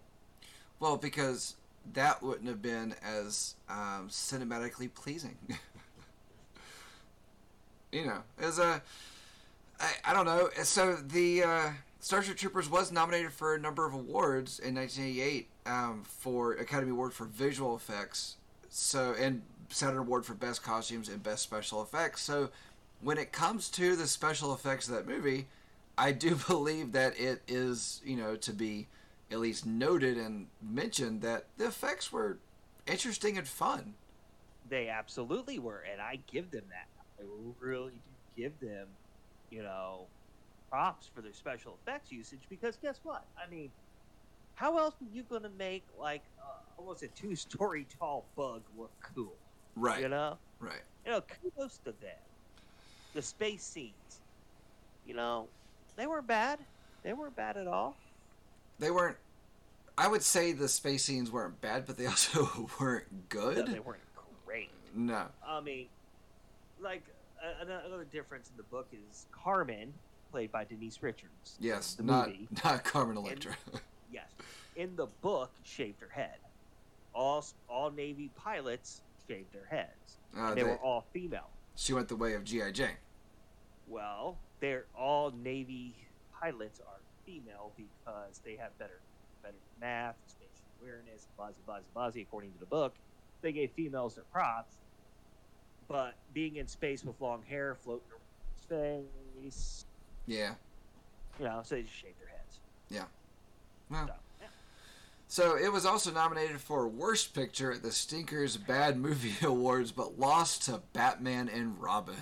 well 0.78 0.96
because 0.96 1.56
that 1.94 2.22
wouldn't 2.22 2.48
have 2.48 2.60
been 2.60 2.94
as 3.02 3.54
um, 3.68 4.08
cinematically 4.08 4.92
pleasing. 4.92 5.36
you 7.92 8.06
know, 8.06 8.22
as 8.38 8.58
a 8.58 8.82
I, 9.78 9.92
I 10.04 10.12
don't 10.12 10.26
know. 10.26 10.50
So 10.62 10.96
the 10.96 11.42
uh, 11.42 11.70
Starship 12.00 12.38
Troopers 12.38 12.70
was 12.70 12.90
nominated 12.90 13.30
for 13.30 13.54
a 13.54 13.60
number 13.60 13.86
of 13.86 13.92
awards 13.92 14.58
in 14.58 14.74
1988 14.74 15.48
um, 15.66 16.02
for 16.04 16.54
Academy 16.54 16.92
Award 16.92 17.12
for 17.12 17.26
visual 17.26 17.76
effects. 17.76 18.36
So 18.70 19.14
and 19.18 19.42
Saturn 19.68 19.98
Award 19.98 20.24
for 20.24 20.32
best 20.32 20.62
costumes 20.62 21.10
and 21.10 21.22
best 21.22 21.42
special 21.42 21.82
effects. 21.82 22.22
So 22.22 22.48
when 23.02 23.18
it 23.18 23.32
comes 23.32 23.68
to 23.70 23.96
the 23.96 24.06
special 24.06 24.54
effects 24.54 24.88
of 24.88 24.94
that 24.94 25.06
movie, 25.06 25.46
I 25.98 26.12
do 26.12 26.36
believe 26.48 26.92
that 26.92 27.20
it 27.20 27.42
is 27.46 28.00
you 28.02 28.16
know 28.16 28.34
to 28.36 28.52
be 28.52 28.88
at 29.30 29.38
least 29.38 29.66
noted 29.66 30.16
and 30.16 30.46
mentioned 30.62 31.20
that 31.20 31.44
the 31.58 31.66
effects 31.66 32.10
were 32.10 32.38
interesting 32.86 33.36
and 33.36 33.46
fun. 33.46 33.94
They 34.70 34.88
absolutely 34.88 35.58
were, 35.58 35.84
and 35.90 36.00
I 36.00 36.20
give 36.32 36.50
them 36.50 36.64
that. 36.70 36.86
I 37.20 37.26
really 37.60 37.92
do 38.36 38.42
give 38.42 38.60
them, 38.60 38.86
you 39.50 39.62
know, 39.62 40.06
props 40.70 41.08
for 41.14 41.20
their 41.20 41.32
special 41.32 41.76
effects 41.82 42.12
usage 42.12 42.40
because 42.48 42.76
guess 42.76 43.00
what? 43.02 43.24
I 43.36 43.50
mean, 43.50 43.70
how 44.54 44.78
else 44.78 44.94
are 45.00 45.14
you 45.14 45.22
going 45.24 45.42
to 45.42 45.50
make 45.58 45.82
like 45.98 46.22
uh, 46.40 46.44
almost 46.78 47.02
a 47.02 47.08
two-story 47.08 47.86
tall 47.98 48.24
bug 48.36 48.62
look 48.78 48.92
cool? 49.14 49.32
Right. 49.76 50.00
You 50.00 50.08
know, 50.08 50.38
Right. 50.60 50.80
you 51.04 51.12
know, 51.12 51.22
kudos 51.22 51.78
to 51.78 51.92
them. 52.00 52.16
The 53.14 53.22
space 53.22 53.64
scenes, 53.64 54.20
you 55.06 55.14
know, 55.14 55.48
they 55.96 56.06
weren't 56.06 56.26
bad. 56.26 56.60
They 57.02 57.12
weren't 57.12 57.34
bad 57.34 57.56
at 57.56 57.66
all. 57.66 57.96
They 58.78 58.90
weren't. 58.90 59.16
I 59.98 60.06
would 60.06 60.22
say 60.22 60.52
the 60.52 60.68
space 60.68 61.04
scenes 61.04 61.30
weren't 61.30 61.60
bad, 61.60 61.86
but 61.86 61.96
they 61.96 62.06
also 62.14 62.68
weren't 62.80 63.28
good. 63.28 63.56
No, 63.56 63.64
they 63.72 63.80
weren't 63.80 64.00
great. 64.46 64.70
No. 64.94 65.26
I 65.46 65.60
mean, 65.60 65.86
like 66.80 67.02
another 67.60 68.04
difference 68.12 68.50
in 68.50 68.56
the 68.56 68.62
book 68.64 68.86
is 68.92 69.26
Carmen, 69.32 69.92
played 70.30 70.52
by 70.52 70.64
Denise 70.64 70.98
Richards. 71.02 71.56
Yes. 71.60 71.94
the 71.94 72.02
not 72.02 72.28
movie. 72.28 72.48
not 72.64 72.84
Carmen 72.84 73.16
Electra. 73.16 73.52
Yes, 74.12 74.26
in 74.74 74.96
the 74.96 75.06
book, 75.22 75.52
shaved 75.62 76.00
her 76.00 76.08
head. 76.08 76.34
All 77.14 77.44
all 77.68 77.92
Navy 77.92 78.28
pilots 78.34 79.02
shaved 79.28 79.52
their 79.52 79.66
heads. 79.66 80.18
Uh, 80.36 80.52
they 80.52 80.62
they- 80.64 80.68
were 80.68 80.78
all 80.78 81.06
female. 81.12 81.48
she 81.76 81.92
went 81.92 82.08
the 82.08 82.16
way 82.16 82.34
of 82.34 82.42
GI 82.42 82.72
Jane. 82.72 82.96
Well, 83.86 84.36
they're 84.58 84.86
all 84.98 85.30
Navy 85.44 85.94
pilots 86.40 86.80
are 86.80 86.98
female 87.24 87.70
because 87.76 88.40
they 88.44 88.56
have 88.56 88.76
better 88.80 88.98
better 89.44 89.54
math, 89.80 90.16
spatial 90.26 90.64
awareness, 90.82 91.28
blah 91.36 91.50
blah 91.64 91.78
blah. 91.94 92.10
According 92.20 92.50
to 92.54 92.58
the 92.58 92.66
book, 92.66 92.94
they 93.42 93.52
gave 93.52 93.70
females 93.70 94.16
their 94.16 94.24
props, 94.32 94.74
but 95.86 96.14
being 96.34 96.56
in 96.56 96.66
space 96.66 97.04
with 97.04 97.20
long 97.20 97.42
hair 97.48 97.76
floating 97.76 98.08
around 98.10 99.04
space, 99.38 99.84
Yeah. 100.30 100.54
you 101.38 101.44
know, 101.46 101.60
so 101.64 101.74
they 101.74 101.82
just 101.82 101.94
shaved 101.94 102.20
their 102.20 102.28
heads. 102.28 102.58
Well, 103.90 104.06
So, 104.06 104.12
yeah. 104.40 104.46
so 105.26 105.56
it 105.56 105.72
was 105.72 105.84
also 105.84 106.12
nominated 106.12 106.60
for 106.60 106.86
Worst 106.86 107.34
Picture 107.34 107.72
at 107.72 107.82
the 107.82 107.90
Stinkers 107.90 108.56
Bad 108.56 108.96
Movie 108.96 109.34
Awards, 109.44 109.90
but 109.90 110.18
lost 110.18 110.62
to 110.66 110.80
Batman 110.92 111.48
and 111.48 111.80
Robin. 111.82 112.14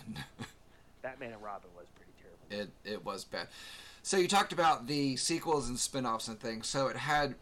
Batman 1.03 1.33
and 1.35 1.43
Robin 1.43 1.69
was 1.77 1.87
pretty 1.95 2.13
terrible. 2.51 2.71
it 2.87 2.91
it 2.91 3.05
was 3.05 3.25
bad. 3.25 3.49
So 4.03 4.17
you 4.17 4.27
talked 4.29 4.53
about 4.55 4.87
the 4.87 5.17
sequels 5.17 5.69
and 5.69 5.79
spin-offs 5.79 6.29
and 6.29 6.41
things. 6.41 6.67
So 6.67 6.87
it 6.87 6.97
had 6.97 7.35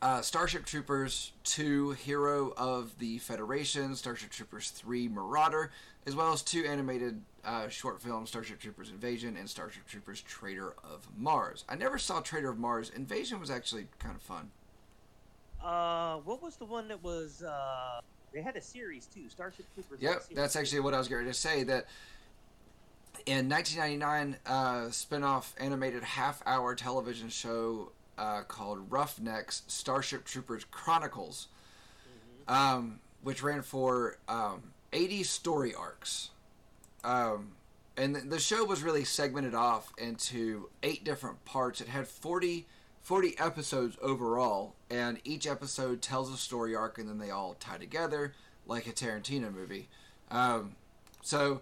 uh, 0.00 0.22
Starship 0.22 0.64
Troopers 0.64 1.32
2 1.44 1.90
Hero 1.90 2.54
of 2.56 2.98
the 2.98 3.18
Federation, 3.18 3.94
Starship 3.96 4.30
Troopers 4.30 4.70
3 4.70 5.08
Marauder, 5.08 5.70
as 6.06 6.14
well 6.16 6.32
as 6.32 6.42
two 6.42 6.64
animated 6.64 7.20
uh, 7.44 7.68
short 7.68 8.00
films, 8.02 8.28
Starship 8.30 8.58
Troopers 8.60 8.90
Invasion 8.90 9.36
and 9.36 9.48
Starship 9.48 9.86
Troopers 9.86 10.20
Traitor 10.22 10.74
of 10.84 11.06
Mars. 11.16 11.64
I 11.68 11.76
never 11.76 11.98
saw 11.98 12.20
Traitor 12.20 12.50
of 12.50 12.58
Mars. 12.58 12.90
Invasion 12.90 13.40
was 13.40 13.50
actually 13.50 13.86
kind 13.98 14.14
of 14.16 14.22
fun. 14.22 14.50
Uh, 15.62 16.16
what 16.18 16.42
was 16.42 16.56
the 16.56 16.64
one 16.64 16.88
that 16.88 17.02
was? 17.02 17.42
Uh, 17.42 18.00
they 18.32 18.40
had 18.42 18.56
a 18.56 18.60
series 18.62 19.06
too. 19.06 19.28
Starship 19.28 19.66
Troopers. 19.74 20.00
Yep, 20.00 20.24
that's 20.34 20.56
actually 20.56 20.80
what 20.80 20.94
I 20.94 20.98
was 20.98 21.08
going 21.08 21.26
to 21.26 21.34
say. 21.34 21.64
That 21.64 21.86
in 23.26 23.48
1999, 23.48 24.36
uh, 24.46 24.90
spin-off 24.90 25.54
animated 25.58 26.02
half-hour 26.02 26.74
television 26.76 27.28
show 27.28 27.92
uh, 28.16 28.42
called 28.42 28.90
Roughnecks: 28.90 29.62
Starship 29.66 30.24
Troopers 30.24 30.64
Chronicles, 30.70 31.48
Mhm. 32.48 32.52
um, 32.54 33.00
which 33.22 33.42
ran 33.42 33.60
for 33.62 34.16
um, 34.28 34.72
80 34.92 35.22
story 35.22 35.74
arcs. 35.74 36.30
Um, 37.04 37.52
and 37.96 38.14
the- 38.14 38.38
show 38.38 38.64
was 38.64 38.82
really 38.82 39.04
segmented 39.04 39.54
off 39.54 39.92
into 39.98 40.70
eight 40.82 41.04
different 41.04 41.44
parts. 41.44 41.80
It 41.80 41.88
had 41.88 42.08
40, 42.08 42.66
40 43.02 43.38
episodes 43.38 43.96
overall, 44.00 44.74
and 44.90 45.20
each 45.24 45.46
episode 45.46 46.02
tells 46.02 46.32
a 46.32 46.36
story 46.36 46.74
arc, 46.74 46.98
and 46.98 47.08
then 47.08 47.18
they 47.18 47.30
all 47.30 47.54
tie 47.54 47.78
together 47.78 48.34
like 48.66 48.86
a 48.86 48.92
Tarantino 48.92 49.52
movie. 49.52 49.88
Um, 50.30 50.76
so, 51.22 51.60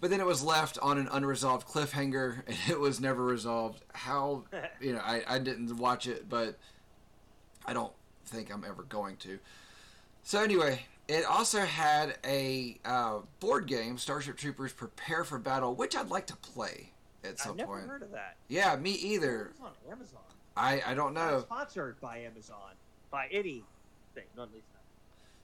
but 0.00 0.10
then 0.10 0.20
it 0.20 0.26
was 0.26 0.42
left 0.42 0.78
on 0.80 0.98
an 0.98 1.08
unresolved 1.10 1.66
cliffhanger, 1.66 2.42
and 2.46 2.56
it 2.68 2.80
was 2.80 3.00
never 3.00 3.24
resolved. 3.24 3.82
How 3.92 4.44
you 4.80 4.92
know, 4.92 5.00
I, 5.00 5.22
I 5.26 5.38
didn't 5.38 5.76
watch 5.76 6.06
it, 6.06 6.28
but 6.28 6.56
I 7.64 7.72
don't 7.72 7.92
think 8.26 8.52
I'm 8.52 8.64
ever 8.64 8.82
going 8.82 9.16
to. 9.18 9.38
So 10.22 10.42
anyway, 10.42 10.86
it 11.08 11.24
also 11.24 11.60
had 11.60 12.18
a 12.24 12.78
uh, 12.84 13.18
board 13.40 13.66
game, 13.66 13.98
Starship 13.98 14.36
Troopers 14.36 14.72
Prepare 14.72 15.24
for 15.24 15.38
Battle, 15.38 15.74
which 15.74 15.96
I'd 15.96 16.08
like 16.08 16.26
to 16.26 16.36
play 16.36 16.90
at 17.24 17.38
some 17.38 17.52
I've 17.52 17.56
never 17.58 17.72
point. 17.74 17.86
heard 17.88 18.02
of 18.02 18.12
that. 18.12 18.36
Yeah, 18.48 18.74
me 18.76 18.92
either. 18.92 19.46
It 19.46 19.60
was 19.60 19.72
on 19.86 19.92
Amazon. 19.92 20.20
I, 20.56 20.82
I 20.86 20.94
don't 20.94 21.14
know. 21.14 21.40
sponsored 21.40 22.00
by 22.00 22.18
Amazon 22.18 22.74
by 23.10 23.28
anything. 23.30 23.62
Not 24.36 24.52
least 24.52 24.66
not. 24.72 24.82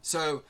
So, 0.00 0.42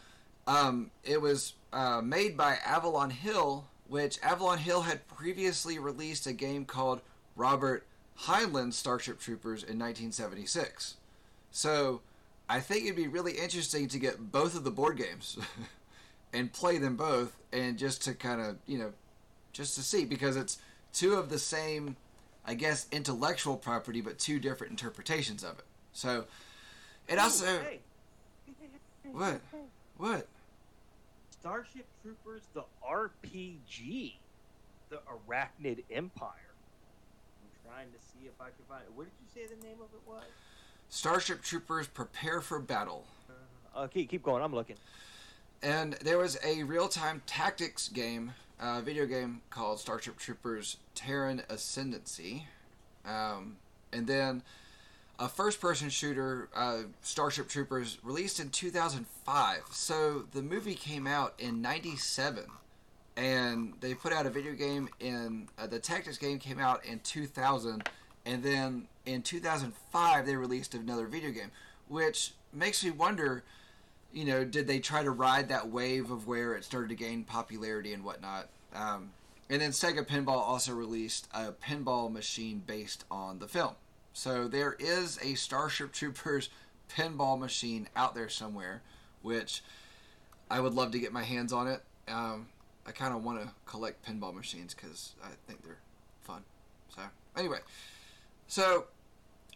um, 0.47 0.91
it 1.05 1.21
was 1.21 1.55
uh, 1.73 2.01
made 2.03 2.37
by 2.37 2.57
Avalon 2.65 3.11
Hill, 3.11 3.67
which 3.89 4.19
Avalon 4.23 4.59
Hill 4.59 4.83
had 4.83 5.07
previously 5.09 5.79
released 5.79 6.27
a 6.27 6.33
game 6.33 6.65
called 6.65 7.01
Robert 7.37 7.87
Heinlein 8.21 8.73
Starship 8.73 9.19
Troopers 9.21 9.63
in 9.63 9.79
1976. 9.79 10.97
So, 11.51 12.01
I 12.53 12.61
think 12.61 12.85
it'd 12.85 12.97
be 12.97 13.09
really 13.09 13.33
interesting 13.33 13.89
to 13.89 13.99
get 13.99 14.31
both 14.31 14.55
of 14.55 14.63
the 14.63 14.71
board 14.71 14.99
games 14.99 15.39
and 16.35 16.53
play 16.53 16.77
them 16.77 16.97
both, 16.97 17.35
and 17.51 17.79
just 17.79 18.05
to 18.05 18.13
kind 18.13 18.43
of, 18.43 18.59
you 18.67 18.77
know, 18.77 18.93
just 19.55 19.75
to 19.77 19.83
see, 19.83 20.05
because 20.05 20.37
it's 20.37 20.59
two 20.93 21.15
of 21.15 21.31
the 21.31 21.39
same, 21.39 21.97
I 22.45 22.53
guess, 22.53 22.89
intellectual 22.93 23.57
property, 23.57 24.03
but 24.03 24.19
two 24.19 24.39
different 24.39 24.71
interpretations 24.71 25.43
of 25.43 25.61
it. 25.61 25.65
So, 25.95 26.27
it 27.09 27.19
also. 27.19 27.47
Hey. 27.47 27.81
What? 29.13 29.41
What? 29.97 30.29
Starship 31.31 31.87
Troopers, 32.03 32.43
the 32.55 32.65
RPG, 32.89 34.13
the 34.91 35.01
Arachnid 35.09 35.85
Empire. 35.91 36.55
I'm 37.43 37.71
trying 37.71 37.89
to 37.89 37.99
see 37.99 38.27
if 38.27 38.41
I 38.41 38.45
can 38.45 38.65
find 38.69 38.83
it. 38.85 38.93
What 38.95 39.05
did 39.05 39.13
you 39.21 39.29
say 39.35 39.55
the 39.55 39.61
name 39.67 39.79
of 39.81 39.89
it 39.93 40.01
was? 40.07 40.23
Starship 40.93 41.41
Troopers 41.41 41.87
Prepare 41.87 42.43
for 42.43 42.59
Battle. 42.59 43.07
Uh, 43.75 43.85
okay, 43.85 44.05
keep 44.05 44.23
going. 44.23 44.43
I'm 44.43 44.55
looking. 44.55 44.77
And 45.63 45.95
there 45.95 46.19
was 46.19 46.39
a 46.45 46.65
real 46.65 46.87
time 46.87 47.23
tactics 47.25 47.89
game, 47.89 48.35
uh, 48.61 48.83
video 48.83 49.07
game 49.07 49.41
called 49.49 49.81
Starship 49.81 50.19
Troopers 50.19 50.77
Terran 50.95 51.45
Ascendancy. 51.49 52.47
Um, 53.07 53.57
and 53.91 54.07
then 54.07 54.43
a 55.19 55.29
first 55.31 55.63
person 55.63 55.89
shooter, 55.89 56.51
uh, 56.55 56.81
Starship 57.01 57.49
Troopers, 57.49 57.97
released 58.03 58.39
in 58.39 58.51
2005. 58.51 59.63
So 59.71 60.27
the 60.33 60.43
movie 60.43 60.75
came 60.75 61.07
out 61.07 61.33
in 61.39 61.63
97. 61.63 62.45
And 63.17 63.73
they 63.81 63.95
put 63.95 64.13
out 64.13 64.27
a 64.27 64.31
video 64.31 64.53
game 64.53 64.91
in. 65.01 65.49
Uh, 65.59 65.67
the 65.67 65.79
tactics 65.79 66.19
game 66.19 66.39
came 66.39 66.59
out 66.59 66.85
in 66.85 66.99
2000. 66.99 67.89
And 68.27 68.43
then 68.43 68.89
in 69.07 69.23
2005, 69.23 70.27
they 70.27 70.37
released 70.37 70.75
another 70.75 71.07
video 71.07 71.31
game. 71.31 71.51
Which 71.89 72.33
makes 72.53 72.85
me 72.85 72.91
wonder 72.91 73.45
you 74.13 74.25
know, 74.25 74.45
did 74.45 74.67
they 74.67 74.79
try 74.79 75.03
to 75.03 75.11
ride 75.11 75.49
that 75.49 75.69
wave 75.69 76.11
of 76.11 76.27
where 76.27 76.55
it 76.55 76.65
started 76.65 76.89
to 76.91 76.95
gain 76.95 77.25
popularity 77.25 77.93
and 77.93 78.05
whatnot? 78.05 78.49
Um, 78.75 79.11
and 79.49 79.61
then 79.61 79.71
Sega 79.71 80.07
Pinball 80.07 80.29
also 80.29 80.73
released 80.73 81.29
a 81.33 81.53
pinball 81.53 82.13
machine 82.13 82.63
based 82.65 83.05
on 83.11 83.39
the 83.39 83.49
film. 83.49 83.75
So 84.13 84.49
there 84.49 84.77
is 84.79 85.19
a 85.23 85.35
Starship 85.35 85.93
Troopers 85.93 86.51
pinball 86.95 87.39
machine 87.39 87.89
out 87.97 88.15
there 88.15 88.29
somewhere, 88.29 88.83
which 89.23 89.63
I 90.51 90.61
would 90.61 90.75
love 90.75 90.93
to 90.93 90.99
get 90.99 91.13
my 91.13 91.23
hands 91.23 91.53
on 91.53 91.67
it. 91.69 91.83
Um, 92.09 92.49
I 92.87 92.93
kind 92.93 93.15
of 93.15 93.25
want 93.25 93.41
to 93.43 93.49
collect 93.65 94.07
pinball 94.07 94.35
machines 94.35 94.75
because 94.75 95.15
I 95.25 95.29
think 95.47 95.63
they're 95.63 95.79
fun. 96.21 96.43
So 96.95 97.03
anyway, 97.37 97.59
so 98.47 98.87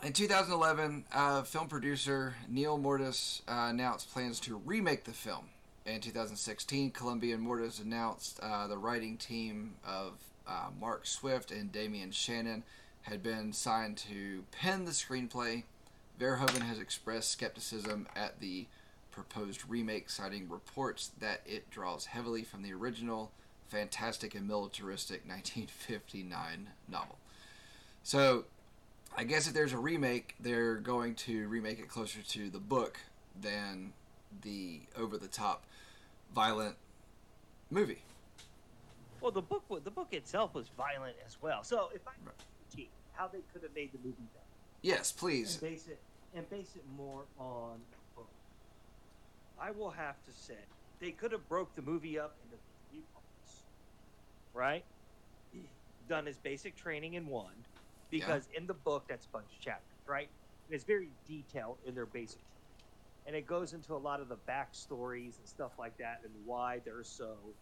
in 0.03 0.12
2011, 0.12 1.05
uh, 1.12 1.42
film 1.42 1.68
producer 1.68 2.34
Neal 2.49 2.78
Moritz 2.78 3.42
uh, 3.49 3.68
announced 3.70 4.12
plans 4.12 4.38
to 4.40 4.57
remake 4.64 5.05
the 5.05 5.12
film. 5.12 5.47
In 5.86 6.01
2016, 6.01 6.90
Columbia 6.90 7.34
and 7.34 7.42
Mortis 7.42 7.78
announced 7.78 8.40
uh, 8.42 8.66
the 8.66 8.76
writing 8.76 9.16
team 9.16 9.74
of 9.86 10.14
uh, 10.47 10.68
Mark 10.80 11.07
Swift 11.07 11.53
and 11.53 11.70
Damian 11.70 12.11
Shannon 12.11 12.64
had 13.03 13.22
been 13.22 13.53
signed 13.53 13.97
to 13.99 14.44
pen 14.51 14.84
the 14.84 14.90
screenplay. 14.90 15.62
Verhoeven 16.18 16.62
has 16.62 16.80
expressed 16.80 17.30
skepticism 17.30 18.09
at 18.16 18.40
the 18.40 18.66
proposed 19.12 19.62
remake, 19.68 20.11
citing 20.11 20.49
reports 20.49 21.12
that 21.20 21.40
it 21.47 21.70
draws 21.70 22.07
heavily 22.07 22.42
from 22.42 22.62
the 22.62 22.72
original, 22.72 23.30
fantastic 23.68 24.34
and 24.34 24.49
militaristic 24.49 25.22
1959 25.26 26.70
novel. 26.88 27.18
So 28.03 28.44
I 29.14 29.24
guess 29.24 29.46
if 29.46 29.54
there's 29.54 29.72
a 29.72 29.78
remake, 29.78 30.34
they're 30.40 30.76
going 30.76 31.14
to 31.16 31.48
remake 31.48 31.78
it 31.78 31.88
closer 31.88 32.20
to 32.22 32.50
the 32.50 32.59
book 32.59 32.98
than 33.40 33.92
the 34.42 34.80
over 34.96 35.16
the 35.18 35.28
top 35.28 35.64
violent 36.34 36.76
movie. 37.70 38.02
Well, 39.20 39.30
the 39.30 39.42
book 39.42 39.62
the 39.84 39.90
book 39.90 40.09
itself 40.12 40.54
was 40.54 40.68
violent 40.76 41.16
as 41.26 41.36
well. 41.40 41.62
So 41.64 41.90
if 41.94 42.07
I 42.07 42.12
critique 42.70 42.90
how 43.12 43.28
they 43.28 43.40
could 43.52 43.62
have 43.62 43.74
made 43.74 43.92
the 43.92 43.98
movie 43.98 44.16
better, 44.34 44.44
Yes, 44.82 45.12
please. 45.12 45.54
and 45.54 45.70
base 45.70 45.86
it 45.88 45.98
and 46.34 46.48
base 46.50 46.72
it 46.76 46.84
more 46.96 47.22
on 47.38 47.78
the 47.90 48.20
book, 48.20 48.28
I 49.59 49.70
will 49.70 49.90
have 49.90 50.16
to 50.24 50.30
say 50.32 50.54
they 51.00 51.12
could 51.12 51.32
have 51.32 51.48
broke 51.48 51.74
the 51.74 51.82
movie 51.82 52.18
up 52.18 52.34
into 52.44 52.57
three 52.90 53.02
parts, 53.14 53.61
right? 54.52 54.84
Done 56.09 56.28
as 56.28 56.36
basic 56.36 56.76
training 56.76 57.14
in 57.14 57.26
one, 57.26 57.52
because 58.11 58.48
in 58.57 58.66
the 58.66 58.74
book 58.74 59.07
that's 59.09 59.26
a 59.26 59.30
bunch 59.30 59.52
of 59.54 59.61
chapters, 59.61 59.98
right? 60.07 60.28
And 60.66 60.74
it's 60.74 60.84
very 60.84 61.11
detailed 61.24 61.78
in 61.84 61.94
their 61.94 62.07
basic, 62.07 62.42
and 63.24 63.36
it 63.36 63.46
goes 63.46 63.72
into 63.72 63.94
a 63.94 63.98
lot 63.98 64.20
of 64.20 64.28
the 64.28 64.36
backstories 64.36 65.38
and 65.38 65.48
stuff 65.48 65.78
like 65.78 65.98
that, 65.98 66.24
and 66.24 66.32
why 66.44 66.80
they're 66.80 67.04
so 67.04 67.57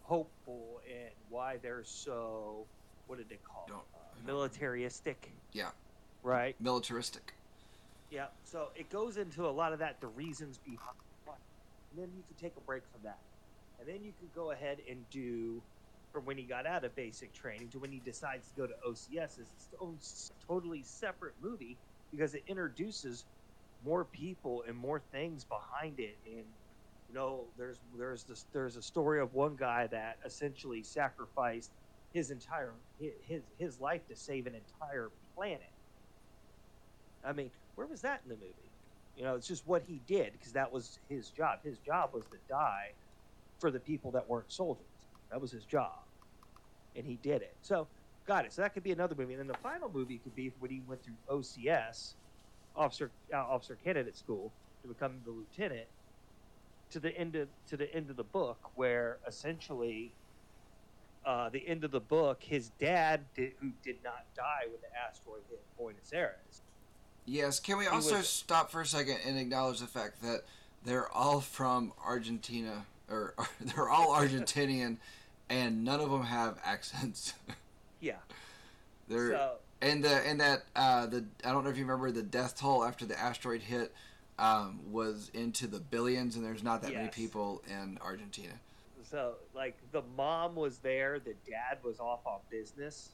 hopeful 0.00 0.80
and 0.88 1.10
why 1.28 1.58
they're 1.58 1.84
so 1.84 2.68
what 3.06 3.18
did 3.18 3.28
they 3.28 3.36
call 3.38 3.66
it? 3.68 3.72
Uh, 3.72 4.24
militaristic. 4.24 5.32
Yeah. 5.52 5.72
Right. 6.22 6.60
Militaristic. 6.60 7.34
Yeah, 8.10 8.28
so 8.44 8.68
it 8.76 8.90
goes 8.90 9.16
into 9.16 9.46
a 9.46 9.50
lot 9.50 9.72
of 9.72 9.78
that, 9.78 10.00
the 10.00 10.06
reasons 10.06 10.58
behind. 10.58 10.96
And 11.90 11.98
then 11.98 12.14
you 12.14 12.22
can 12.22 12.36
take 12.36 12.56
a 12.56 12.60
break 12.60 12.82
from 12.90 13.02
that. 13.02 13.18
And 13.78 13.88
then 13.88 14.02
you 14.04 14.12
can 14.12 14.28
go 14.34 14.50
ahead 14.50 14.80
and 14.88 15.08
do 15.10 15.62
from 16.12 16.26
when 16.26 16.38
he 16.38 16.46
got 16.46 16.66
out 16.66 16.84
of 16.84 16.94
basic 16.96 17.34
training 17.34 17.70
to 17.70 17.80
when 17.80 17.92
he 17.92 18.00
decides 18.00 18.48
to 18.50 18.56
go 18.56 18.66
to 18.66 18.74
OCS 18.86 19.38
is 19.38 19.52
its 19.52 19.74
own 19.80 19.98
totally 20.46 20.84
separate 20.84 21.36
movie 21.40 21.80
because 22.10 22.34
it 22.34 22.44
introduces 22.48 23.26
more 23.80 24.04
people 24.04 24.64
and 24.66 24.76
more 24.76 25.00
things 25.00 25.44
behind 25.44 26.00
it. 26.00 26.18
And 26.26 26.56
you 27.08 27.14
know, 27.14 27.52
there's 27.56 27.80
there's 27.96 28.24
this 28.26 28.46
there's 28.52 28.76
a 28.76 28.82
story 28.82 29.20
of 29.20 29.34
one 29.34 29.56
guy 29.56 29.86
that 29.88 30.18
essentially 30.24 30.84
sacrificed 30.84 31.74
his 32.12 32.30
entire 32.30 32.82
his 32.98 33.50
his 33.58 33.80
life 33.80 34.06
to 34.08 34.16
save 34.16 34.46
an 34.46 34.54
entire 34.54 35.12
planet. 35.34 35.72
I 37.24 37.32
mean, 37.32 37.52
where 37.74 37.86
was 37.86 38.02
that 38.02 38.22
in 38.24 38.30
the 38.30 38.36
movie? 38.36 38.74
You 39.14 39.24
know, 39.24 39.36
it's 39.36 39.46
just 39.48 39.66
what 39.66 39.84
he 39.84 40.00
did 40.00 40.32
because 40.32 40.54
that 40.54 40.72
was 40.72 40.98
his 41.08 41.30
job. 41.30 41.60
His 41.64 41.80
job 41.80 42.14
was 42.14 42.26
to 42.28 42.38
die 42.48 42.96
for 43.60 43.70
the 43.70 43.80
people 43.80 44.12
that 44.12 44.28
weren't 44.28 44.52
soldiers. 44.52 44.91
That 45.32 45.40
was 45.40 45.50
his 45.50 45.64
job, 45.64 45.98
and 46.94 47.06
he 47.06 47.18
did 47.22 47.40
it. 47.40 47.56
So, 47.62 47.88
got 48.26 48.44
it. 48.44 48.52
So 48.52 48.60
that 48.60 48.74
could 48.74 48.82
be 48.82 48.92
another 48.92 49.14
movie. 49.16 49.32
And 49.32 49.40
then 49.40 49.48
the 49.48 49.58
final 49.62 49.90
movie 49.92 50.18
could 50.18 50.36
be 50.36 50.52
when 50.60 50.70
he 50.70 50.82
went 50.86 51.02
through 51.02 51.14
OCS, 51.28 52.12
officer 52.76 53.10
uh, 53.32 53.38
officer 53.38 53.78
candidate 53.82 54.16
school, 54.16 54.52
to 54.82 54.88
become 54.88 55.20
the 55.24 55.30
lieutenant. 55.30 55.86
To 56.90 57.00
the 57.00 57.16
end 57.16 57.34
of 57.36 57.48
to 57.68 57.78
the 57.78 57.92
end 57.94 58.10
of 58.10 58.16
the 58.16 58.24
book, 58.24 58.58
where 58.74 59.16
essentially, 59.26 60.12
uh, 61.24 61.48
the 61.48 61.66
end 61.66 61.84
of 61.84 61.90
the 61.90 62.00
book, 62.00 62.42
his 62.42 62.68
dad, 62.78 63.22
did, 63.34 63.52
who 63.58 63.70
did 63.82 63.96
not 64.04 64.26
die 64.36 64.64
when 64.66 64.80
the 64.82 64.94
asteroid 64.94 65.40
hit 65.48 65.62
Buenos 65.78 66.12
Aires, 66.12 66.60
Yes. 67.24 67.58
Can 67.60 67.78
we 67.78 67.86
also 67.86 68.16
was- 68.16 68.28
stop 68.28 68.70
for 68.70 68.82
a 68.82 68.86
second 68.86 69.18
and 69.24 69.38
acknowledge 69.38 69.80
the 69.80 69.86
fact 69.86 70.20
that 70.22 70.42
they're 70.84 71.10
all 71.10 71.40
from 71.40 71.94
Argentina, 72.04 72.84
or, 73.08 73.32
or 73.38 73.48
they're 73.60 73.88
all 73.88 74.08
Argentinian, 74.08 74.98
and 75.52 75.84
none 75.84 76.00
of 76.00 76.10
them 76.10 76.22
have 76.22 76.58
accents. 76.64 77.34
Yeah. 78.00 78.16
they're 79.08 79.30
So 79.30 79.52
and 79.80 80.02
the 80.02 80.26
and 80.26 80.40
that 80.40 80.64
uh, 80.74 81.06
the 81.06 81.24
I 81.44 81.52
don't 81.52 81.64
know 81.64 81.70
if 81.70 81.76
you 81.76 81.84
remember 81.84 82.10
the 82.10 82.22
death 82.22 82.58
toll 82.58 82.84
after 82.84 83.04
the 83.04 83.18
asteroid 83.18 83.62
hit 83.62 83.92
um, 84.38 84.80
was 84.90 85.30
into 85.34 85.66
the 85.66 85.78
billions, 85.80 86.36
and 86.36 86.44
there's 86.44 86.62
not 86.62 86.82
that 86.82 86.94
many 86.94 87.08
people 87.08 87.62
in 87.68 87.98
Argentina. 88.02 88.54
so 89.02 89.34
like 89.54 89.76
the 89.92 90.02
mom 90.16 90.54
was 90.54 90.78
there, 90.78 91.18
the 91.18 91.34
dad 91.48 91.78
was 91.84 92.00
off 92.00 92.20
on 92.24 92.38
business, 92.50 93.10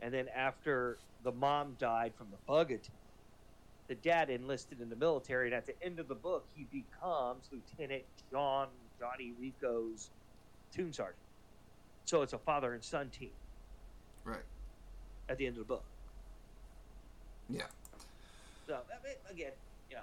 and 0.00 0.12
then 0.12 0.28
after 0.34 0.98
the 1.24 1.32
mom 1.32 1.76
died 1.78 2.12
from 2.16 2.28
the 2.30 2.36
bug 2.46 2.70
attack, 2.70 2.90
the 3.88 3.94
dad 3.94 4.28
enlisted 4.28 4.80
in 4.80 4.90
the 4.90 4.96
military, 4.96 5.46
and 5.46 5.54
at 5.54 5.66
the 5.66 5.74
end 5.82 5.98
of 5.98 6.08
the 6.08 6.14
book, 6.14 6.46
he 6.54 6.64
becomes 6.64 7.48
Lieutenant 7.50 8.04
John 8.30 8.68
Johnny 8.98 9.32
Rico's 9.40 10.10
tune 10.74 10.92
sergeant. 10.92 11.16
So 12.04 12.22
it's 12.22 12.32
a 12.32 12.38
father 12.38 12.74
and 12.74 12.82
son 12.82 13.08
team 13.10 13.30
Right. 14.24 14.42
at 15.28 15.38
the 15.38 15.46
end 15.46 15.56
of 15.56 15.60
the 15.60 15.64
book. 15.74 15.84
Yeah. 17.48 17.66
So 18.66 18.74
I 18.74 19.06
mean, 19.06 19.16
again, 19.30 19.52
you 19.90 19.96
know, 19.96 20.02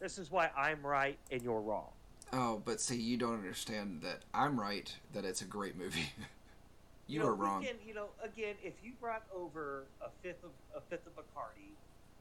this 0.00 0.18
is 0.18 0.30
why 0.30 0.50
I'm 0.56 0.84
right 0.84 1.18
and 1.30 1.42
you're 1.42 1.60
wrong. 1.60 1.88
Oh, 2.32 2.62
but 2.64 2.80
see, 2.80 2.96
you 2.96 3.16
don't 3.18 3.34
understand 3.34 4.00
that 4.02 4.20
I'm 4.32 4.58
right. 4.58 4.94
That 5.12 5.24
it's 5.24 5.42
a 5.42 5.46
great 5.46 5.76
movie. 5.76 6.10
you 7.06 7.18
know, 7.20 7.26
are 7.26 7.34
wrong. 7.34 7.62
can- 7.64 7.76
you 7.86 7.94
know, 7.94 8.08
again, 8.22 8.54
if 8.62 8.74
you 8.82 8.92
brought 9.00 9.24
over 9.34 9.84
a 10.00 10.08
fifth 10.22 10.42
of 10.44 10.50
a 10.74 10.80
fifth 10.80 11.06
of 11.06 11.14
Bacardi 11.16 11.72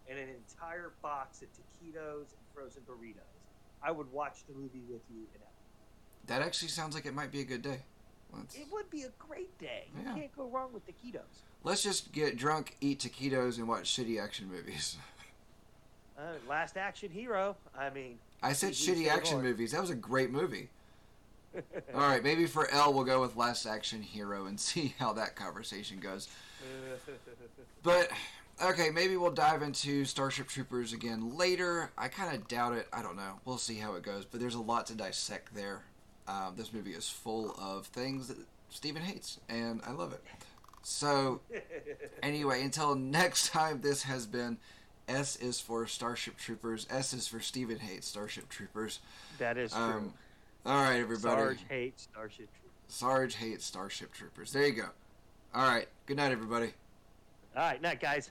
and 0.09 0.19
an 0.19 0.27
entire 0.29 0.91
box 1.01 1.41
of 1.41 1.47
taquitos 1.53 2.17
and 2.33 2.41
frozen 2.53 2.81
burritos, 2.87 3.21
I 3.81 3.91
would 3.91 4.11
watch 4.11 4.39
the 4.47 4.53
movie 4.53 4.83
with 4.89 5.01
you. 5.09 5.25
And 5.33 5.43
That 6.27 6.41
actually 6.41 6.67
sounds 6.69 6.93
like 6.93 7.05
it 7.05 7.13
might 7.13 7.31
be 7.31 7.41
a 7.41 7.45
good 7.45 7.61
day. 7.61 7.81
Let's, 8.33 8.55
it 8.55 8.67
would 8.71 8.89
be 8.89 9.03
a 9.03 9.11
great 9.19 9.57
day. 9.57 9.85
Yeah. 9.95 10.09
You 10.15 10.21
can't 10.21 10.37
go 10.37 10.47
wrong 10.47 10.71
with 10.73 10.83
taquitos. 10.87 11.43
let's 11.63 11.83
just 11.83 12.11
get 12.11 12.37
drunk, 12.37 12.75
eat 12.81 12.99
taquitos, 12.99 13.57
and 13.57 13.67
watch 13.67 13.85
shitty 13.85 14.21
action 14.21 14.49
movies. 14.49 14.97
Uh, 16.17 16.33
Last 16.47 16.77
Action 16.77 17.09
Hero. 17.09 17.55
I 17.75 17.89
mean, 17.89 18.19
I 18.43 18.53
said 18.53 18.73
shitty 18.73 19.07
action 19.07 19.41
movies. 19.41 19.71
That 19.71 19.81
was 19.81 19.89
a 19.89 19.95
great 19.95 20.29
movie. 20.29 20.69
All 21.95 22.01
right, 22.01 22.23
maybe 22.23 22.45
for 22.45 22.69
L 22.69 22.93
we'll 22.93 23.05
go 23.05 23.21
with 23.21 23.35
Last 23.35 23.65
Action 23.65 24.03
Hero 24.03 24.45
and 24.45 24.59
see 24.59 24.93
how 24.99 25.13
that 25.13 25.35
conversation 25.35 25.99
goes. 25.99 26.27
But 27.81 28.09
okay, 28.63 28.91
maybe 28.91 29.17
we'll 29.17 29.31
dive 29.31 29.63
into 29.63 30.05
Starship 30.05 30.47
Troopers 30.47 30.93
again 30.93 31.35
later. 31.37 31.91
I 31.97 32.07
kind 32.07 32.35
of 32.35 32.47
doubt 32.47 32.73
it. 32.73 32.87
I 32.93 33.01
don't 33.01 33.15
know. 33.15 33.39
We'll 33.45 33.57
see 33.57 33.75
how 33.77 33.95
it 33.95 34.03
goes. 34.03 34.23
But 34.25 34.39
there's 34.39 34.55
a 34.55 34.61
lot 34.61 34.85
to 34.87 34.95
dissect 34.95 35.55
there. 35.55 35.81
Um, 36.31 36.53
this 36.55 36.71
movie 36.71 36.91
is 36.91 37.09
full 37.09 37.55
of 37.59 37.87
things 37.87 38.29
that 38.29 38.37
Steven 38.69 39.01
hates, 39.01 39.39
and 39.49 39.81
I 39.85 39.91
love 39.91 40.13
it. 40.13 40.23
So, 40.81 41.41
anyway, 42.23 42.63
until 42.63 42.95
next 42.95 43.49
time, 43.49 43.81
this 43.81 44.03
has 44.03 44.25
been 44.25 44.57
S 45.09 45.35
is 45.35 45.59
for 45.59 45.85
Starship 45.87 46.37
Troopers. 46.37 46.87
S 46.89 47.13
is 47.13 47.27
for 47.27 47.41
Steven 47.41 47.79
hates 47.79 48.07
Starship 48.07 48.47
Troopers. 48.47 48.99
That 49.39 49.57
is 49.57 49.73
true. 49.73 49.81
Um, 49.81 50.13
all 50.65 50.81
right, 50.81 50.99
everybody. 50.99 51.41
Sarge 51.41 51.65
hates 51.67 52.03
Starship 52.03 52.47
Troopers. 52.53 52.71
Sarge 52.87 53.35
hates 53.35 53.65
Starship 53.65 54.13
Troopers. 54.13 54.53
There 54.53 54.65
you 54.65 54.73
go. 54.73 54.89
All 55.53 55.67
right. 55.67 55.87
Good 56.05 56.17
night, 56.17 56.31
everybody. 56.31 56.71
All 57.57 57.63
right, 57.63 57.81
night, 57.81 57.99
guys. 57.99 58.29